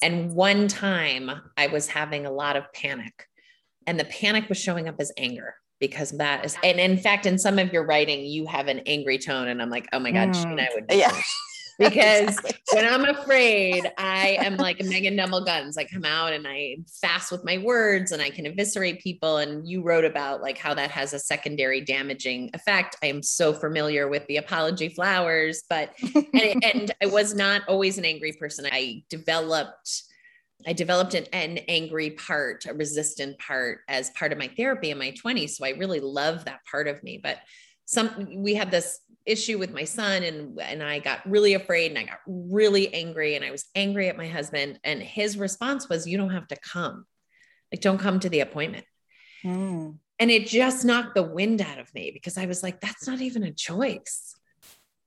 And 0.02 0.34
one 0.34 0.68
time 0.68 1.30
I 1.56 1.68
was 1.68 1.88
having 1.88 2.26
a 2.26 2.32
lot 2.32 2.58
of 2.58 2.72
panic, 2.74 3.28
and 3.88 4.00
the 4.00 4.06
panic 4.06 4.50
was 4.50 4.58
showing 4.58 4.88
up 4.88 4.96
as 5.00 5.12
anger 5.18 5.56
because 5.80 6.12
that 6.12 6.44
is, 6.44 6.58
and 6.64 6.80
in 6.80 6.98
fact, 6.98 7.26
in 7.26 7.38
some 7.38 7.60
of 7.60 7.72
your 7.72 7.86
writing, 7.86 8.26
you 8.26 8.46
have 8.48 8.68
an 8.68 8.80
angry 8.80 9.18
tone, 9.18 9.48
and 9.48 9.62
I'm 9.62 9.70
like, 9.70 9.88
oh 9.94 10.00
my 10.00 10.12
god, 10.12 10.30
mm, 10.30 10.36
she 10.36 10.44
and 10.44 10.60
I 10.60 10.70
would, 10.74 10.86
yeah 10.90 11.22
because 11.80 12.38
exactly. 12.38 12.54
when 12.74 12.86
I'm 12.86 13.06
afraid, 13.06 13.90
I 13.98 14.38
am 14.42 14.58
like 14.58 14.84
Megan 14.84 15.16
Dumble 15.16 15.46
Guns. 15.46 15.78
I 15.78 15.86
come 15.86 16.04
out 16.04 16.34
and 16.34 16.46
I 16.48 16.78
fast 17.02 17.32
with 17.32 17.46
my 17.46 17.58
words 17.58 18.12
and 18.12 18.22
I 18.22 18.30
can 18.30 18.46
eviscerate 18.46 19.02
people. 19.02 19.38
And 19.38 19.68
you 19.68 19.82
wrote 19.82 20.06
about 20.06 20.42
like 20.42 20.58
how 20.58 20.74
that 20.74 20.92
has 20.92 21.14
a 21.14 21.20
secondary 21.20 21.82
damaging 21.82 22.52
effect. 22.54 22.98
I 23.02 23.08
am 23.08 23.24
so 23.24 23.54
familiar 23.54 24.10
with 24.10 24.28
the 24.28 24.38
apology 24.38 24.90
flowers, 24.90 25.64
but 25.70 25.94
and, 26.34 26.64
and 26.64 26.92
I 27.02 27.06
was 27.08 27.34
not 27.34 27.62
always 27.68 27.98
an 27.98 28.06
angry 28.06 28.34
person. 28.34 28.68
I 28.70 29.04
developed 29.10 30.04
I 30.68 30.74
developed 30.74 31.14
an, 31.14 31.26
an, 31.32 31.60
angry 31.70 32.12
part, 32.12 32.66
a 32.66 32.74
resistant 32.74 33.40
part 33.40 33.80
as 33.88 34.10
part 34.10 34.34
of 34.34 34.38
my 34.38 34.50
therapy 34.50 34.92
in 34.92 34.98
my 34.98 35.12
20s. 35.14 35.52
So 35.52 35.66
I 35.66 35.70
really 35.70 36.02
love 36.02 36.44
that 36.44 36.60
part 36.70 36.90
of 36.90 37.02
me. 37.02 37.18
But 37.24 37.38
some 37.86 38.44
we 38.44 38.54
had 38.54 38.70
this 38.70 39.00
issue 39.30 39.58
with 39.58 39.72
my 39.72 39.84
son 39.84 40.24
and 40.24 40.60
and 40.60 40.82
I 40.84 41.00
got 41.00 41.30
really 41.30 41.54
afraid 41.54 41.92
and 41.92 42.00
I 42.00 42.04
got 42.04 42.20
really 42.26 42.94
angry 42.94 43.36
and 43.36 43.46
I 43.46 43.52
was 43.52 43.66
angry 43.76 44.10
at 44.10 44.18
my 44.18 44.28
husband 44.28 44.80
and 44.84 45.02
his 45.02 45.38
response 45.38 45.88
was 45.88 46.08
you 46.08 46.18
don't 46.18 46.32
have 46.32 46.48
to 46.48 46.58
come. 46.58 47.06
Like 47.72 47.82
don't 47.82 48.00
come 48.00 48.20
to 48.22 48.30
the 48.30 48.40
appointment. 48.40 48.86
Mm. 49.44 49.98
And 50.18 50.32
it 50.32 50.48
just 50.48 50.84
knocked 50.84 51.16
the 51.16 51.24
wind 51.24 51.62
out 51.62 51.80
of 51.80 51.94
me 51.94 52.12
because 52.12 52.38
I 52.38 52.46
was 52.46 52.64
like 52.64 52.82
that's 52.82 53.08
not 53.08 53.22
even 53.22 53.44
a 53.44 53.52
choice. 53.52 54.36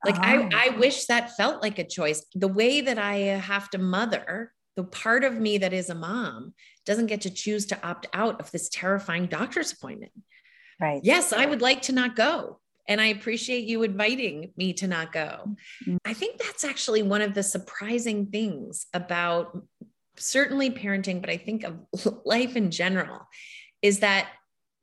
Like 0.05 0.15
oh. 0.17 0.21
I 0.21 0.67
I 0.67 0.77
wish 0.77 1.05
that 1.05 1.35
felt 1.35 1.61
like 1.61 1.79
a 1.79 1.83
choice. 1.83 2.25
The 2.33 2.47
way 2.47 2.81
that 2.81 2.97
I 2.97 3.15
have 3.17 3.69
to 3.71 3.77
mother 3.77 4.53
the 4.75 4.83
part 4.83 5.23
of 5.23 5.39
me 5.39 5.59
that 5.59 5.73
is 5.73 5.89
a 5.89 5.95
mom 5.95 6.53
doesn't 6.85 7.05
get 7.05 7.21
to 7.21 7.29
choose 7.29 7.67
to 7.67 7.87
opt 7.87 8.07
out 8.13 8.39
of 8.39 8.51
this 8.51 8.69
terrifying 8.69 9.27
doctor's 9.27 9.71
appointment. 9.71 10.11
Right. 10.79 11.01
Yes, 11.03 11.31
I 11.31 11.45
would 11.45 11.61
like 11.61 11.83
to 11.83 11.93
not 11.93 12.15
go. 12.15 12.59
And 12.87 12.99
I 12.99 13.07
appreciate 13.07 13.63
you 13.65 13.83
inviting 13.83 14.51
me 14.57 14.73
to 14.73 14.87
not 14.87 15.11
go. 15.11 15.45
Mm-hmm. 15.85 15.97
I 16.05 16.13
think 16.13 16.37
that's 16.37 16.63
actually 16.63 17.01
one 17.01 17.21
of 17.21 17.33
the 17.33 17.43
surprising 17.43 18.27
things 18.27 18.87
about 18.93 19.57
certainly 20.17 20.69
parenting, 20.69 21.21
but 21.21 21.29
I 21.29 21.37
think 21.37 21.63
of 21.63 21.79
life 22.25 22.55
in 22.55 22.71
general 22.71 23.21
is 23.81 23.99
that 23.99 24.27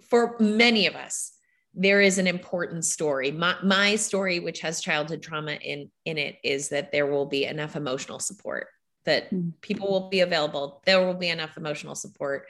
for 0.08 0.36
many 0.40 0.86
of 0.86 0.94
us, 0.94 1.32
there 1.72 2.00
is 2.00 2.18
an 2.18 2.26
important 2.26 2.84
story. 2.84 3.30
My, 3.30 3.54
my 3.62 3.96
story, 3.96 4.40
which 4.40 4.60
has 4.60 4.80
childhood 4.80 5.22
trauma 5.22 5.52
in, 5.52 5.90
in 6.04 6.18
it, 6.18 6.38
is 6.42 6.68
that 6.70 6.90
there 6.90 7.06
will 7.06 7.26
be 7.26 7.44
enough 7.44 7.76
emotional 7.76 8.18
support 8.18 8.66
that 9.04 9.32
mm. 9.32 9.52
people 9.60 9.88
will 9.88 10.08
be 10.08 10.20
available. 10.20 10.82
There 10.84 11.04
will 11.04 11.14
be 11.14 11.28
enough 11.28 11.56
emotional 11.56 11.94
support. 11.94 12.46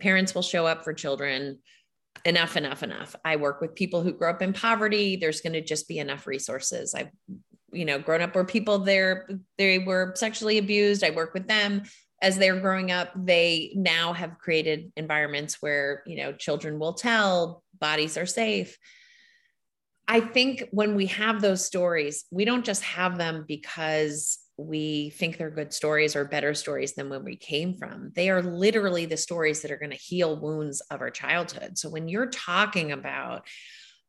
Parents 0.00 0.34
will 0.34 0.42
show 0.42 0.66
up 0.66 0.84
for 0.84 0.92
children. 0.92 1.58
Enough, 2.24 2.56
enough, 2.56 2.82
enough. 2.82 3.14
I 3.24 3.36
work 3.36 3.60
with 3.60 3.74
people 3.74 4.02
who 4.02 4.12
grow 4.12 4.30
up 4.30 4.42
in 4.42 4.52
poverty. 4.52 5.16
There's 5.16 5.40
going 5.40 5.52
to 5.52 5.60
just 5.60 5.88
be 5.88 5.98
enough 5.98 6.26
resources. 6.26 6.94
I've, 6.94 7.10
you 7.72 7.84
know, 7.84 7.98
grown 7.98 8.22
up 8.22 8.34
where 8.34 8.44
people 8.44 8.78
there 8.78 9.28
they 9.58 9.78
were 9.78 10.12
sexually 10.16 10.58
abused. 10.58 11.04
I 11.04 11.10
work 11.10 11.34
with 11.34 11.46
them 11.46 11.82
as 12.22 12.38
they're 12.38 12.60
growing 12.60 12.90
up. 12.90 13.12
They 13.14 13.72
now 13.74 14.12
have 14.12 14.38
created 14.38 14.92
environments 14.96 15.60
where 15.60 16.02
you 16.06 16.16
know 16.16 16.32
children 16.32 16.78
will 16.78 16.94
tell, 16.94 17.62
bodies 17.78 18.16
are 18.16 18.26
safe. 18.26 18.78
I 20.08 20.20
think 20.20 20.64
when 20.70 20.94
we 20.94 21.06
have 21.06 21.40
those 21.40 21.64
stories, 21.64 22.24
we 22.30 22.44
don't 22.44 22.64
just 22.64 22.82
have 22.82 23.18
them 23.18 23.44
because 23.46 24.38
we 24.58 25.10
think 25.10 25.36
they're 25.36 25.50
good 25.50 25.72
stories 25.72 26.16
or 26.16 26.24
better 26.24 26.54
stories 26.54 26.94
than 26.94 27.10
when 27.10 27.24
we 27.24 27.36
came 27.36 27.74
from. 27.74 28.12
They 28.14 28.30
are 28.30 28.42
literally 28.42 29.06
the 29.06 29.16
stories 29.16 29.62
that 29.62 29.70
are 29.70 29.76
going 29.76 29.90
to 29.90 29.96
heal 29.96 30.40
wounds 30.40 30.80
of 30.90 31.00
our 31.00 31.10
childhood. 31.10 31.76
So 31.76 31.90
when 31.90 32.08
you're 32.08 32.30
talking 32.30 32.92
about, 32.92 33.46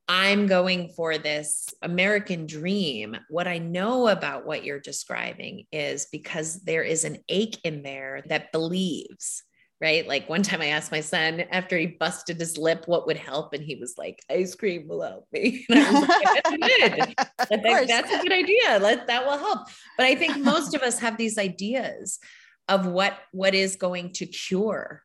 I'm 0.08 0.48
going 0.48 0.94
for 0.96 1.18
this 1.18 1.68
American 1.82 2.46
dream, 2.46 3.18
what 3.30 3.48
I 3.48 3.58
know 3.58 4.08
about 4.08 4.46
what 4.46 4.64
you're 4.64 4.80
describing 4.80 5.66
is 5.72 6.08
because 6.12 6.62
there 6.62 6.84
is 6.84 7.04
an 7.04 7.18
ache 7.28 7.58
in 7.66 7.84
there 7.84 8.24
that 8.28 8.54
believes 8.54 9.44
right? 9.80 10.08
Like 10.08 10.28
one 10.28 10.42
time 10.42 10.62
I 10.62 10.68
asked 10.68 10.92
my 10.92 11.02
son 11.02 11.42
after 11.52 11.78
he 11.78 11.88
busted 11.88 12.40
his 12.40 12.58
lip 12.58 12.84
what 12.88 13.06
would 13.06 13.18
help, 13.18 13.54
and 13.54 13.64
he 13.64 13.76
was 13.76 13.96
like, 13.98 14.24
ice 14.30 14.56
cream 14.56 14.88
will 14.88 15.02
help 15.02 15.28
me. 15.32 15.66
And 15.70 15.80
I 15.80 15.92
was 15.92 16.10
like, 16.10 17.16
that's 17.38 17.50
good. 17.50 17.88
that's 17.88 18.12
a 18.12 18.24
good 18.24 18.32
idea. 18.32 18.80
Let 18.80 19.08
that 19.08 19.26
will 19.26 19.38
help. 19.38 19.68
But 19.98 20.08
I 20.08 20.16
think 20.16 20.38
most 20.38 20.74
of 20.74 20.82
us 20.82 21.00
have 21.00 21.18
these 21.18 21.38
ideas 21.38 22.20
of 22.68 22.86
what 22.88 23.18
what 23.32 23.54
is 23.56 23.76
going 23.76 24.14
to 24.14 24.26
cure 24.26 25.04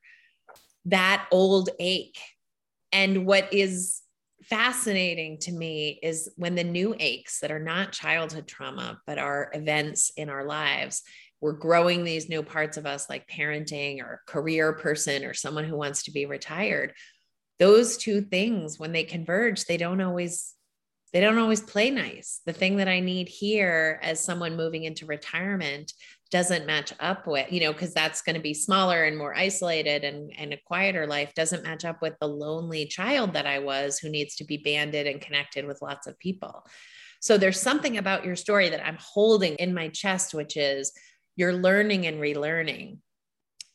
that 0.87 1.27
old 1.31 1.71
ache. 1.79 2.19
And 2.93 3.27
what 3.27 3.53
is 3.53 4.01
fascinating 4.43 5.39
to 5.39 5.53
me 5.53 5.99
is 6.03 6.31
when 6.37 6.55
the 6.55 6.65
new 6.65 6.95
aches 6.99 7.41
that 7.41 7.51
are 7.51 7.61
not 7.61 7.93
childhood 7.93 8.49
trauma, 8.49 9.01
but 9.07 9.19
are 9.19 9.51
events 9.55 10.11
in 10.17 10.29
our 10.29 10.45
lives 10.45 11.03
we're 11.43 11.53
growing 11.53 12.05
these 12.05 12.31
new 12.31 12.43
parts 12.43 12.79
of 12.79 12.87
us 12.87 13.11
like 13.11 13.29
parenting 13.29 14.01
or 14.01 14.23
career 14.27 14.73
person 14.73 15.25
or 15.25 15.35
someone 15.35 15.65
who 15.65 15.77
wants 15.77 16.05
to 16.05 16.11
be 16.11 16.25
retired 16.25 16.95
those 17.59 17.99
two 17.99 18.23
things 18.23 18.79
when 18.79 18.93
they 18.93 19.05
converge 19.05 19.67
they 19.67 19.77
don't 19.77 20.01
always 20.01 20.55
they 21.13 21.21
don't 21.21 21.39
always 21.39 21.61
play 21.61 21.91
nice. 21.91 22.41
The 22.47 22.53
thing 22.53 22.77
that 22.77 22.89
i 22.89 23.01
need 23.01 23.29
here 23.29 24.01
as 24.03 24.19
someone 24.19 24.57
moving 24.57 24.85
into 24.85 25.07
retirement 25.07 25.93
doesn't 26.31 26.67
match 26.67 26.95
up 26.99 27.27
with 27.27 27.53
you 27.53 27.61
know 27.61 27.73
because 27.73 27.93
that's 27.93 28.23
going 28.23 28.37
to 28.37 28.41
be 28.41 28.55
smaller 28.55 29.05
and 29.05 29.19
more 29.19 29.37
isolated 29.37 30.03
and, 30.03 30.33
and 30.39 30.55
a 30.55 30.59
quieter 30.65 31.07
life 31.07 31.35
doesn't 31.35 31.63
match 31.63 31.85
up 31.85 32.01
with 32.01 32.15
the 32.21 32.27
lonely 32.27 32.87
child 32.87 33.35
that 33.35 33.47
i 33.47 33.59
was 33.59 33.99
who 33.99 34.09
needs 34.09 34.35
to 34.37 34.45
be 34.45 34.57
banded 34.57 35.07
and 35.07 35.21
connected 35.21 35.67
with 35.67 35.83
lots 35.83 36.07
of 36.07 36.19
people. 36.19 36.67
So 37.21 37.39
there's 37.39 37.61
something 37.61 37.99
about 37.99 38.25
your 38.25 38.35
story 38.35 38.71
that 38.71 38.85
i'm 38.85 38.99
holding 38.99 39.55
in 39.57 39.75
my 39.75 39.89
chest 39.89 40.35
which 40.35 40.57
is 40.57 40.93
you're 41.37 41.55
learning 41.55 42.07
and 42.07 42.21
relearning 42.21 42.99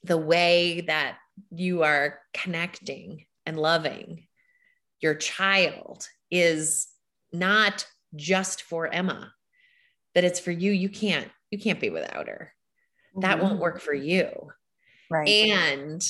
the 0.04 0.18
way 0.18 0.82
that 0.82 1.18
you 1.52 1.84
are 1.84 2.20
connecting 2.34 3.26
and 3.46 3.60
loving 3.60 4.28
your 5.00 5.16
child 5.16 6.08
is 6.32 6.88
not 7.32 7.86
just 8.16 8.64
for 8.64 8.88
Emma 8.88 9.32
that 10.16 10.24
it's 10.24 10.40
for 10.40 10.52
you. 10.52 10.72
You 10.72 10.90
can't 10.90 11.30
you 11.52 11.60
can't 11.60 11.80
be 11.80 11.90
without 11.90 12.28
her. 12.28 12.54
That 13.18 13.40
won't 13.40 13.54
mm-hmm. 13.54 13.62
work 13.62 13.80
for 13.80 13.94
you. 13.94 14.30
Right. 15.10 15.28
And 15.28 16.04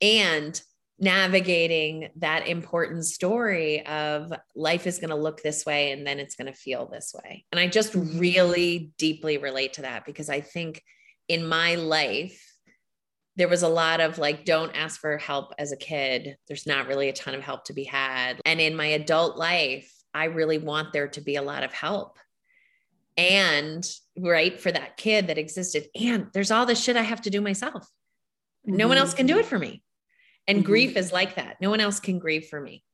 and 0.00 0.60
navigating 1.04 2.08
that 2.16 2.48
important 2.48 3.04
story 3.04 3.86
of 3.86 4.32
life 4.56 4.86
is 4.86 4.98
going 4.98 5.10
to 5.10 5.16
look 5.16 5.42
this 5.42 5.66
way 5.66 5.92
and 5.92 6.06
then 6.06 6.18
it's 6.18 6.34
going 6.34 6.50
to 6.50 6.58
feel 6.58 6.86
this 6.86 7.14
way. 7.14 7.44
And 7.52 7.60
I 7.60 7.68
just 7.68 7.92
mm-hmm. 7.92 8.18
really 8.18 8.92
deeply 8.98 9.38
relate 9.38 9.74
to 9.74 9.82
that 9.82 10.06
because 10.06 10.30
I 10.30 10.40
think 10.40 10.82
in 11.28 11.46
my 11.46 11.76
life, 11.76 12.40
there 13.36 13.48
was 13.48 13.62
a 13.62 13.68
lot 13.68 14.00
of 14.00 14.18
like, 14.18 14.44
don't 14.44 14.74
ask 14.76 15.00
for 15.00 15.18
help 15.18 15.54
as 15.58 15.72
a 15.72 15.76
kid. 15.76 16.36
There's 16.48 16.66
not 16.66 16.86
really 16.86 17.08
a 17.08 17.12
ton 17.12 17.34
of 17.34 17.42
help 17.42 17.64
to 17.64 17.72
be 17.72 17.84
had. 17.84 18.40
And 18.44 18.60
in 18.60 18.74
my 18.74 18.86
adult 18.86 19.36
life, 19.36 19.92
I 20.14 20.26
really 20.26 20.58
want 20.58 20.92
there 20.92 21.08
to 21.08 21.20
be 21.20 21.36
a 21.36 21.42
lot 21.42 21.64
of 21.64 21.72
help. 21.72 22.18
And 23.16 23.88
right 24.16 24.58
for 24.58 24.72
that 24.72 24.96
kid 24.96 25.26
that 25.26 25.38
existed. 25.38 25.86
And 26.00 26.28
there's 26.32 26.50
all 26.50 26.66
this 26.66 26.82
shit 26.82 26.96
I 26.96 27.02
have 27.02 27.22
to 27.22 27.30
do 27.30 27.40
myself. 27.40 27.88
No 28.64 28.88
one 28.88 28.96
else 28.96 29.12
can 29.12 29.26
do 29.26 29.38
it 29.38 29.46
for 29.46 29.58
me. 29.58 29.82
And 30.46 30.58
mm-hmm. 30.58 30.66
grief 30.66 30.96
is 30.96 31.12
like 31.12 31.36
that. 31.36 31.60
No 31.60 31.70
one 31.70 31.80
else 31.80 32.00
can 32.00 32.18
grieve 32.18 32.46
for 32.46 32.60
me. 32.60 32.84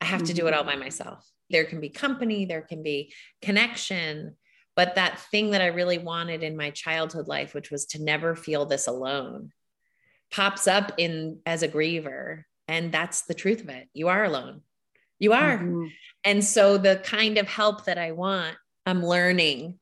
I 0.00 0.04
have 0.06 0.20
mm-hmm. 0.20 0.28
to 0.28 0.34
do 0.34 0.46
it 0.46 0.54
all 0.54 0.64
by 0.64 0.72
mm-hmm. 0.72 0.80
myself. 0.80 1.28
There 1.50 1.64
can 1.64 1.80
be 1.80 1.88
company, 1.88 2.44
there 2.44 2.62
can 2.62 2.82
be 2.82 3.12
connection, 3.42 4.36
but 4.76 4.94
that 4.94 5.18
thing 5.30 5.50
that 5.50 5.60
I 5.60 5.66
really 5.66 5.98
wanted 5.98 6.42
in 6.42 6.56
my 6.56 6.70
childhood 6.70 7.26
life, 7.26 7.54
which 7.54 7.70
was 7.70 7.86
to 7.86 8.02
never 8.02 8.36
feel 8.36 8.66
this 8.66 8.86
alone, 8.86 9.50
pops 10.30 10.68
up 10.68 10.92
in 10.96 11.40
as 11.44 11.62
a 11.62 11.68
griever. 11.68 12.44
And 12.68 12.92
that's 12.92 13.22
the 13.22 13.34
truth 13.34 13.62
of 13.62 13.68
it. 13.68 13.88
You 13.92 14.08
are 14.08 14.24
alone. 14.24 14.62
You 15.18 15.32
are. 15.32 15.58
Mm-hmm. 15.58 15.86
And 16.22 16.44
so 16.44 16.78
the 16.78 17.00
kind 17.04 17.36
of 17.36 17.48
help 17.48 17.84
that 17.86 17.98
I 17.98 18.12
want, 18.12 18.56
I'm 18.86 19.04
learning. 19.04 19.78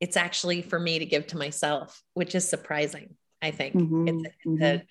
It's 0.00 0.16
actually 0.16 0.60
for 0.60 0.78
me 0.78 0.98
to 0.98 1.06
give 1.06 1.28
to 1.28 1.38
myself, 1.38 2.02
which 2.14 2.34
is 2.34 2.46
surprising. 2.46 3.14
I 3.40 3.52
think 3.52 3.74
mm-hmm. 3.76 4.08
it's, 4.08 4.24
a 4.26 4.48
mm-hmm 4.48 4.84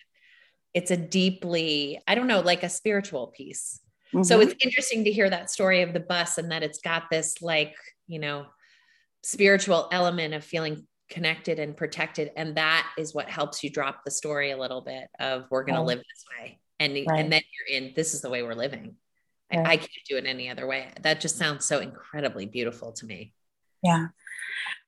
it's 0.75 0.91
a 0.91 0.97
deeply 0.97 1.99
i 2.07 2.13
don't 2.13 2.27
know 2.27 2.41
like 2.41 2.61
a 2.61 2.69
spiritual 2.69 3.27
piece. 3.27 3.79
Mm-hmm. 4.13 4.23
so 4.23 4.39
it's 4.39 4.53
interesting 4.63 5.05
to 5.05 5.11
hear 5.11 5.29
that 5.29 5.49
story 5.49 5.81
of 5.81 5.91
the 5.93 5.99
bus 5.99 6.37
and 6.37 6.51
that 6.51 6.61
it's 6.61 6.79
got 6.79 7.09
this 7.09 7.41
like 7.41 7.75
you 8.05 8.19
know 8.19 8.45
spiritual 9.23 9.89
element 9.91 10.35
of 10.35 10.43
feeling 10.43 10.85
connected 11.09 11.59
and 11.59 11.75
protected. 11.75 12.31
And 12.35 12.55
that 12.57 12.87
is 12.97 13.13
what 13.13 13.29
helps 13.29 13.63
you 13.63 13.69
drop 13.69 14.03
the 14.03 14.11
story 14.11 14.51
a 14.51 14.57
little 14.57 14.81
bit 14.81 15.07
of 15.19 15.45
we're 15.49 15.63
going 15.63 15.75
to 15.75 15.81
live 15.81 15.99
this 15.99 16.25
way. 16.39 16.59
And 16.79 16.93
right. 16.93 17.19
and 17.19 17.31
then 17.31 17.41
you're 17.41 17.77
in 17.77 17.93
this 17.95 18.13
is 18.13 18.21
the 18.21 18.29
way 18.29 18.43
we're 18.43 18.53
living. 18.53 18.95
Right. 19.53 19.65
I, 19.65 19.71
I 19.71 19.77
can't 19.77 19.91
do 20.09 20.17
it 20.17 20.25
any 20.25 20.49
other 20.49 20.67
way. 20.67 20.89
That 21.01 21.21
just 21.21 21.37
sounds 21.37 21.65
so 21.65 21.79
incredibly 21.79 22.45
beautiful 22.45 22.91
to 22.93 23.05
me. 23.05 23.33
Yeah. 23.81 24.07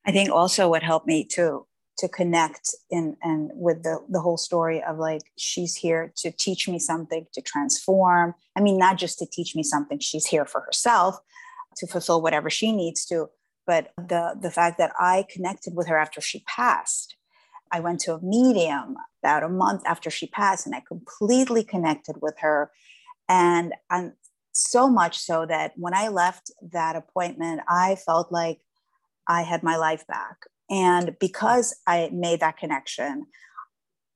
I 0.05 0.11
think 0.11 0.29
also 0.29 0.69
what 0.69 0.83
helped 0.83 1.07
me 1.07 1.23
too 1.25 1.66
to 1.97 2.07
connect 2.07 2.75
in 2.91 3.17
and 3.21 3.51
with 3.53 3.83
the 3.83 3.99
the 4.09 4.19
whole 4.19 4.37
story 4.37 4.83
of 4.83 4.97
like 4.97 5.23
she's 5.37 5.75
here 5.75 6.13
to 6.17 6.31
teach 6.31 6.67
me 6.67 6.79
something 6.79 7.25
to 7.33 7.41
transform. 7.41 8.33
I 8.55 8.61
mean 8.61 8.77
not 8.77 8.97
just 8.97 9.19
to 9.19 9.25
teach 9.25 9.55
me 9.55 9.63
something 9.63 9.99
she's 9.99 10.25
here 10.25 10.45
for 10.45 10.61
herself 10.61 11.19
to 11.77 11.87
fulfill 11.87 12.21
whatever 12.21 12.49
she 12.49 12.71
needs 12.71 13.05
to 13.05 13.29
but 13.67 13.91
the 13.97 14.35
the 14.41 14.49
fact 14.49 14.77
that 14.77 14.93
I 14.99 15.25
connected 15.29 15.75
with 15.75 15.87
her 15.87 15.97
after 15.97 16.21
she 16.21 16.43
passed. 16.47 17.15
I 17.69 17.81
went 17.81 17.99
to 18.01 18.13
a 18.13 18.21
medium 18.21 18.95
about 19.21 19.43
a 19.43 19.49
month 19.49 19.81
after 19.85 20.09
she 20.09 20.27
passed 20.27 20.65
and 20.65 20.73
I 20.73 20.81
completely 20.87 21.63
connected 21.63 22.15
with 22.21 22.35
her. 22.39 22.71
And 23.27 23.73
and 23.89 24.13
so 24.53 24.89
much 24.89 25.19
so 25.19 25.45
that 25.45 25.73
when 25.75 25.93
I 25.93 26.07
left 26.07 26.49
that 26.71 26.95
appointment 26.95 27.61
I 27.67 27.95
felt 27.95 28.31
like 28.31 28.61
I 29.27 29.41
had 29.41 29.61
my 29.61 29.75
life 29.75 30.07
back 30.07 30.37
and 30.69 31.15
because 31.19 31.75
I 31.85 32.09
made 32.11 32.39
that 32.39 32.57
connection 32.57 33.27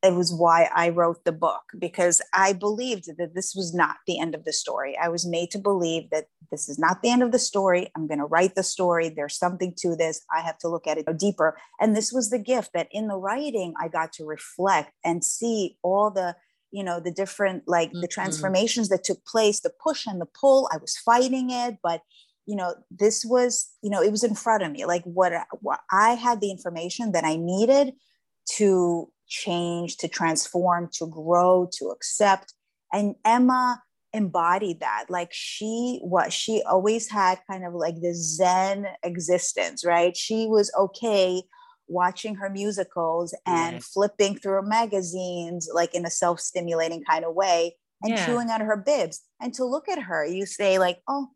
it 0.04 0.16
was 0.16 0.34
why 0.34 0.68
I 0.74 0.90
wrote 0.90 1.24
the 1.26 1.32
book 1.32 1.62
because 1.78 2.22
I 2.34 2.54
believed 2.54 3.06
that 3.18 3.36
this 3.36 3.54
was 3.56 3.74
not 3.74 3.98
the 4.08 4.20
end 4.20 4.34
of 4.34 4.46
the 4.46 4.54
story. 4.54 4.98
I 4.98 5.10
was 5.10 5.28
made 5.28 5.52
to 5.52 5.60
believe 5.60 6.10
that 6.10 6.26
this 6.50 6.68
is 6.68 6.80
not 6.80 7.02
the 7.02 7.12
end 7.12 7.22
of 7.22 7.32
the 7.32 7.40
story. 7.40 7.92
I'm 7.96 8.08
going 8.08 8.20
to 8.20 8.26
write 8.26 8.56
the 8.56 8.64
story. 8.64 9.10
There's 9.10 9.38
something 9.38 9.74
to 9.78 9.96
this. 9.96 10.22
I 10.36 10.42
have 10.42 10.58
to 10.60 10.70
look 10.70 10.88
at 10.88 10.98
it 10.98 11.06
deeper. 11.18 11.58
And 11.80 11.96
this 11.96 12.12
was 12.12 12.30
the 12.30 12.40
gift 12.40 12.72
that 12.74 12.88
in 12.92 13.08
the 13.08 13.16
writing, 13.16 13.74
I 13.80 13.90
got 13.90 14.12
to 14.14 14.26
reflect 14.26 14.92
and 15.06 15.24
see 15.24 15.78
all 15.84 16.10
the 16.10 16.36
you 16.72 16.86
know 16.86 17.02
the 17.02 17.12
different 17.12 17.64
like 17.68 17.90
mm-hmm. 17.90 18.00
the 18.00 18.08
transformations 18.08 18.88
that 18.88 19.04
took 19.04 19.26
place 19.26 19.60
the 19.60 19.74
push 19.84 20.08
and 20.08 20.22
the 20.22 20.26
pull 20.40 20.70
i 20.72 20.78
was 20.78 20.96
fighting 20.96 21.50
it 21.50 21.76
but 21.84 22.02
you 22.52 22.58
know 22.58 22.76
this 22.92 23.18
was 23.24 23.52
you 23.82 23.90
know 23.90 24.02
it 24.02 24.12
was 24.12 24.24
in 24.24 24.36
front 24.36 24.62
of 24.62 24.72
me 24.72 24.86
like 24.86 25.04
what, 25.06 25.32
what 25.62 25.80
i 25.92 26.10
had 26.26 26.42
the 26.42 26.52
information 26.52 27.14
that 27.14 27.24
i 27.24 27.36
needed 27.36 27.94
to 28.58 29.08
change, 29.32 29.98
to 29.98 30.08
transform, 30.08 30.90
to 30.94 31.08
grow, 31.08 31.70
to 31.80 31.86
accept. 31.86 32.54
And 32.94 33.16
Emma 33.26 33.82
embodied 34.14 34.82
that. 34.82 35.06
Like 35.10 35.30
she 35.32 36.00
what 36.04 36.34
she 36.34 36.62
always 36.70 37.10
had 37.10 37.40
kind 37.50 37.66
of 37.66 37.74
like 37.74 38.02
this 38.02 38.36
Zen 38.36 38.88
existence, 39.04 39.86
right? 39.86 40.16
She 40.16 40.48
was 40.48 40.72
okay 40.78 41.42
watching 41.88 42.36
her 42.36 42.50
musicals 42.50 43.36
and 43.46 43.84
flipping 43.84 44.38
through 44.38 44.68
magazines 44.68 45.70
like 45.74 45.94
in 45.94 46.06
a 46.06 46.10
self-stimulating 46.10 47.04
kind 47.04 47.26
of 47.26 47.34
way 47.34 47.76
and 48.02 48.14
yeah. 48.14 48.26
chewing 48.26 48.50
on 48.50 48.62
her 48.62 48.78
bibs. 48.78 49.22
And 49.40 49.54
to 49.56 49.66
look 49.66 49.88
at 49.90 50.00
her, 50.00 50.26
you 50.26 50.46
say, 50.46 50.80
like, 50.80 51.00
oh, 51.08 51.28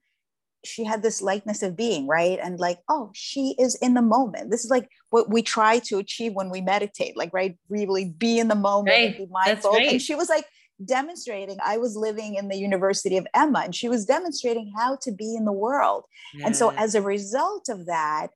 she 0.65 0.83
had 0.83 1.03
this 1.03 1.21
likeness 1.21 1.61
of 1.63 1.75
being, 1.75 2.07
right? 2.07 2.39
And 2.41 2.59
like, 2.59 2.79
oh, 2.89 3.11
she 3.13 3.55
is 3.59 3.75
in 3.75 3.93
the 3.93 4.01
moment. 4.01 4.51
This 4.51 4.65
is 4.65 4.71
like 4.71 4.89
what 5.09 5.29
we 5.29 5.41
try 5.41 5.79
to 5.79 5.97
achieve 5.97 6.33
when 6.33 6.49
we 6.49 6.61
meditate, 6.61 7.15
like, 7.15 7.31
right? 7.33 7.57
Really 7.69 8.13
be 8.17 8.39
in 8.39 8.47
the 8.47 8.55
moment, 8.55 8.95
right. 8.95 9.17
be 9.17 9.27
mindful. 9.29 9.71
Right. 9.71 9.91
And 9.91 10.01
she 10.01 10.15
was 10.15 10.29
like 10.29 10.45
demonstrating. 10.83 11.57
I 11.63 11.77
was 11.77 11.95
living 11.95 12.35
in 12.35 12.49
the 12.49 12.57
University 12.57 13.17
of 13.17 13.27
Emma, 13.33 13.61
and 13.63 13.75
she 13.75 13.89
was 13.89 14.05
demonstrating 14.05 14.73
how 14.77 14.97
to 15.01 15.11
be 15.11 15.35
in 15.35 15.45
the 15.45 15.53
world. 15.53 16.05
Yeah. 16.33 16.47
And 16.47 16.55
so, 16.55 16.71
as 16.71 16.95
a 16.95 17.01
result 17.01 17.69
of 17.69 17.85
that, 17.85 18.29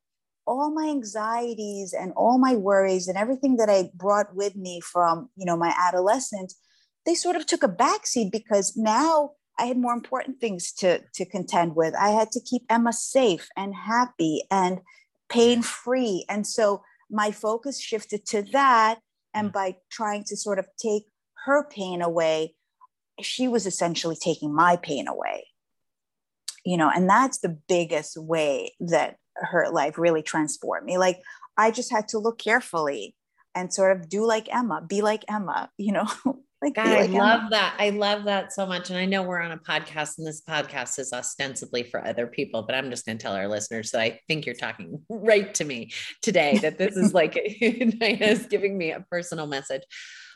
all 0.46 0.72
my 0.72 0.88
anxieties 0.88 1.92
and 1.92 2.12
all 2.16 2.38
my 2.38 2.56
worries 2.56 3.08
and 3.08 3.16
everything 3.16 3.56
that 3.56 3.68
I 3.68 3.90
brought 3.94 4.34
with 4.34 4.56
me 4.56 4.80
from, 4.80 5.28
you 5.36 5.44
know, 5.44 5.56
my 5.56 5.74
adolescence, 5.78 6.58
they 7.06 7.14
sort 7.14 7.36
of 7.36 7.46
took 7.46 7.62
a 7.62 7.68
backseat 7.68 8.32
because 8.32 8.76
now 8.76 9.32
I 9.60 9.66
had 9.66 9.76
more 9.76 9.92
important 9.92 10.40
things 10.40 10.72
to, 10.78 11.00
to 11.14 11.24
contend 11.26 11.76
with. 11.76 11.94
I 11.94 12.08
had 12.08 12.32
to 12.32 12.40
keep 12.40 12.62
Emma 12.70 12.92
safe 12.92 13.48
and 13.56 13.74
happy 13.74 14.42
and 14.50 14.80
pain 15.28 15.62
free. 15.62 16.24
And 16.28 16.46
so 16.46 16.82
my 17.10 17.30
focus 17.30 17.78
shifted 17.78 18.24
to 18.26 18.42
that. 18.52 19.00
And 19.34 19.50
mm. 19.50 19.52
by 19.52 19.76
trying 19.90 20.24
to 20.24 20.36
sort 20.36 20.58
of 20.58 20.66
take 20.82 21.04
her 21.44 21.68
pain 21.68 22.00
away, 22.00 22.54
she 23.20 23.48
was 23.48 23.66
essentially 23.66 24.16
taking 24.16 24.54
my 24.54 24.76
pain 24.76 25.06
away. 25.06 25.46
You 26.64 26.78
know, 26.78 26.90
and 26.94 27.08
that's 27.08 27.38
the 27.38 27.58
biggest 27.68 28.16
way 28.16 28.72
that 28.80 29.16
her 29.36 29.68
life 29.70 29.98
really 29.98 30.22
transformed 30.22 30.86
me. 30.86 30.96
Like 30.96 31.20
I 31.56 31.70
just 31.70 31.90
had 31.90 32.08
to 32.08 32.18
look 32.18 32.38
carefully 32.38 33.14
and 33.54 33.72
sort 33.72 33.96
of 33.96 34.08
do 34.08 34.26
like 34.26 34.48
Emma, 34.54 34.82
be 34.86 35.02
like 35.02 35.24
Emma, 35.28 35.70
you 35.76 35.92
know, 35.92 36.06
Like, 36.62 36.74
God, 36.74 36.88
like 36.88 37.10
I 37.10 37.12
love 37.12 37.50
that. 37.50 37.76
I 37.78 37.90
love 37.90 38.24
that 38.24 38.52
so 38.52 38.66
much. 38.66 38.90
And 38.90 38.98
I 38.98 39.06
know 39.06 39.22
we're 39.22 39.40
on 39.40 39.52
a 39.52 39.56
podcast 39.56 40.18
and 40.18 40.26
this 40.26 40.42
podcast 40.42 40.98
is 40.98 41.12
ostensibly 41.12 41.82
for 41.82 42.06
other 42.06 42.26
people, 42.26 42.64
but 42.64 42.74
I'm 42.74 42.90
just 42.90 43.06
going 43.06 43.16
to 43.16 43.22
tell 43.22 43.32
our 43.32 43.48
listeners 43.48 43.92
that 43.92 44.02
I 44.02 44.20
think 44.28 44.44
you're 44.44 44.54
talking 44.54 45.02
right 45.08 45.54
to 45.54 45.64
me 45.64 45.92
today, 46.20 46.58
that 46.58 46.76
this 46.76 46.96
is 46.96 47.14
like 47.14 47.32
Diana's 47.60 48.44
giving 48.46 48.76
me 48.76 48.90
a 48.90 49.00
personal 49.10 49.46
message. 49.46 49.82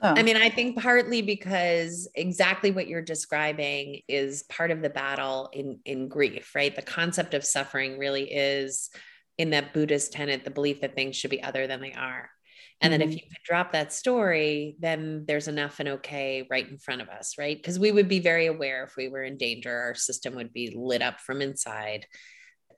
Oh. 0.02 0.14
I 0.16 0.22
mean, 0.22 0.36
I 0.36 0.48
think 0.48 0.80
partly 0.80 1.20
because 1.20 2.08
exactly 2.14 2.70
what 2.70 2.88
you're 2.88 3.02
describing 3.02 4.00
is 4.08 4.44
part 4.44 4.70
of 4.70 4.80
the 4.80 4.90
battle 4.90 5.50
in, 5.52 5.80
in 5.84 6.08
grief, 6.08 6.54
right? 6.54 6.74
The 6.74 6.82
concept 6.82 7.34
of 7.34 7.44
suffering 7.44 7.98
really 7.98 8.32
is 8.32 8.88
in 9.36 9.50
that 9.50 9.74
Buddhist 9.74 10.12
tenet, 10.12 10.44
the 10.44 10.50
belief 10.50 10.80
that 10.80 10.94
things 10.94 11.16
should 11.16 11.30
be 11.30 11.42
other 11.42 11.66
than 11.66 11.80
they 11.80 11.92
are. 11.92 12.30
And 12.85 12.93
then 12.93 13.01
if 13.01 13.09
mm-hmm. 13.09 13.16
you 13.16 13.22
could 13.22 13.43
drop 13.45 13.72
that 13.72 13.95
story, 13.95 14.76
then 14.78 15.24
there's 15.26 15.49
enough 15.49 15.80
and 15.80 15.89
okay 15.89 16.47
right 16.51 16.68
in 16.68 16.76
front 16.76 17.01
of 17.01 17.09
us, 17.09 17.37
right? 17.39 17.57
Because 17.57 17.78
we 17.78 17.91
would 17.91 18.09
be 18.09 18.18
very 18.18 18.47
aware 18.47 18.85
if 18.85 18.95
we 18.95 19.09
were 19.09 19.22
in 19.22 19.39
danger, 19.39 19.74
our 19.74 19.95
system 19.95 20.35
would 20.35 20.53
be 20.53 20.74
lit 20.76 21.01
up 21.01 21.20
from 21.20 21.41
inside. 21.41 22.07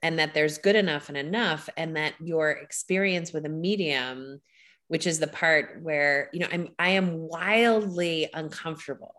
And 0.01 0.17
that 0.19 0.33
there's 0.33 0.59
good 0.59 0.77
enough 0.77 1.09
and 1.09 1.17
enough, 1.17 1.67
and 1.75 1.97
that 1.97 2.13
your 2.21 2.51
experience 2.51 3.33
with 3.33 3.45
a 3.45 3.49
medium, 3.49 4.39
which 4.87 5.05
is 5.05 5.19
the 5.19 5.27
part 5.27 5.79
where, 5.81 6.29
you 6.31 6.39
know, 6.39 6.47
I'm 6.49 6.69
I 6.79 6.89
am 6.91 7.17
wildly 7.17 8.29
uncomfortable 8.33 9.15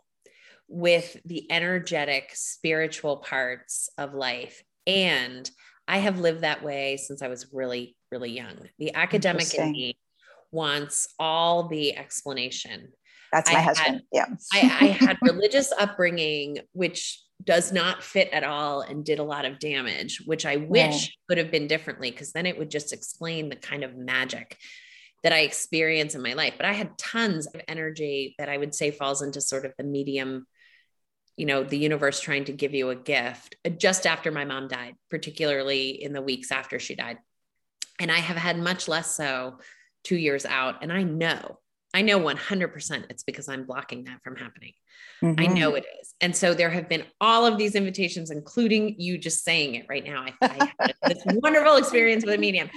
with 0.69 1.17
the 1.25 1.51
energetic 1.51 2.31
spiritual 2.35 3.19
parts 3.19 3.91
of 3.99 4.15
life. 4.15 4.63
And 4.87 5.51
I 5.87 5.99
have 5.99 6.21
lived 6.21 6.43
that 6.43 6.63
way 6.63 6.97
since 6.97 7.23
I 7.23 7.29
was 7.29 7.53
really, 7.53 7.97
really 8.13 8.31
young. 8.31 8.57
The 8.79 8.95
academic 8.95 9.53
in 9.55 9.73
me 9.73 9.99
wants 10.51 11.15
all 11.19 11.69
the 11.69 11.97
explanation. 11.97 12.93
That's 13.33 13.53
my 13.53 13.59
I 13.59 13.63
husband. 13.63 13.95
Had, 13.95 14.03
yeah. 14.13 14.27
I, 14.53 14.61
I 14.61 14.87
had 14.87 15.19
religious 15.23 15.73
upbringing, 15.79 16.59
which 16.73 17.23
does 17.45 17.73
not 17.73 18.03
fit 18.03 18.29
at 18.33 18.45
all 18.45 18.81
and 18.81 19.05
did 19.05 19.19
a 19.19 19.25
lot 19.25 19.45
of 19.45 19.59
damage, 19.59 20.23
which 20.25 20.45
I 20.45 20.57
wish 20.57 21.07
yeah. 21.07 21.11
could 21.29 21.39
have 21.39 21.51
been 21.51 21.67
differently 21.67 22.11
because 22.11 22.33
then 22.33 22.47
it 22.47 22.59
would 22.59 22.71
just 22.71 22.93
explain 22.93 23.49
the 23.49 23.57
kind 23.57 23.85
of 23.85 23.97
magic 23.97 24.57
that 25.23 25.33
I 25.33 25.41
experience 25.41 26.15
in 26.15 26.23
my 26.23 26.35
life. 26.35 26.55
But 26.57 26.67
I 26.67 26.73
had 26.73 26.99
tons 26.99 27.47
of 27.47 27.61
energy 27.69 28.35
that 28.39 28.49
I 28.49 28.57
would 28.57 28.75
say 28.75 28.91
falls 28.91 29.23
into 29.23 29.41
sort 29.41 29.65
of 29.65 29.73
the 29.77 29.85
medium, 29.85 30.47
you 31.37 31.47
know, 31.47 31.63
the 31.65 31.79
universe 31.79 32.21
trying 32.21 32.45
to 32.47 32.53
give 32.53 32.75
you 32.75 32.91
a 32.91 32.97
gift 32.97 33.57
uh, 33.65 33.71
just 33.71 34.07
after 34.07 34.31
my 34.31 34.45
mom 34.45 34.69
died, 34.69 34.95
particularly 35.11 36.03
in 36.03 36.13
the 36.13 36.23
weeks 36.23 36.51
after 36.51 36.79
she 36.79 36.95
died. 36.95 37.19
And 38.01 38.13
I 38.13 38.19
have 38.19 38.37
had 38.37 38.59
much 38.59 38.87
less 38.89 39.17
so 39.17 39.59
two 40.09 40.17
years 40.17 40.47
out. 40.47 40.77
And 40.83 40.91
I 40.91 41.03
know, 41.03 41.59
I 41.93 42.01
know 42.03 42.19
100% 42.19 43.05
it's 43.11 43.23
because 43.23 43.49
I'm 43.49 43.65
blocking 43.65 44.05
that 44.05 44.23
from 44.25 44.37
happening. 44.37 44.73
Mm-hmm. 45.23 45.41
I 45.41 45.47
know 45.47 45.75
it 45.75 45.85
is. 46.01 46.15
And 46.21 46.35
so 46.35 46.55
there 46.55 46.71
have 46.71 46.89
been 46.89 47.05
all 47.21 47.45
of 47.45 47.59
these 47.59 47.75
invitations, 47.75 48.31
including 48.31 48.95
you 48.99 49.19
just 49.19 49.45
saying 49.45 49.75
it 49.75 49.87
right 49.89 50.05
now. 50.05 50.25
I, 50.25 50.33
I 50.41 50.73
had 50.81 50.95
this 51.07 51.23
wonderful 51.27 51.77
experience 51.77 52.25
with 52.25 52.35
a 52.35 52.39
medium 52.39 52.71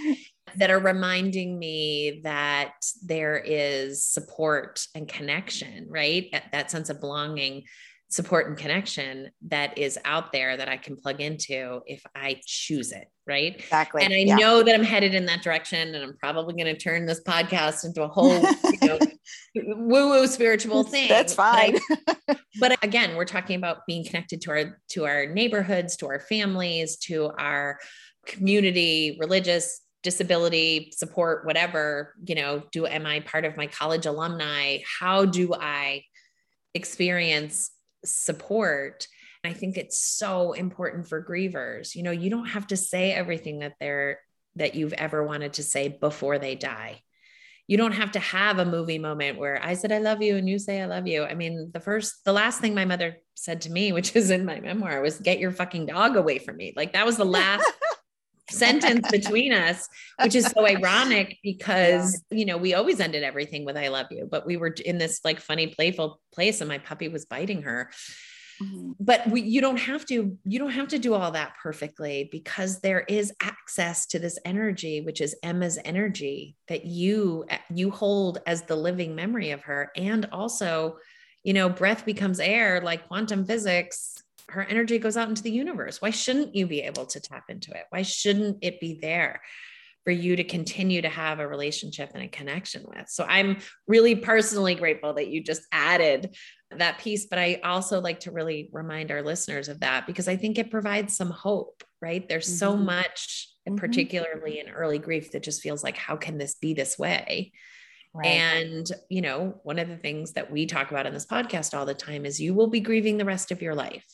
that 0.57 0.69
are 0.69 0.79
reminding 0.79 1.57
me 1.57 2.19
that 2.23 2.73
there 3.03 3.37
is 3.37 4.03
support 4.03 4.85
and 4.93 5.07
connection, 5.07 5.87
right? 5.89 6.35
That 6.51 6.69
sense 6.69 6.89
of 6.89 6.99
belonging 6.99 7.63
support 8.11 8.47
and 8.47 8.57
connection 8.57 9.31
that 9.47 9.77
is 9.77 9.97
out 10.03 10.33
there 10.33 10.57
that 10.57 10.67
I 10.67 10.75
can 10.75 10.97
plug 10.97 11.21
into 11.21 11.79
if 11.85 12.03
I 12.13 12.41
choose 12.45 12.91
it. 12.91 13.07
Right. 13.25 13.55
Exactly. 13.55 14.03
And 14.03 14.13
I 14.13 14.17
yeah. 14.17 14.35
know 14.35 14.63
that 14.63 14.75
I'm 14.75 14.83
headed 14.83 15.15
in 15.15 15.25
that 15.27 15.41
direction 15.41 15.95
and 15.95 16.03
I'm 16.03 16.17
probably 16.17 16.53
going 16.61 16.75
to 16.75 16.79
turn 16.79 17.05
this 17.05 17.23
podcast 17.23 17.85
into 17.85 18.03
a 18.03 18.09
whole, 18.09 18.41
you 18.41 18.87
know, 18.87 18.99
woo 19.55 20.09
woo 20.09 20.27
spiritual 20.27 20.83
thing. 20.83 21.07
That's 21.07 21.33
fine. 21.33 21.77
But, 21.87 22.19
I, 22.27 22.35
but 22.59 22.83
again, 22.83 23.15
we're 23.15 23.23
talking 23.23 23.55
about 23.55 23.85
being 23.87 24.03
connected 24.03 24.41
to 24.41 24.51
our, 24.51 24.79
to 24.89 25.05
our 25.05 25.27
neighborhoods, 25.27 25.95
to 25.97 26.07
our 26.07 26.19
families, 26.19 26.97
to 26.97 27.31
our 27.39 27.79
community, 28.25 29.17
religious, 29.21 29.81
disability 30.03 30.91
support 30.95 31.45
whatever 31.45 32.15
you 32.25 32.33
know 32.33 32.63
do 32.71 32.87
am 32.87 33.05
i 33.05 33.19
part 33.19 33.45
of 33.45 33.55
my 33.55 33.67
college 33.67 34.07
alumni 34.07 34.79
how 34.99 35.25
do 35.25 35.53
i 35.53 36.01
experience 36.73 37.69
support. 38.05 39.07
I 39.43 39.53
think 39.53 39.77
it's 39.77 39.99
so 39.99 40.53
important 40.53 41.07
for 41.07 41.23
grievers. 41.23 41.95
You 41.95 42.03
know, 42.03 42.11
you 42.11 42.29
don't 42.29 42.47
have 42.47 42.67
to 42.67 42.77
say 42.77 43.11
everything 43.11 43.59
that 43.59 43.75
they're 43.79 44.19
that 44.55 44.75
you've 44.75 44.93
ever 44.93 45.23
wanted 45.23 45.53
to 45.53 45.63
say 45.63 45.87
before 45.87 46.37
they 46.37 46.55
die. 46.55 47.01
You 47.67 47.77
don't 47.77 47.93
have 47.93 48.11
to 48.13 48.19
have 48.19 48.59
a 48.59 48.65
movie 48.65 48.99
moment 48.99 49.39
where 49.39 49.63
I 49.63 49.75
said 49.75 49.93
I 49.93 49.99
love 49.99 50.21
you 50.21 50.35
and 50.35 50.49
you 50.49 50.59
say 50.59 50.81
I 50.81 50.87
love 50.87 51.07
you. 51.07 51.23
I 51.23 51.35
mean, 51.35 51.71
the 51.73 51.79
first 51.79 52.25
the 52.25 52.33
last 52.33 52.59
thing 52.59 52.75
my 52.75 52.85
mother 52.85 53.17
said 53.35 53.61
to 53.61 53.71
me, 53.71 53.91
which 53.93 54.15
is 54.15 54.29
in 54.29 54.45
my 54.45 54.59
memoir, 54.59 55.01
was 55.01 55.19
get 55.19 55.39
your 55.39 55.51
fucking 55.51 55.85
dog 55.85 56.17
away 56.17 56.37
from 56.37 56.57
me. 56.57 56.73
Like 56.75 56.93
that 56.93 57.05
was 57.05 57.17
the 57.17 57.25
last 57.25 57.65
sentence 58.51 59.09
between 59.09 59.53
us, 59.53 59.87
which 60.23 60.35
is 60.35 60.45
so 60.45 60.67
ironic 60.67 61.37
because, 61.43 62.23
yeah. 62.29 62.37
you 62.37 62.45
know, 62.45 62.57
we 62.57 62.73
always 62.73 62.99
ended 62.99 63.23
everything 63.23 63.65
with 63.65 63.77
I 63.77 63.87
love 63.87 64.07
you, 64.11 64.27
but 64.29 64.45
we 64.45 64.57
were 64.57 64.75
in 64.85 64.97
this 64.97 65.21
like 65.23 65.39
funny, 65.39 65.67
playful 65.67 66.19
place 66.33 66.61
and 66.61 66.67
my 66.67 66.77
puppy 66.77 67.07
was 67.07 67.25
biting 67.25 67.63
her. 67.63 67.89
Mm-hmm. 68.61 68.91
But 68.99 69.27
we, 69.27 69.41
you 69.41 69.61
don't 69.61 69.79
have 69.79 70.05
to, 70.07 70.37
you 70.45 70.59
don't 70.59 70.71
have 70.71 70.89
to 70.89 70.99
do 70.99 71.13
all 71.13 71.31
that 71.31 71.53
perfectly 71.61 72.29
because 72.31 72.79
there 72.79 73.01
is 73.01 73.33
access 73.41 74.05
to 74.07 74.19
this 74.19 74.37
energy, 74.45 75.01
which 75.01 75.21
is 75.21 75.35
Emma's 75.41 75.79
energy 75.83 76.55
that 76.67 76.85
you, 76.85 77.45
you 77.73 77.89
hold 77.89 78.39
as 78.45 78.63
the 78.63 78.75
living 78.75 79.15
memory 79.15 79.51
of 79.51 79.63
her. 79.63 79.91
And 79.95 80.27
also, 80.31 80.97
you 81.43 81.53
know, 81.53 81.69
breath 81.69 82.05
becomes 82.05 82.39
air, 82.39 82.81
like 82.81 83.07
quantum 83.07 83.45
physics, 83.45 84.10
her 84.49 84.63
energy 84.63 84.99
goes 84.99 85.17
out 85.17 85.29
into 85.29 85.43
the 85.43 85.51
universe. 85.51 86.01
Why 86.01 86.11
shouldn't 86.11 86.55
you 86.55 86.67
be 86.67 86.81
able 86.81 87.05
to 87.07 87.19
tap 87.19 87.45
into 87.49 87.71
it? 87.71 87.85
Why 87.89 88.01
shouldn't 88.01 88.59
it 88.61 88.79
be 88.79 88.99
there? 89.01 89.41
for 90.03 90.11
you 90.11 90.35
to 90.35 90.43
continue 90.43 91.01
to 91.01 91.09
have 91.09 91.39
a 91.39 91.47
relationship 91.47 92.11
and 92.13 92.23
a 92.23 92.27
connection 92.27 92.83
with. 92.87 93.07
So 93.09 93.23
I'm 93.27 93.57
really 93.87 94.15
personally 94.15 94.75
grateful 94.75 95.13
that 95.13 95.27
you 95.27 95.43
just 95.43 95.61
added 95.71 96.35
that 96.71 96.97
piece. 96.99 97.27
But 97.27 97.39
I 97.39 97.59
also 97.63 98.01
like 98.01 98.21
to 98.21 98.31
really 98.31 98.69
remind 98.71 99.11
our 99.11 99.21
listeners 99.21 99.69
of 99.69 99.81
that 99.81 100.07
because 100.07 100.27
I 100.27 100.37
think 100.37 100.57
it 100.57 100.71
provides 100.71 101.15
some 101.15 101.29
hope, 101.29 101.83
right? 102.01 102.27
There's 102.27 102.47
mm-hmm. 102.47 102.55
so 102.55 102.75
much, 102.75 103.49
mm-hmm. 103.67 103.77
particularly 103.77 104.59
in 104.59 104.69
early 104.69 104.97
grief, 104.97 105.31
that 105.31 105.43
just 105.43 105.61
feels 105.61 105.83
like, 105.83 105.97
how 105.97 106.15
can 106.15 106.37
this 106.37 106.55
be 106.55 106.73
this 106.73 106.97
way? 106.97 107.51
Right. 108.13 108.27
And, 108.27 108.91
you 109.09 109.21
know, 109.21 109.59
one 109.63 109.79
of 109.79 109.87
the 109.87 109.97
things 109.97 110.33
that 110.33 110.51
we 110.51 110.65
talk 110.65 110.91
about 110.91 111.05
in 111.05 111.13
this 111.13 111.25
podcast 111.25 111.77
all 111.77 111.85
the 111.85 111.93
time 111.93 112.25
is 112.25 112.41
you 112.41 112.53
will 112.53 112.67
be 112.67 112.81
grieving 112.81 113.17
the 113.17 113.25
rest 113.25 113.51
of 113.51 113.61
your 113.61 113.75
life. 113.75 114.05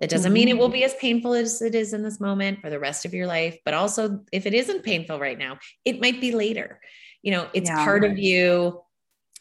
That 0.00 0.10
doesn't 0.10 0.32
mean 0.32 0.48
it 0.48 0.56
will 0.56 0.66
mm-hmm. 0.66 0.74
be 0.74 0.84
as 0.84 0.94
painful 0.94 1.34
as 1.34 1.60
it 1.60 1.74
is 1.74 1.92
in 1.92 2.02
this 2.02 2.20
moment 2.20 2.60
for 2.60 2.70
the 2.70 2.78
rest 2.78 3.04
of 3.04 3.12
your 3.12 3.26
life, 3.26 3.58
but 3.64 3.74
also 3.74 4.20
if 4.32 4.46
it 4.46 4.54
isn't 4.54 4.82
painful 4.82 5.18
right 5.18 5.38
now, 5.38 5.58
it 5.84 6.00
might 6.00 6.20
be 6.20 6.32
later. 6.32 6.80
You 7.22 7.32
know, 7.32 7.48
it's 7.52 7.68
yeah. 7.68 7.84
part 7.84 8.04
of 8.04 8.18
you 8.18 8.80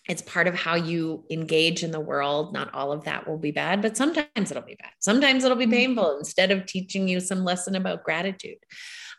it's 0.09 0.23
part 0.23 0.47
of 0.47 0.55
how 0.55 0.73
you 0.73 1.23
engage 1.30 1.84
in 1.84 1.91
the 1.91 1.99
world. 1.99 2.51
Not 2.51 2.73
all 2.73 2.91
of 2.91 3.03
that 3.03 3.27
will 3.27 3.38
be 3.38 3.51
bad, 3.51 3.80
but 3.84 3.95
sometimes 3.95 4.49
it'll 4.49 4.63
be 4.63 4.75
bad. 4.75 4.91
Sometimes 4.97 5.43
it'll 5.43 5.55
be 5.55 5.65
mm-hmm. 5.65 5.73
painful 5.73 6.17
instead 6.17 6.49
of 6.49 6.65
teaching 6.65 7.07
you 7.07 7.19
some 7.19 7.43
lesson 7.43 7.75
about 7.75 8.03
gratitude. 8.03 8.57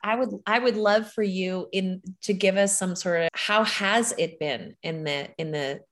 I 0.03 0.17
would 0.17 0.31
I 0.47 0.59
would 0.59 0.77
love 0.77 1.11
for 1.13 1.23
you 1.23 1.69
in 1.73 2.03
to 2.23 2.33
give 2.33 2.57
us 2.57 2.77
some 2.77 2.97
sort 2.97 3.23
of 3.23 3.29
how 3.35 3.65
has 3.65 4.15
it 4.19 4.41
been 4.41 4.75
in 4.83 5.05
the 5.05 5.29
in 5.39 5.53
the 5.53 5.83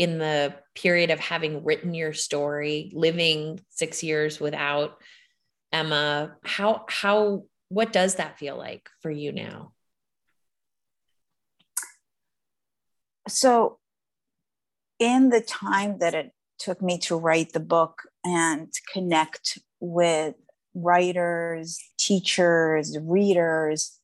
in 0.00 0.16
the 0.16 0.54
period 0.74 1.10
of 1.10 1.20
having 1.20 1.62
written 1.62 1.92
your 1.92 2.14
story, 2.14 2.90
living 2.94 3.60
6 3.68 4.02
years 4.02 4.40
without 4.40 4.96
Emma, 5.70 6.36
how 6.42 6.86
how 6.88 7.44
what 7.68 7.92
does 7.92 8.14
that 8.14 8.38
feel 8.38 8.56
like 8.56 8.88
for 9.02 9.10
you 9.10 9.30
now? 9.30 9.74
So 13.28 13.78
in 14.98 15.28
the 15.28 15.42
time 15.42 15.98
that 15.98 16.14
it 16.14 16.32
took 16.58 16.80
me 16.80 16.96
to 17.00 17.16
write 17.16 17.52
the 17.52 17.60
book 17.60 18.00
and 18.24 18.72
connect 18.94 19.58
with 19.80 20.34
writers, 20.72 21.78
teachers, 21.98 22.96
readers 23.02 23.99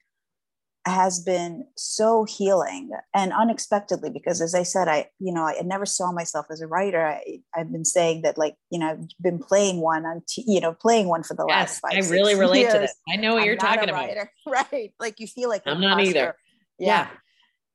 has 0.86 1.20
been 1.20 1.66
so 1.76 2.24
healing 2.24 2.90
and 3.12 3.32
unexpectedly 3.32 4.08
because 4.08 4.40
as 4.40 4.54
i 4.54 4.62
said 4.62 4.88
i 4.88 5.06
you 5.18 5.32
know 5.32 5.42
i 5.42 5.60
never 5.64 5.84
saw 5.84 6.12
myself 6.12 6.46
as 6.50 6.60
a 6.60 6.66
writer. 6.66 7.04
I, 7.04 7.40
I've 7.54 7.72
been 7.72 7.84
saying 7.84 8.22
that 8.22 8.38
like 8.38 8.54
you 8.70 8.78
know 8.78 8.90
i've 8.90 9.08
been 9.20 9.38
playing 9.38 9.80
one 9.80 10.06
on 10.06 10.22
t- 10.28 10.44
you 10.46 10.60
know 10.60 10.72
playing 10.72 11.08
one 11.08 11.22
for 11.22 11.34
the 11.34 11.44
yes, 11.48 11.80
last 11.80 11.80
five 11.80 12.04
i 12.04 12.10
really 12.10 12.34
relate 12.34 12.60
years. 12.60 12.72
to 12.74 12.78
this 12.78 12.94
i 13.12 13.16
know 13.16 13.34
what 13.34 13.40
I'm 13.40 13.46
you're 13.46 13.56
talking 13.56 13.88
about. 13.88 14.08
right? 14.46 14.92
Like 15.00 15.20
you 15.20 15.26
feel 15.26 15.48
like 15.48 15.62
i'm 15.66 15.80
not 15.80 16.00
either. 16.00 16.36
Yeah. 16.78 16.86
yeah. 16.86 17.08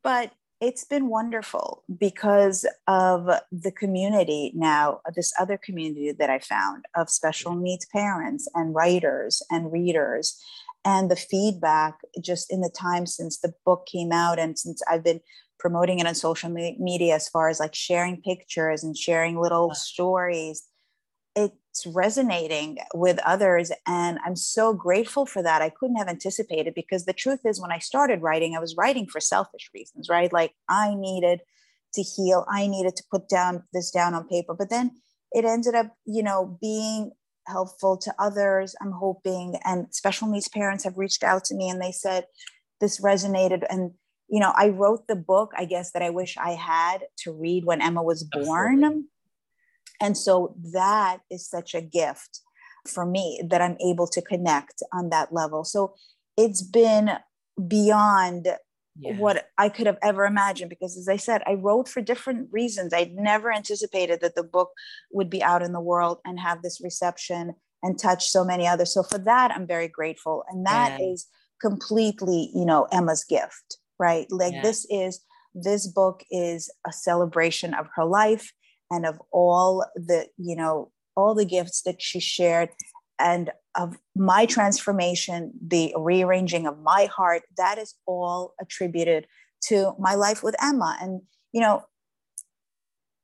But 0.03 0.32
it's 0.62 0.84
been 0.84 1.09
wonderful 1.09 1.84
because 1.99 2.68
of 2.88 3.28
the 3.51 3.72
community 3.72 4.51
now, 4.55 5.01
this 5.16 5.34
other 5.39 5.57
community 5.57 6.12
that 6.12 6.30
I 6.30 6.38
found 6.38 6.86
of 6.95 7.09
special 7.09 7.55
needs 7.55 7.88
parents 7.88 8.47
and 8.53 8.76
writers 8.76 9.41
and 9.49 9.72
readers, 9.72 10.39
and 10.84 11.11
the 11.11 11.15
feedback 11.15 11.99
just 12.23 12.51
in 12.51 12.61
the 12.61 12.73
time 12.75 13.05
since 13.05 13.39
the 13.39 13.53
book 13.65 13.88
came 13.91 14.11
out 14.11 14.39
and 14.39 14.57
since 14.57 14.82
I've 14.89 15.03
been 15.03 15.21
promoting 15.59 15.99
it 15.99 16.07
on 16.07 16.15
social 16.15 16.49
media 16.49 17.15
as 17.15 17.29
far 17.29 17.47
as 17.49 17.59
like 17.59 17.75
sharing 17.75 18.21
pictures 18.21 18.84
and 18.84 18.97
sharing 18.97 19.39
little 19.39 19.73
stories 19.75 20.67
it's 21.36 21.86
resonating 21.86 22.77
with 22.93 23.19
others 23.25 23.71
and 23.88 24.19
i'm 24.25 24.36
so 24.36 24.73
grateful 24.73 25.25
for 25.25 25.41
that. 25.41 25.61
I 25.61 25.69
couldn't 25.69 25.95
have 25.95 26.09
anticipated 26.09 26.73
because 26.73 27.05
the 27.05 27.13
truth 27.13 27.41
is 27.45 27.61
when 27.61 27.71
i 27.71 27.79
started 27.79 28.21
writing 28.21 28.55
i 28.55 28.59
was 28.59 28.75
writing 28.77 29.07
for 29.07 29.19
selfish 29.19 29.69
reasons 29.73 30.09
right? 30.09 30.34
Like 30.34 30.53
i 30.67 30.93
needed 30.95 31.41
to 31.93 32.01
heal 32.01 32.45
i 32.49 32.67
needed 32.67 32.95
to 32.97 33.03
put 33.09 33.29
down 33.29 33.63
this 33.73 33.91
down 33.91 34.13
on 34.13 34.27
paper 34.27 34.53
but 34.53 34.69
then 34.69 34.91
it 35.32 35.45
ended 35.45 35.75
up 35.75 35.93
you 36.05 36.23
know 36.23 36.57
being 36.61 37.11
helpful 37.47 37.97
to 37.97 38.13
others 38.19 38.75
i'm 38.81 38.91
hoping. 38.91 39.55
And 39.65 39.87
special 39.93 40.27
needs 40.27 40.47
parents 40.47 40.83
have 40.83 40.97
reached 40.97 41.23
out 41.23 41.43
to 41.45 41.55
me 41.55 41.69
and 41.69 41.81
they 41.81 41.91
said 41.91 42.25
this 42.79 43.01
resonated. 43.01 43.63
And 43.69 43.91
you 44.29 44.39
know 44.39 44.53
i 44.55 44.69
wrote 44.69 45.07
the 45.07 45.15
book 45.15 45.51
i 45.57 45.65
guess 45.65 45.91
that 45.91 46.01
i 46.01 46.09
wish 46.09 46.37
i 46.37 46.51
had 46.51 46.99
to 47.17 47.33
read 47.33 47.65
when 47.65 47.81
emma 47.81 48.01
was 48.01 48.23
born. 48.23 48.83
Absolutely. 48.83 49.07
And 50.01 50.17
so 50.17 50.55
that 50.73 51.19
is 51.29 51.47
such 51.47 51.75
a 51.75 51.81
gift 51.81 52.41
for 52.87 53.05
me 53.05 53.41
that 53.47 53.61
I'm 53.61 53.77
able 53.85 54.07
to 54.07 54.21
connect 54.21 54.81
on 54.91 55.09
that 55.09 55.31
level. 55.31 55.63
So 55.63 55.93
it's 56.35 56.63
been 56.63 57.11
beyond 57.67 58.47
yeah. 58.99 59.17
what 59.17 59.47
I 59.57 59.69
could 59.69 59.87
have 59.87 59.97
ever 60.01 60.25
imagined 60.25 60.69
because, 60.69 60.97
as 60.97 61.07
I 61.07 61.17
said, 61.17 61.41
I 61.45 61.53
wrote 61.53 61.87
for 61.87 62.01
different 62.01 62.49
reasons. 62.51 62.93
I'd 62.93 63.13
never 63.13 63.51
anticipated 63.51 64.21
that 64.21 64.35
the 64.35 64.43
book 64.43 64.71
would 65.11 65.29
be 65.29 65.43
out 65.43 65.61
in 65.61 65.73
the 65.73 65.81
world 65.81 66.19
and 66.25 66.39
have 66.39 66.61
this 66.61 66.81
reception 66.83 67.53
and 67.83 67.97
touch 67.97 68.29
so 68.29 68.43
many 68.43 68.67
others. 68.67 68.93
So 68.93 69.03
for 69.03 69.17
that, 69.19 69.51
I'm 69.51 69.65
very 69.65 69.87
grateful. 69.87 70.43
And 70.49 70.65
that 70.65 70.99
yeah. 70.99 71.07
is 71.07 71.27
completely, 71.61 72.51
you 72.53 72.65
know, 72.65 72.87
Emma's 72.91 73.23
gift, 73.23 73.77
right? 73.99 74.27
Like 74.29 74.53
yeah. 74.53 74.61
this 74.61 74.85
is 74.89 75.23
this 75.53 75.87
book 75.87 76.23
is 76.31 76.71
a 76.87 76.91
celebration 76.91 77.73
of 77.73 77.87
her 77.95 78.05
life 78.05 78.51
and 78.89 79.05
of 79.05 79.21
all 79.31 79.85
the 79.95 80.27
you 80.37 80.55
know 80.55 80.91
all 81.15 81.35
the 81.35 81.45
gifts 81.45 81.81
that 81.81 82.01
she 82.01 82.19
shared 82.19 82.69
and 83.22 83.51
of 83.76 83.97
my 84.15 84.45
transformation 84.45 85.53
the 85.65 85.93
rearranging 85.97 86.67
of 86.67 86.78
my 86.80 87.05
heart 87.05 87.43
that 87.57 87.78
is 87.78 87.95
all 88.05 88.53
attributed 88.59 89.28
to 89.61 89.93
my 89.99 90.15
life 90.15 90.43
with 90.43 90.55
emma. 90.61 90.97
And 91.01 91.22
you 91.53 91.61
know 91.61 91.84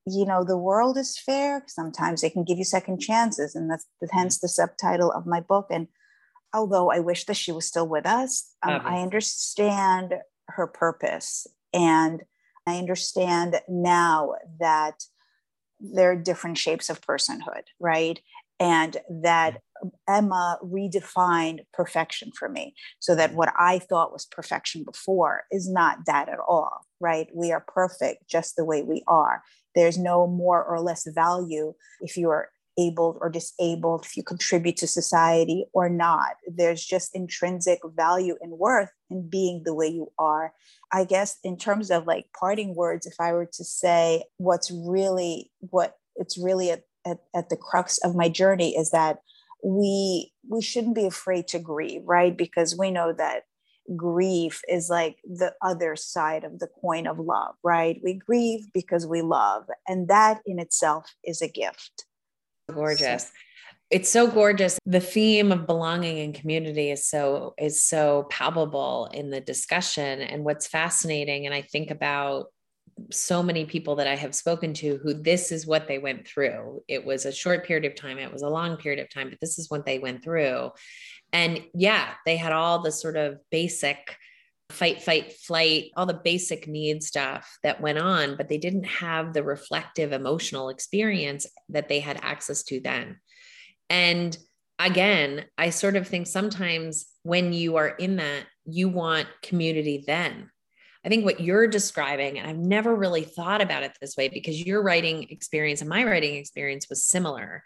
you 0.06 0.26
know 0.26 0.44
the 0.44 0.58
world 0.58 0.98
is 0.98 1.20
fair. 1.20 1.64
Sometimes 1.68 2.22
they 2.22 2.30
can 2.30 2.46
give 2.46 2.58
you 2.58 2.64
second 2.64 3.00
chances 3.00 3.56
and 3.56 3.70
that's 3.70 3.86
hence 4.12 4.40
the 4.40 4.48
subtitle 4.48 5.12
of 5.12 5.26
my 5.26 5.42
book. 5.42 5.68
And 5.70 5.88
although 6.54 6.90
i 6.90 7.00
wish 7.00 7.26
that 7.26 7.36
she 7.36 7.52
was 7.52 7.68
still 7.68 7.88
with 7.88 8.06
us 8.06 8.54
um, 8.64 8.82
i 8.86 9.02
understand 9.02 10.14
her 10.48 10.68
purpose. 10.68 11.46
And 11.74 12.24
i 12.66 12.78
understand 12.78 13.60
now 13.68 14.36
that 14.60 15.04
there 15.80 16.12
are 16.12 16.16
different 16.16 16.58
shapes 16.58 16.90
of 16.90 17.02
personhood, 17.02 17.64
right? 17.80 18.20
And 18.60 18.98
that 19.22 19.62
Emma 20.08 20.58
redefined 20.64 21.60
perfection 21.74 22.32
for 22.38 22.50
me 22.50 22.74
so 23.00 23.16
that 23.16 23.34
what 23.34 23.54
I 23.58 23.80
thought 23.80 24.12
was 24.12 24.26
perfection 24.26 24.84
before 24.84 25.44
is 25.52 25.70
not 25.70 26.00
that 26.06 26.30
at 26.30 26.40
all, 26.40 26.86
right? 27.00 27.28
We 27.34 27.52
are 27.52 27.64
perfect 27.68 28.30
just 28.30 28.56
the 28.56 28.66
way 28.66 28.84
we 28.84 29.04
are. 29.08 29.44
There's 29.76 29.98
no 29.98 30.28
more 30.28 30.64
or 30.64 30.80
less 30.82 31.08
value 31.08 31.74
if 32.02 32.18
you 32.18 32.30
are 32.30 32.50
able 32.80 33.18
or 33.22 33.30
disabled, 33.30 34.06
if 34.06 34.16
you 34.16 34.24
contribute 34.24 34.78
to 34.78 34.88
society 34.88 35.66
or 35.74 35.90
not. 35.90 36.36
There's 36.48 36.86
just 36.86 37.16
intrinsic 37.16 37.80
value 37.96 38.36
and 38.42 38.54
worth 38.54 38.92
in 39.10 39.30
being 39.30 39.64
the 39.66 39.74
way 39.74 39.88
you 39.88 40.12
are. 40.20 40.54
I 40.92 41.04
guess 41.04 41.38
in 41.44 41.58
terms 41.58 41.90
of 41.92 42.06
like 42.06 42.28
parting 42.40 42.76
words, 42.76 43.06
if 43.06 43.16
I 43.20 43.34
were 43.34 43.50
to 43.54 43.64
say 43.64 44.24
what's 44.38 44.72
really 44.72 45.52
what 45.60 45.96
it's 46.16 46.38
really 46.38 46.72
at, 46.72 46.84
at, 47.06 47.20
at 47.36 47.50
the 47.50 47.58
crux 47.58 47.98
of 48.00 48.16
my 48.16 48.30
journey 48.30 48.76
is 48.76 48.92
that 48.92 49.20
we 49.64 50.32
we 50.50 50.62
shouldn't 50.62 50.96
be 50.96 51.06
afraid 51.06 51.48
to 51.50 51.60
grieve, 51.60 52.04
right? 52.06 52.36
Because 52.36 52.78
we 52.78 52.92
know 52.92 53.14
that 53.14 53.44
grief 53.96 54.62
is 54.68 54.90
like 54.90 55.18
the 55.24 55.54
other 55.62 55.96
side 55.96 56.44
of 56.44 56.60
the 56.60 56.68
coin 56.82 57.08
of 57.08 57.20
love, 57.20 57.56
right? 57.64 58.00
We 58.04 58.14
grieve 58.14 58.68
because 58.74 59.08
we 59.08 59.22
love, 59.22 59.66
and 59.88 60.08
that 60.08 60.42
in 60.46 60.60
itself 60.60 61.14
is 61.24 61.42
a 61.42 61.48
gift 61.48 62.06
gorgeous 62.74 63.32
it's 63.90 64.10
so 64.10 64.28
gorgeous 64.30 64.78
the 64.86 65.00
theme 65.00 65.52
of 65.52 65.66
belonging 65.66 66.20
and 66.20 66.36
community 66.36 66.92
is 66.92 67.08
so 67.08 67.54
is 67.58 67.84
so 67.84 68.28
palpable 68.30 69.10
in 69.14 69.30
the 69.30 69.40
discussion 69.40 70.22
and 70.22 70.44
what's 70.44 70.68
fascinating 70.68 71.46
and 71.46 71.56
i 71.56 71.62
think 71.62 71.90
about 71.90 72.48
so 73.12 73.44
many 73.44 73.66
people 73.66 73.96
that 73.96 74.08
i 74.08 74.16
have 74.16 74.34
spoken 74.34 74.74
to 74.74 74.98
who 74.98 75.14
this 75.14 75.52
is 75.52 75.68
what 75.68 75.88
they 75.88 75.98
went 75.98 76.28
through 76.28 76.82
it 76.88 77.06
was 77.06 77.26
a 77.26 77.32
short 77.32 77.66
period 77.66 77.86
of 77.86 77.96
time 77.96 78.18
it 78.18 78.32
was 78.32 78.42
a 78.42 78.50
long 78.50 78.78
period 78.78 79.00
of 79.00 79.10
time 79.10 79.30
but 79.30 79.40
this 79.40 79.60
is 79.60 79.70
what 79.70 79.86
they 79.86 80.00
went 80.00 80.24
through 80.24 80.72
and 81.32 81.64
yeah 81.74 82.14
they 82.26 82.38
had 82.38 82.52
all 82.52 82.82
the 82.82 82.92
sort 82.92 83.16
of 83.16 83.38
basic 83.52 84.18
fight, 84.70 85.02
fight, 85.02 85.34
flight, 85.34 85.92
all 85.96 86.06
the 86.06 86.22
basic 86.24 86.68
need 86.68 87.02
stuff 87.04 87.58
that 87.64 87.82
went 87.82 87.98
on, 87.98 88.36
but 88.36 88.50
they 88.50 88.58
didn't 88.58 88.84
have 88.84 89.34
the 89.34 89.44
reflective 89.44 90.12
emotional 90.12 90.70
experience 90.70 91.46
that 91.70 91.88
they 91.88 92.00
had 92.00 92.20
access 92.22 92.64
to 92.64 92.80
then. 92.82 93.18
And 93.90 94.38
again, 94.78 95.46
I 95.58 95.70
sort 95.70 95.96
of 95.96 96.08
think 96.08 96.28
sometimes 96.28 97.08
when 97.24 97.54
you 97.54 97.78
are 97.78 97.88
in 97.88 98.18
that, 98.18 98.44
you 98.66 98.90
want 98.90 99.28
community 99.42 100.04
then. 100.06 100.50
I 101.08 101.10
think 101.10 101.24
what 101.24 101.40
you're 101.40 101.68
describing, 101.68 102.38
and 102.38 102.50
I've 102.50 102.58
never 102.58 102.94
really 102.94 103.24
thought 103.24 103.62
about 103.62 103.84
it 103.84 103.98
this 104.02 104.18
way 104.18 104.28
because 104.28 104.62
your 104.62 104.84
writing 104.84 105.28
experience 105.30 105.80
and 105.80 105.90
my 105.90 106.04
writing 106.04 106.36
experience 106.36 106.90
was 106.90 107.06
similar 107.06 107.64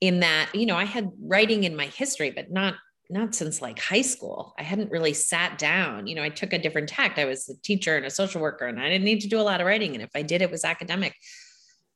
in 0.00 0.20
that, 0.20 0.48
you 0.54 0.64
know, 0.64 0.74
I 0.74 0.84
had 0.84 1.10
writing 1.20 1.64
in 1.64 1.76
my 1.76 1.84
history, 1.84 2.30
but 2.30 2.50
not 2.50 2.76
not 3.10 3.34
since 3.34 3.60
like 3.60 3.78
high 3.78 4.00
school. 4.00 4.54
I 4.58 4.62
hadn't 4.62 4.90
really 4.90 5.12
sat 5.12 5.58
down. 5.58 6.06
You 6.06 6.14
know, 6.14 6.22
I 6.22 6.30
took 6.30 6.54
a 6.54 6.58
different 6.58 6.88
tact. 6.88 7.18
I 7.18 7.26
was 7.26 7.46
a 7.50 7.60
teacher 7.60 7.94
and 7.94 8.06
a 8.06 8.10
social 8.10 8.40
worker, 8.40 8.66
and 8.66 8.80
I 8.80 8.88
didn't 8.88 9.04
need 9.04 9.20
to 9.20 9.28
do 9.28 9.38
a 9.38 9.42
lot 9.42 9.60
of 9.60 9.66
writing. 9.66 9.92
And 9.92 10.02
if 10.02 10.10
I 10.14 10.22
did, 10.22 10.40
it 10.40 10.50
was 10.50 10.64
academic. 10.64 11.14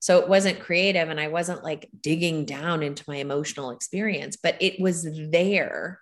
So 0.01 0.18
it 0.18 0.28
wasn't 0.28 0.61
creative 0.61 1.09
and 1.09 1.18
I 1.18 1.28
wasn't 1.28 1.64
like 1.64 1.88
digging 2.03 2.45
down 2.45 2.82
into 2.82 3.05
my 3.09 3.16
emotional 3.16 3.70
experience, 3.70 4.36
but 4.36 4.59
it 4.61 4.78
was 4.78 5.09
there 5.30 6.01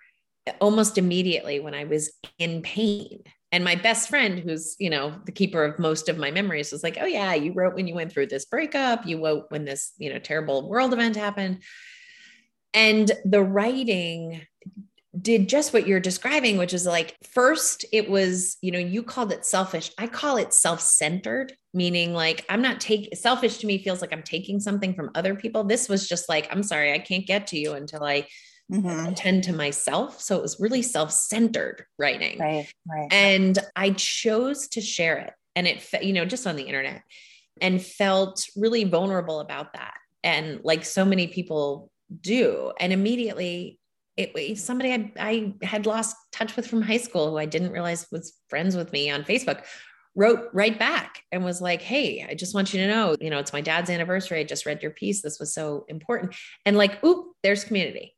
almost 0.60 0.98
immediately 0.98 1.60
when 1.60 1.74
I 1.74 1.84
was 1.84 2.10
in 2.40 2.62
pain. 2.62 3.22
And 3.52 3.64
my 3.64 3.74
best 3.74 4.08
friend, 4.08 4.38
who's, 4.38 4.76
you 4.78 4.90
know, 4.90 5.14
the 5.24 5.32
keeper 5.32 5.64
of 5.64 5.78
most 5.78 6.08
of 6.08 6.18
my 6.18 6.30
memories, 6.30 6.70
was 6.70 6.82
like, 6.82 6.98
Oh, 7.00 7.06
yeah, 7.06 7.34
you 7.34 7.52
wrote 7.52 7.74
when 7.74 7.88
you 7.88 7.94
went 7.94 8.12
through 8.12 8.26
this 8.26 8.44
breakup, 8.44 9.06
you 9.06 9.24
wrote 9.24 9.46
when 9.48 9.64
this, 9.64 9.92
you 9.98 10.12
know, 10.12 10.18
terrible 10.18 10.68
world 10.68 10.92
event 10.92 11.16
happened. 11.16 11.62
And 12.72 13.10
the 13.24 13.42
writing 13.42 14.42
did 15.20 15.48
just 15.48 15.72
what 15.72 15.88
you're 15.88 16.00
describing, 16.00 16.56
which 16.56 16.72
is 16.72 16.86
like, 16.86 17.16
first, 17.32 17.84
it 17.92 18.08
was, 18.08 18.56
you 18.62 18.70
know, 18.70 18.78
you 18.78 19.02
called 19.02 19.32
it 19.32 19.44
selfish. 19.44 19.90
I 19.98 20.06
call 20.06 20.36
it 20.36 20.52
self 20.52 20.80
centered, 20.80 21.52
meaning 21.74 22.14
like, 22.14 22.44
I'm 22.48 22.62
not 22.62 22.80
taking 22.80 23.14
selfish 23.16 23.58
to 23.58 23.66
me 23.66 23.82
feels 23.82 24.00
like 24.00 24.12
I'm 24.12 24.22
taking 24.22 24.60
something 24.60 24.94
from 24.94 25.10
other 25.14 25.34
people. 25.34 25.64
This 25.64 25.88
was 25.88 26.08
just 26.08 26.28
like, 26.28 26.48
I'm 26.50 26.62
sorry, 26.62 26.92
I 26.92 26.98
can't 26.98 27.26
get 27.26 27.48
to 27.48 27.58
you 27.58 27.72
until 27.72 28.04
I 28.04 28.28
mm-hmm. 28.70 29.08
attend 29.08 29.44
to 29.44 29.52
myself. 29.52 30.20
So 30.20 30.36
it 30.36 30.42
was 30.42 30.60
really 30.60 30.82
self 30.82 31.10
centered 31.12 31.84
writing. 31.98 32.38
Right. 32.38 32.72
Right. 32.88 33.08
And 33.10 33.58
I 33.76 33.90
chose 33.90 34.68
to 34.68 34.80
share 34.80 35.18
it. 35.18 35.32
And 35.56 35.66
it, 35.66 35.86
you 36.02 36.12
know, 36.12 36.24
just 36.24 36.46
on 36.46 36.56
the 36.56 36.62
internet 36.62 37.02
and 37.60 37.82
felt 37.82 38.46
really 38.56 38.84
vulnerable 38.84 39.40
about 39.40 39.72
that. 39.74 39.94
And 40.22 40.60
like 40.62 40.84
so 40.84 41.04
many 41.04 41.26
people 41.26 41.90
do. 42.20 42.72
And 42.78 42.92
immediately 42.92 43.78
it, 44.16 44.58
somebody 44.58 44.92
I, 44.92 45.12
I 45.18 45.54
had 45.64 45.86
lost 45.86 46.16
touch 46.32 46.56
with 46.56 46.66
from 46.66 46.82
high 46.82 46.98
school 46.98 47.30
who 47.30 47.38
I 47.38 47.46
didn't 47.46 47.72
realize 47.72 48.06
was 48.12 48.34
friends 48.48 48.76
with 48.76 48.92
me 48.92 49.10
on 49.10 49.24
Facebook 49.24 49.64
wrote 50.16 50.50
right 50.52 50.78
back 50.78 51.22
and 51.30 51.44
was 51.44 51.60
like, 51.60 51.80
Hey, 51.80 52.26
I 52.28 52.34
just 52.34 52.54
want 52.54 52.74
you 52.74 52.80
to 52.80 52.88
know, 52.88 53.16
you 53.20 53.30
know, 53.30 53.38
it's 53.38 53.52
my 53.52 53.60
dad's 53.60 53.90
anniversary. 53.90 54.40
I 54.40 54.44
just 54.44 54.66
read 54.66 54.82
your 54.82 54.90
piece. 54.90 55.22
This 55.22 55.38
was 55.38 55.54
so 55.54 55.84
important. 55.88 56.34
And 56.66 56.76
like, 56.76 57.02
oop, 57.04 57.32
there's 57.42 57.64
community. 57.64 58.16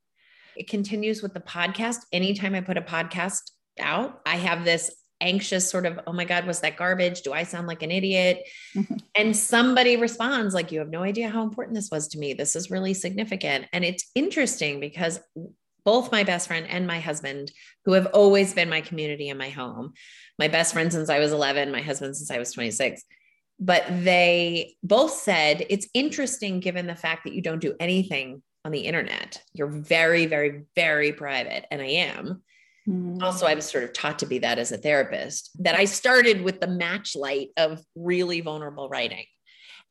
It 0.57 0.68
continues 0.68 1.22
with 1.22 1.34
the 1.34 1.40
podcast. 1.40 1.98
Anytime 2.12 2.55
I 2.55 2.61
put 2.61 2.76
a 2.76 2.82
podcast 2.82 3.50
out, 3.78 4.20
I 4.26 4.36
have 4.36 4.64
this 4.64 4.94
anxious 5.20 5.70
sort 5.70 5.86
of, 5.86 6.00
oh 6.07 6.12
my 6.12 6.24
God, 6.24 6.46
was 6.46 6.61
that 6.61 6.76
garbage? 6.76 7.22
Do 7.22 7.32
I 7.32 7.44
sound 7.44 7.66
like 7.68 7.82
an 7.82 7.90
idiot? 7.90 8.42
Mm-hmm. 8.74 8.96
And 9.16 9.36
somebody 9.36 9.96
responds, 9.96 10.53
like, 10.53 10.72
you 10.72 10.80
have 10.80 10.90
no 10.90 11.03
idea 11.03 11.30
how 11.30 11.44
important 11.44 11.76
this 11.76 11.90
was 11.90 12.09
to 12.09 12.18
me. 12.18 12.32
This 12.32 12.57
is 12.57 12.70
really 12.70 12.92
significant. 12.92 13.66
And 13.72 13.84
it's 13.84 14.11
interesting 14.14 14.80
because 14.80 15.20
both 15.84 16.12
my 16.12 16.24
best 16.24 16.48
friend 16.48 16.66
and 16.68 16.86
my 16.86 17.00
husband, 17.00 17.53
who 17.84 17.92
have 17.92 18.07
always 18.07 18.53
been 18.53 18.68
my 18.68 18.80
community 18.80 19.28
in 19.28 19.38
my 19.38 19.48
home. 19.48 19.92
My 20.38 20.48
best 20.48 20.72
friend 20.72 20.92
since 20.92 21.09
I 21.09 21.18
was 21.18 21.32
11, 21.32 21.70
my 21.70 21.82
husband 21.82 22.16
since 22.16 22.30
I 22.30 22.38
was 22.38 22.53
26. 22.53 23.03
But 23.59 23.84
they 23.88 24.74
both 24.82 25.12
said 25.12 25.64
it's 25.70 25.88
interesting 25.94 26.61
given 26.61 26.86
the 26.86 26.96
fact 26.96 27.24
that 27.24 27.32
you 27.32 27.42
don't 27.42 27.61
do 27.61 27.74
anything 27.78 28.42
on 28.64 28.72
the 28.72 28.80
internet. 28.80 29.42
You're 29.52 29.68
very, 29.68 30.26
very, 30.26 30.64
very 30.74 31.12
private. 31.12 31.66
And 31.70 31.82
I 31.82 31.86
am. 31.86 32.42
Mm-hmm. 32.88 33.22
Also, 33.22 33.46
I 33.46 33.54
was 33.54 33.64
sort 33.64 33.84
of 33.84 33.92
taught 33.92 34.18
to 34.20 34.26
be 34.26 34.38
that 34.40 34.58
as 34.58 34.72
a 34.72 34.78
therapist, 34.78 35.50
that 35.62 35.74
I 35.74 35.84
started 35.84 36.42
with 36.42 36.60
the 36.60 36.66
match 36.66 37.14
light 37.14 37.48
of 37.56 37.80
really 37.94 38.40
vulnerable 38.40 38.88
writing. 38.88 39.24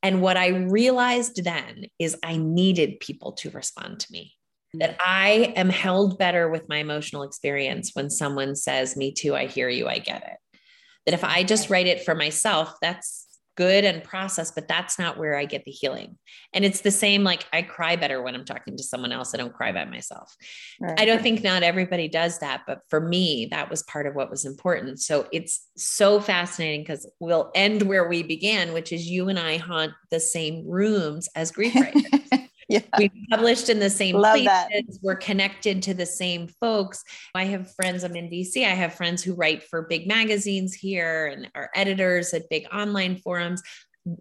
And 0.03 0.21
what 0.21 0.35
I 0.35 0.47
realized 0.47 1.43
then 1.43 1.85
is 1.99 2.17
I 2.23 2.37
needed 2.37 2.99
people 2.99 3.33
to 3.33 3.51
respond 3.51 3.99
to 4.01 4.11
me 4.11 4.33
that 4.73 4.97
I 4.99 5.53
am 5.55 5.69
held 5.69 6.17
better 6.17 6.49
with 6.49 6.69
my 6.69 6.77
emotional 6.77 7.23
experience 7.23 7.91
when 7.93 8.09
someone 8.09 8.55
says, 8.55 8.95
Me 8.95 9.11
too, 9.11 9.35
I 9.35 9.47
hear 9.47 9.69
you, 9.69 9.87
I 9.87 9.99
get 9.99 10.23
it. 10.23 10.59
That 11.05 11.13
if 11.13 11.23
I 11.23 11.43
just 11.43 11.69
write 11.69 11.87
it 11.87 12.03
for 12.03 12.15
myself, 12.15 12.73
that's 12.81 13.20
good 13.55 13.83
and 13.83 14.03
process, 14.03 14.51
but 14.51 14.67
that's 14.67 14.97
not 14.97 15.17
where 15.17 15.37
I 15.37 15.45
get 15.45 15.65
the 15.65 15.71
healing. 15.71 16.17
And 16.53 16.63
it's 16.63 16.81
the 16.81 16.91
same 16.91 17.23
like 17.23 17.45
I 17.51 17.61
cry 17.61 17.95
better 17.95 18.21
when 18.21 18.35
I'm 18.35 18.45
talking 18.45 18.77
to 18.77 18.83
someone 18.83 19.11
else. 19.11 19.33
I 19.33 19.37
don't 19.37 19.53
cry 19.53 19.71
by 19.71 19.85
myself. 19.85 20.35
Right. 20.79 20.99
I 20.99 21.05
don't 21.05 21.21
think 21.21 21.43
not 21.43 21.63
everybody 21.63 22.07
does 22.07 22.39
that, 22.39 22.61
but 22.65 22.81
for 22.89 23.01
me, 23.01 23.47
that 23.51 23.69
was 23.69 23.83
part 23.83 24.07
of 24.07 24.15
what 24.15 24.29
was 24.29 24.45
important. 24.45 25.01
So 25.01 25.27
it's 25.31 25.67
so 25.77 26.19
fascinating 26.19 26.81
because 26.81 27.09
we'll 27.19 27.51
end 27.53 27.83
where 27.83 28.07
we 28.07 28.23
began, 28.23 28.73
which 28.73 28.91
is 28.91 29.07
you 29.07 29.29
and 29.29 29.39
I 29.39 29.57
haunt 29.57 29.93
the 30.09 30.19
same 30.19 30.67
rooms 30.67 31.29
as 31.35 31.51
grief 31.51 31.75
writers. 31.75 32.40
Yeah. 32.71 32.81
we 32.97 33.11
published 33.29 33.69
in 33.69 33.79
the 33.79 33.89
same 33.89 34.15
Love 34.15 34.33
places. 34.33 34.45
That. 34.45 34.99
We're 35.01 35.15
connected 35.15 35.83
to 35.83 35.93
the 35.93 36.05
same 36.05 36.47
folks. 36.47 37.03
I 37.35 37.45
have 37.45 37.73
friends, 37.75 38.03
I'm 38.03 38.15
in 38.15 38.29
DC. 38.29 38.65
I 38.65 38.69
have 38.69 38.93
friends 38.93 39.21
who 39.23 39.33
write 39.33 39.63
for 39.63 39.83
big 39.83 40.07
magazines 40.07 40.73
here 40.73 41.27
and 41.27 41.49
are 41.55 41.69
editors 41.75 42.33
at 42.33 42.49
big 42.49 42.65
online 42.73 43.17
forums 43.17 43.61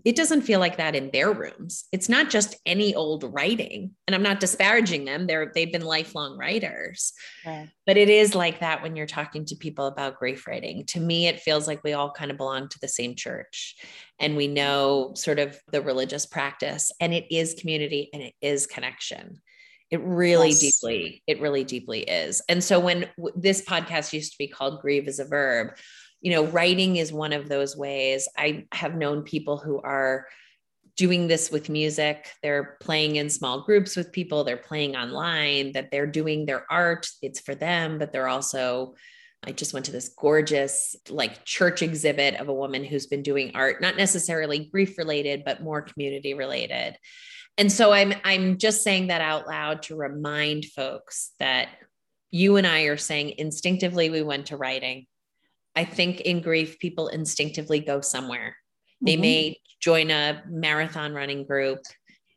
it 0.04 0.14
doesn't 0.14 0.42
feel 0.42 0.60
like 0.60 0.76
that 0.76 0.94
in 0.94 1.10
their 1.10 1.32
rooms. 1.32 1.84
It's 1.90 2.08
not 2.08 2.28
just 2.28 2.56
any 2.66 2.94
old 2.94 3.24
writing. 3.24 3.92
And 4.06 4.14
I'm 4.14 4.22
not 4.22 4.40
disparaging 4.40 5.06
them. 5.06 5.26
They're 5.26 5.52
they've 5.54 5.72
been 5.72 5.84
lifelong 5.84 6.36
writers. 6.36 7.12
But 7.86 7.96
it 7.96 8.10
is 8.10 8.34
like 8.34 8.60
that 8.60 8.82
when 8.82 8.94
you're 8.94 9.06
talking 9.06 9.46
to 9.46 9.56
people 9.56 9.86
about 9.86 10.18
grief 10.18 10.46
writing. 10.46 10.84
To 10.86 11.00
me, 11.00 11.28
it 11.28 11.40
feels 11.40 11.66
like 11.66 11.82
we 11.82 11.94
all 11.94 12.10
kind 12.10 12.30
of 12.30 12.36
belong 12.36 12.68
to 12.68 12.78
the 12.80 12.88
same 12.88 13.14
church 13.14 13.76
and 14.18 14.36
we 14.36 14.48
know 14.48 15.12
sort 15.16 15.38
of 15.38 15.58
the 15.72 15.80
religious 15.80 16.26
practice 16.26 16.92
and 17.00 17.14
it 17.14 17.26
is 17.34 17.54
community 17.54 18.10
and 18.12 18.22
it 18.22 18.34
is 18.42 18.66
connection. 18.66 19.40
It 19.90 20.00
really 20.02 20.50
yes. 20.50 20.60
deeply, 20.60 21.22
it 21.26 21.40
really 21.40 21.64
deeply 21.64 22.02
is. 22.02 22.42
And 22.48 22.62
so 22.62 22.78
when 22.78 23.08
w- 23.16 23.34
this 23.34 23.64
podcast 23.64 24.12
used 24.12 24.32
to 24.32 24.38
be 24.38 24.46
called 24.46 24.80
Grieve 24.80 25.08
as 25.08 25.18
a 25.18 25.24
Verb, 25.24 25.76
you 26.20 26.32
know, 26.32 26.46
writing 26.46 26.96
is 26.96 27.12
one 27.12 27.32
of 27.32 27.48
those 27.48 27.76
ways. 27.76 28.28
I 28.36 28.66
have 28.72 28.94
known 28.94 29.22
people 29.22 29.56
who 29.56 29.80
are 29.80 30.26
doing 30.96 31.28
this 31.28 31.50
with 31.50 31.70
music. 31.70 32.28
They're 32.42 32.76
playing 32.80 33.16
in 33.16 33.30
small 33.30 33.62
groups 33.62 33.96
with 33.96 34.12
people, 34.12 34.44
they're 34.44 34.56
playing 34.56 34.96
online, 34.96 35.72
that 35.72 35.90
they're 35.90 36.06
doing 36.06 36.44
their 36.44 36.66
art. 36.70 37.08
It's 37.22 37.40
for 37.40 37.54
them, 37.54 37.98
but 37.98 38.12
they're 38.12 38.28
also 38.28 38.94
I 39.42 39.52
just 39.52 39.72
went 39.72 39.86
to 39.86 39.92
this 39.92 40.10
gorgeous 40.10 40.94
like 41.08 41.44
church 41.46 41.80
exhibit 41.80 42.34
of 42.34 42.48
a 42.48 42.54
woman 42.54 42.84
who's 42.84 43.06
been 43.06 43.22
doing 43.22 43.52
art, 43.54 43.80
not 43.80 43.96
necessarily 43.96 44.66
grief 44.66 44.98
related, 44.98 45.44
but 45.46 45.62
more 45.62 45.80
community 45.80 46.34
related. 46.34 46.98
And 47.56 47.72
so 47.72 47.92
I'm 47.92 48.12
I'm 48.22 48.58
just 48.58 48.82
saying 48.82 49.06
that 49.06 49.22
out 49.22 49.46
loud 49.46 49.82
to 49.84 49.96
remind 49.96 50.66
folks 50.66 51.32
that 51.38 51.68
you 52.30 52.56
and 52.56 52.66
I 52.66 52.82
are 52.82 52.96
saying 52.96 53.34
instinctively 53.38 54.10
we 54.10 54.22
went 54.22 54.46
to 54.46 54.56
writing. 54.56 55.06
I 55.76 55.84
think 55.84 56.20
in 56.20 56.40
grief, 56.40 56.78
people 56.78 57.08
instinctively 57.08 57.80
go 57.80 58.00
somewhere. 58.00 58.56
They 59.00 59.14
mm-hmm. 59.14 59.22
may 59.22 59.60
join 59.80 60.10
a 60.10 60.42
marathon 60.48 61.14
running 61.14 61.46
group. 61.46 61.80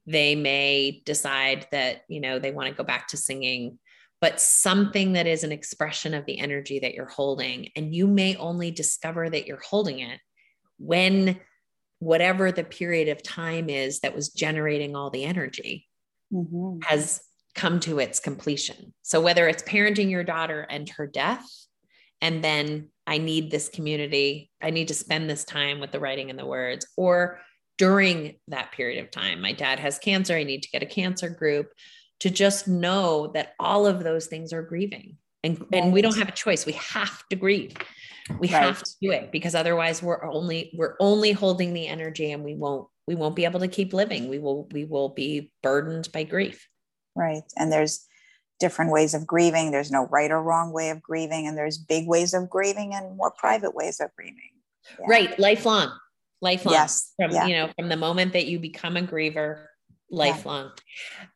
They 0.06 0.36
may 0.36 1.02
decide 1.06 1.68
that, 1.72 2.02
you 2.08 2.22
know, 2.22 2.40
they 2.40 2.52
want 2.52 2.70
to 2.70 2.76
go 2.76 2.84
back 2.84 3.08
to 3.10 3.18
singing, 3.18 3.80
but 4.22 4.40
something 4.40 5.14
that 5.14 5.28
is 5.28 5.44
an 5.44 5.52
expression 5.52 6.14
of 6.14 6.26
the 6.26 6.40
energy 6.40 6.80
that 6.80 6.94
you're 6.94 7.08
holding. 7.08 7.70
And 7.76 7.94
you 7.94 8.08
may 8.08 8.36
only 8.36 8.72
discover 8.72 9.30
that 9.30 9.48
you're 9.48 9.62
holding 9.62 10.00
it 10.00 10.20
when 10.78 11.40
whatever 12.00 12.52
the 12.52 12.64
period 12.64 13.08
of 13.08 13.24
time 13.24 13.70
is 13.70 14.02
that 14.02 14.16
was 14.16 14.30
generating 14.30 14.96
all 14.96 15.10
the 15.10 15.24
energy 15.24 15.88
mm-hmm. 16.32 16.80
has 16.84 17.22
come 17.56 17.80
to 17.82 18.00
its 18.00 18.20
completion. 18.20 18.94
So 19.04 19.22
whether 19.22 19.48
it's 19.48 19.64
parenting 19.64 20.10
your 20.10 20.24
daughter 20.24 20.62
and 20.70 20.90
her 20.90 21.08
death, 21.08 21.46
and 22.22 22.44
then 22.44 22.90
I 23.06 23.18
need 23.18 23.52
this 23.52 23.70
community. 23.70 24.50
I 24.62 24.70
need 24.70 24.88
to 24.90 24.94
spend 24.94 25.30
this 25.30 25.44
time 25.44 25.80
with 25.80 25.92
the 25.92 26.00
writing 26.00 26.30
and 26.30 26.40
the 26.40 26.46
words. 26.46 26.86
Or 26.96 27.40
during 27.78 28.36
that 28.48 28.72
period 28.72 29.04
of 29.04 29.12
time, 29.12 29.42
my 29.42 29.52
dad 29.52 29.80
has 29.80 30.00
cancer. 30.00 30.36
I 30.36 30.44
need 30.44 30.64
to 30.64 30.70
get 30.70 30.84
a 30.84 30.88
cancer 30.88 31.30
group 31.30 31.72
to 32.22 32.30
just 32.30 32.68
know 32.68 33.28
that 33.34 33.54
all 33.60 33.86
of 33.86 34.04
those 34.04 34.28
things 34.28 34.54
are 34.54 34.62
grieving. 34.62 35.18
And, 35.44 35.60
right. 35.60 35.84
and 35.84 35.94
we 35.94 36.02
don't 36.02 36.18
have 36.18 36.30
a 36.30 36.34
choice. 36.34 36.66
We 36.66 36.74
have 36.74 37.24
to 37.30 37.36
grieve. 37.36 37.76
We 38.40 38.48
right. 38.48 38.64
have 38.64 38.82
to 38.82 38.92
do 39.02 39.12
it 39.12 39.32
because 39.32 39.56
otherwise 39.56 40.02
we're 40.02 40.24
only 40.24 40.72
we're 40.78 40.96
only 41.02 41.34
holding 41.34 41.74
the 41.74 41.88
energy 41.88 42.32
and 42.32 42.42
we 42.42 42.56
won't 42.56 42.88
we 43.06 43.16
won't 43.16 43.36
be 43.36 43.44
able 43.44 43.60
to 43.60 43.68
keep 43.68 43.94
living. 43.94 44.30
We 44.30 44.40
will 44.40 44.70
we 44.72 44.86
will 44.86 45.10
be 45.10 45.52
burdened 45.62 46.10
by 46.14 46.24
grief. 46.24 46.66
Right. 47.16 47.44
And 47.58 47.70
there's 47.70 48.08
different 48.60 48.92
ways 48.92 49.14
of 49.14 49.28
grieving. 49.28 49.72
There's 49.72 49.92
no 49.92 50.08
right 50.08 50.32
or 50.32 50.42
wrong 50.42 50.72
way 50.72 50.90
of 50.90 51.02
grieving, 51.02 51.48
and 51.48 51.58
there's 51.58 51.78
big 51.78 52.08
ways 52.08 52.34
of 52.34 52.50
grieving 52.50 52.94
and 52.94 53.18
more 53.18 53.32
private 53.32 53.76
ways 53.76 54.00
of 54.00 54.10
grieving. 54.16 54.52
Yeah. 55.00 55.06
Right, 55.08 55.40
lifelong, 55.40 55.92
lifelong. 56.42 56.74
Yes, 56.74 57.14
from 57.18 57.32
yeah. 57.32 57.46
you 57.46 57.56
know, 57.56 57.70
from 57.78 57.90
the 57.90 57.98
moment 57.98 58.34
that 58.34 58.48
you 58.48 58.60
become 58.60 58.98
a 58.98 59.02
griever, 59.02 59.66
lifelong. 60.14 60.72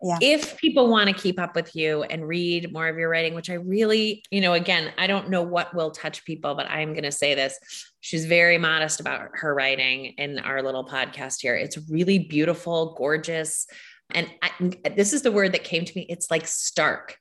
Yeah. 0.02 0.18
If 0.22 0.58
people 0.58 0.90
want 0.90 1.10
to 1.10 1.16
keep 1.16 1.40
up 1.40 1.56
with 1.56 1.76
you 1.76 2.04
and 2.04 2.28
read 2.28 2.72
more 2.72 2.88
of 2.88 2.98
your 2.98 3.10
writing, 3.10 3.34
which 3.34 3.50
I 3.50 3.56
really, 3.56 4.24
you 4.32 4.42
know, 4.42 4.54
again, 4.54 4.94
I 4.98 5.08
don't 5.08 5.30
know 5.30 5.42
what 5.42 5.74
will 5.74 5.92
touch 5.92 6.24
people, 6.26 6.56
but 6.56 6.70
I'm 6.70 6.94
going 6.94 7.04
to 7.04 7.12
say 7.12 7.34
this. 7.36 7.58
She's 8.00 8.26
very 8.26 8.58
modest 8.58 9.00
about 9.00 9.30
her 9.34 9.54
writing 9.54 10.14
in 10.18 10.40
our 10.40 10.62
little 10.62 10.86
podcast 10.86 11.42
here. 11.42 11.56
It's 11.56 11.78
really 11.90 12.20
beautiful, 12.20 12.94
gorgeous. 12.98 13.68
And 14.12 14.30
I, 14.42 14.52
this 14.96 15.14
is 15.14 15.22
the 15.22 15.32
word 15.32 15.54
that 15.54 15.64
came 15.64 15.86
to 15.86 15.94
me. 15.96 16.06
It's 16.10 16.32
like 16.32 16.48
stark. 16.48 17.18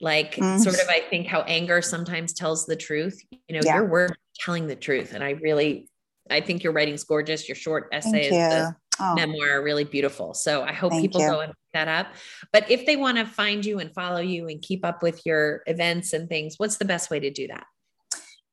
Like 0.00 0.34
mm. 0.34 0.58
sort 0.58 0.74
of, 0.74 0.88
I 0.88 1.00
think 1.00 1.28
how 1.28 1.42
anger 1.42 1.80
sometimes 1.80 2.32
tells 2.32 2.66
the 2.66 2.74
truth. 2.74 3.20
You 3.30 3.56
know, 3.56 3.60
yeah. 3.64 3.76
your 3.76 3.86
word 3.86 4.16
telling 4.40 4.66
the 4.66 4.74
truth. 4.74 5.14
And 5.14 5.22
I 5.22 5.30
really, 5.30 5.88
I 6.28 6.40
think 6.40 6.64
your 6.64 6.72
writing's 6.72 7.04
gorgeous. 7.04 7.48
Your 7.48 7.54
short 7.54 7.88
essay 7.92 8.24
is 8.24 8.30
the 8.30 8.76
oh. 9.00 9.14
memoir 9.14 9.62
really 9.62 9.84
beautiful. 9.84 10.34
So 10.34 10.64
I 10.64 10.72
hope 10.72 10.92
people 10.92 11.20
you. 11.20 11.28
go 11.28 11.40
and 11.40 11.50
pick 11.50 11.72
that 11.74 11.88
up. 11.88 12.08
But 12.52 12.70
if 12.70 12.84
they 12.84 12.96
want 12.96 13.18
to 13.18 13.26
find 13.26 13.64
you 13.64 13.78
and 13.78 13.94
follow 13.94 14.20
you 14.20 14.48
and 14.48 14.60
keep 14.60 14.84
up 14.84 15.02
with 15.02 15.24
your 15.24 15.62
events 15.66 16.12
and 16.12 16.28
things, 16.28 16.54
what's 16.56 16.78
the 16.78 16.84
best 16.84 17.10
way 17.10 17.20
to 17.20 17.30
do 17.30 17.46
that? 17.48 17.66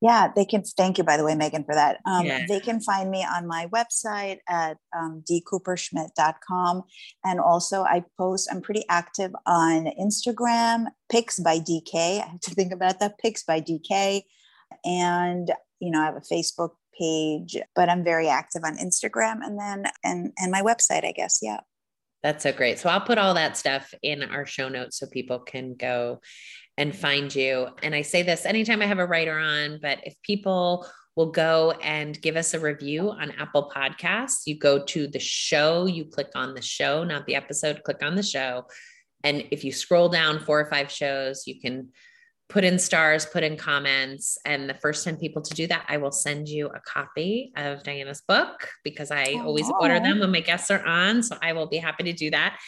Yeah, 0.00 0.32
they 0.34 0.46
can. 0.46 0.62
Thank 0.62 0.96
you, 0.96 1.04
by 1.04 1.16
the 1.18 1.24
way, 1.24 1.34
Megan, 1.34 1.64
for 1.64 1.74
that. 1.74 1.98
Um, 2.06 2.24
yeah. 2.24 2.46
They 2.48 2.60
can 2.60 2.80
find 2.80 3.10
me 3.10 3.22
on 3.22 3.46
my 3.46 3.66
website 3.66 4.38
at 4.48 4.78
um, 4.96 5.22
dkupershmit.com. 5.30 6.82
And 7.24 7.40
also, 7.40 7.82
I 7.82 8.04
post, 8.16 8.48
I'm 8.50 8.62
pretty 8.62 8.84
active 8.88 9.32
on 9.46 9.90
Instagram, 10.00 10.86
Pics 11.10 11.38
by 11.38 11.58
DK. 11.58 12.22
I 12.22 12.26
have 12.26 12.40
to 12.40 12.54
think 12.54 12.72
about 12.72 13.00
that, 13.00 13.18
Pics 13.18 13.42
by 13.42 13.60
DK. 13.60 14.22
And, 14.84 15.52
you 15.80 15.90
know, 15.90 16.00
I 16.00 16.06
have 16.06 16.16
a 16.16 16.20
Facebook 16.20 16.70
page, 16.98 17.58
but 17.74 17.88
I'm 17.88 18.02
very 18.02 18.28
active 18.28 18.62
on 18.64 18.76
Instagram 18.76 19.40
and 19.42 19.58
then 19.58 19.84
and 20.04 20.32
and 20.38 20.50
my 20.50 20.62
website, 20.62 21.04
I 21.04 21.12
guess. 21.12 21.40
Yeah. 21.42 21.60
That's 22.22 22.42
so 22.42 22.52
great. 22.52 22.78
So 22.78 22.90
I'll 22.90 23.00
put 23.00 23.18
all 23.18 23.34
that 23.34 23.56
stuff 23.56 23.94
in 24.02 24.22
our 24.22 24.44
show 24.44 24.68
notes 24.68 24.98
so 24.98 25.06
people 25.06 25.38
can 25.38 25.74
go 25.74 26.20
and 26.80 26.96
find 26.96 27.32
you. 27.34 27.68
And 27.82 27.94
I 27.94 28.00
say 28.00 28.22
this 28.22 28.46
anytime 28.46 28.80
I 28.80 28.86
have 28.86 28.98
a 28.98 29.06
writer 29.06 29.38
on, 29.38 29.80
but 29.82 29.98
if 30.04 30.14
people 30.22 30.86
will 31.14 31.30
go 31.30 31.72
and 31.82 32.20
give 32.22 32.36
us 32.36 32.54
a 32.54 32.58
review 32.58 33.10
on 33.10 33.32
Apple 33.32 33.70
Podcasts, 33.74 34.46
you 34.46 34.58
go 34.58 34.82
to 34.86 35.06
the 35.06 35.18
show, 35.18 35.84
you 35.84 36.06
click 36.06 36.30
on 36.34 36.54
the 36.54 36.62
show, 36.62 37.04
not 37.04 37.26
the 37.26 37.34
episode, 37.34 37.82
click 37.84 38.02
on 38.02 38.14
the 38.14 38.22
show. 38.22 38.64
And 39.22 39.44
if 39.50 39.62
you 39.62 39.72
scroll 39.72 40.08
down 40.08 40.38
four 40.38 40.58
or 40.58 40.70
five 40.70 40.90
shows, 40.90 41.46
you 41.46 41.60
can 41.60 41.90
put 42.48 42.64
in 42.64 42.78
stars, 42.78 43.26
put 43.26 43.44
in 43.44 43.58
comments. 43.58 44.38
And 44.46 44.68
the 44.68 44.74
first 44.74 45.04
10 45.04 45.18
people 45.18 45.42
to 45.42 45.54
do 45.54 45.66
that, 45.66 45.84
I 45.86 45.98
will 45.98 46.12
send 46.12 46.48
you 46.48 46.68
a 46.68 46.80
copy 46.80 47.52
of 47.56 47.82
Diana's 47.82 48.22
book 48.26 48.68
because 48.84 49.10
I 49.10 49.34
oh. 49.34 49.48
always 49.48 49.68
order 49.68 50.00
them 50.00 50.20
when 50.20 50.32
my 50.32 50.40
guests 50.40 50.70
are 50.70 50.84
on. 50.86 51.22
So 51.22 51.36
I 51.42 51.52
will 51.52 51.66
be 51.66 51.76
happy 51.76 52.04
to 52.04 52.14
do 52.14 52.30
that. 52.30 52.58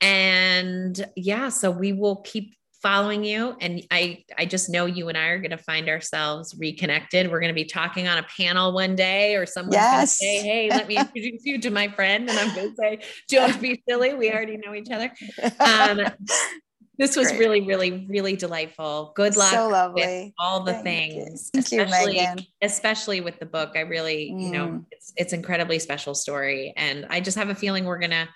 And 0.00 1.06
yeah, 1.14 1.50
so 1.50 1.70
we 1.70 1.92
will 1.92 2.16
keep 2.16 2.56
following 2.82 3.22
you 3.22 3.54
and 3.60 3.86
i 3.90 4.24
i 4.38 4.46
just 4.46 4.70
know 4.70 4.86
you 4.86 5.08
and 5.08 5.18
i 5.18 5.26
are 5.26 5.38
going 5.38 5.50
to 5.50 5.58
find 5.58 5.88
ourselves 5.88 6.54
reconnected 6.58 7.30
we're 7.30 7.40
going 7.40 7.50
to 7.50 7.54
be 7.54 7.64
talking 7.64 8.08
on 8.08 8.16
a 8.16 8.22
panel 8.22 8.72
one 8.72 8.96
day 8.96 9.36
or 9.36 9.44
someone's 9.44 9.74
yes. 9.74 9.92
going 9.92 10.02
to 10.02 10.06
say 10.06 10.48
hey 10.48 10.70
let 10.70 10.88
me 10.88 10.96
introduce 10.96 11.44
you 11.44 11.60
to 11.60 11.70
my 11.70 11.88
friend 11.88 12.28
and 12.28 12.38
i'm 12.38 12.54
going 12.54 12.70
to 12.70 12.76
say 12.76 12.98
don't 13.28 13.60
be 13.60 13.82
silly 13.88 14.14
we 14.14 14.32
already 14.32 14.56
know 14.56 14.74
each 14.74 14.90
other 14.90 15.12
um, 15.60 16.00
this 16.98 17.16
was 17.16 17.28
Great. 17.28 17.40
really 17.40 17.60
really 17.62 18.06
really 18.08 18.36
delightful 18.36 19.12
good 19.14 19.36
luck 19.36 19.52
so 19.52 19.68
lovely 19.68 20.32
all 20.38 20.60
the 20.60 20.72
Thank 20.72 20.84
things 20.84 21.50
you. 21.52 21.62
Thank 21.62 21.82
especially 21.82 22.14
you, 22.18 22.28
Megan. 22.28 22.46
especially 22.62 23.20
with 23.20 23.38
the 23.38 23.46
book 23.46 23.72
i 23.74 23.80
really 23.80 24.30
mm. 24.32 24.40
you 24.40 24.50
know 24.50 24.66
mm. 24.68 24.84
it's 24.90 25.12
it's 25.16 25.32
incredibly 25.34 25.78
special 25.78 26.14
story 26.14 26.72
and 26.76 27.06
i 27.10 27.20
just 27.20 27.36
have 27.36 27.50
a 27.50 27.54
feeling 27.54 27.84
we're 27.84 27.98
going 27.98 28.10
to 28.10 28.28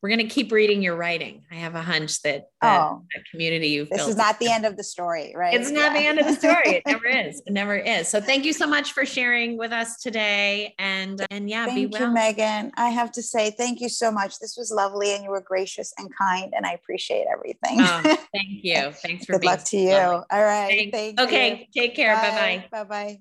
we're 0.00 0.10
going 0.10 0.20
to 0.20 0.32
keep 0.32 0.52
reading 0.52 0.80
your 0.80 0.94
writing. 0.94 1.42
I 1.50 1.56
have 1.56 1.74
a 1.74 1.82
hunch 1.82 2.22
that, 2.22 2.50
that 2.62 2.80
oh, 2.80 3.02
community 3.32 3.68
you've 3.68 3.90
this 3.90 4.06
is 4.06 4.16
not 4.16 4.38
the 4.38 4.48
end 4.48 4.64
of 4.64 4.76
the 4.76 4.84
story, 4.84 5.32
right? 5.34 5.52
It's 5.52 5.72
not 5.72 5.92
yeah. 5.92 5.98
the 6.00 6.06
end 6.06 6.18
of 6.20 6.26
the 6.26 6.34
story. 6.34 6.62
It 6.66 6.82
never 6.86 7.06
is. 7.26 7.42
It 7.44 7.52
never 7.52 7.76
is. 7.76 8.06
So 8.08 8.20
thank 8.20 8.44
you 8.44 8.52
so 8.52 8.66
much 8.66 8.92
for 8.92 9.04
sharing 9.04 9.58
with 9.58 9.72
us 9.72 10.00
today. 10.00 10.74
And 10.78 11.20
uh, 11.20 11.26
and 11.30 11.50
yeah, 11.50 11.66
thank 11.66 11.76
be 11.76 11.86
well. 11.86 12.08
you, 12.08 12.14
Megan. 12.14 12.70
I 12.76 12.90
have 12.90 13.10
to 13.12 13.22
say 13.22 13.50
thank 13.50 13.80
you 13.80 13.88
so 13.88 14.12
much. 14.12 14.38
This 14.38 14.56
was 14.56 14.70
lovely, 14.70 15.14
and 15.14 15.24
you 15.24 15.30
were 15.30 15.40
gracious 15.40 15.92
and 15.98 16.08
kind, 16.16 16.52
and 16.56 16.64
I 16.64 16.72
appreciate 16.72 17.26
everything. 17.32 17.80
Oh, 17.80 18.00
thank 18.32 18.62
you. 18.62 18.92
Thanks 18.92 19.24
for 19.24 19.32
good 19.32 19.44
luck 19.44 19.64
to 19.64 19.76
you. 19.76 19.90
Lovely. 19.90 20.26
All 20.30 20.44
right. 20.44 20.92
Thank 20.92 21.20
okay. 21.20 21.68
You. 21.72 21.82
Take 21.82 21.96
care. 21.96 22.14
Bye 22.14 22.30
bye. 22.30 22.64
Bye 22.70 22.84
bye. 22.84 23.18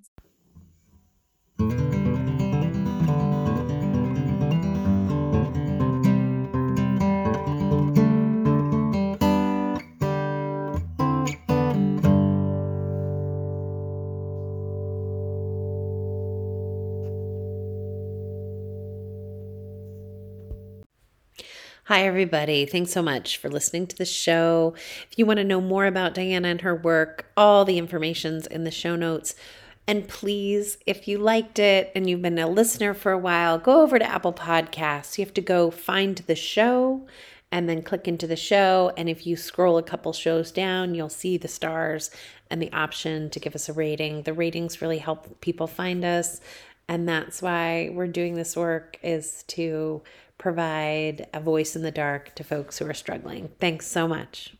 Hi, 21.88 22.06
everybody. 22.06 22.66
Thanks 22.66 22.92
so 22.92 23.02
much 23.02 23.38
for 23.38 23.48
listening 23.48 23.88
to 23.88 23.96
the 23.96 24.04
show. 24.04 24.74
If 25.10 25.18
you 25.18 25.26
want 25.26 25.38
to 25.38 25.46
know 25.46 25.62
more 25.62 25.86
about 25.86 26.14
Diana 26.14 26.50
and 26.50 26.60
her 26.60 26.76
work, 26.76 27.32
all 27.38 27.64
the 27.64 27.78
information's 27.78 28.46
in 28.46 28.66
the 28.66 28.72
show 28.72 28.98
notes. 28.98 29.36
And 29.88 30.06
please, 30.06 30.80
if 30.86 31.08
you 31.08 31.18
liked 31.18 31.60
it 31.60 31.94
and 31.96 32.10
you've 32.10 32.22
been 32.22 32.40
a 32.40 32.50
listener 32.50 32.94
for 32.94 33.14
a 33.14 33.18
while, 33.18 33.58
go 33.58 33.84
over 33.84 33.98
to 33.98 34.06
Apple 34.06 34.34
Podcasts. 34.34 35.18
You 35.18 35.24
have 35.24 35.34
to 35.36 35.42
go 35.42 35.72
find 35.72 36.18
the 36.18 36.36
show 36.36 37.08
and 37.54 37.70
then 37.70 37.82
click 37.82 38.06
into 38.06 38.28
the 38.28 38.36
show. 38.36 38.92
And 38.98 39.08
if 39.08 39.26
you 39.26 39.38
scroll 39.38 39.78
a 39.78 39.82
couple 39.82 40.12
shows 40.12 40.52
down, 40.52 40.94
you'll 40.94 41.08
see 41.08 41.38
the 41.38 41.48
stars 41.48 42.12
and 42.52 42.62
the 42.62 42.74
option 42.74 43.30
to 43.30 43.40
give 43.40 43.56
us 43.56 43.70
a 43.70 43.74
rating. 43.74 44.24
The 44.24 44.34
ratings 44.34 44.82
really 44.82 44.98
help 44.98 45.40
people 45.40 45.68
find 45.68 46.04
us. 46.04 46.42
And 46.90 47.08
that's 47.08 47.42
why 47.42 47.92
we're 47.94 48.08
doing 48.08 48.36
this 48.36 48.58
work 48.58 48.98
is 49.04 49.44
to 49.48 50.02
provide 50.38 51.28
a 51.34 51.40
voice 51.40 51.76
in 51.76 51.82
the 51.82 51.92
dark 51.92 52.36
to 52.36 52.44
folks 52.44 52.78
who 52.78 52.86
are 52.88 52.94
struggling. 52.94 53.50
Thanks 53.60 53.88
so 53.88 54.08
much. 54.08 54.57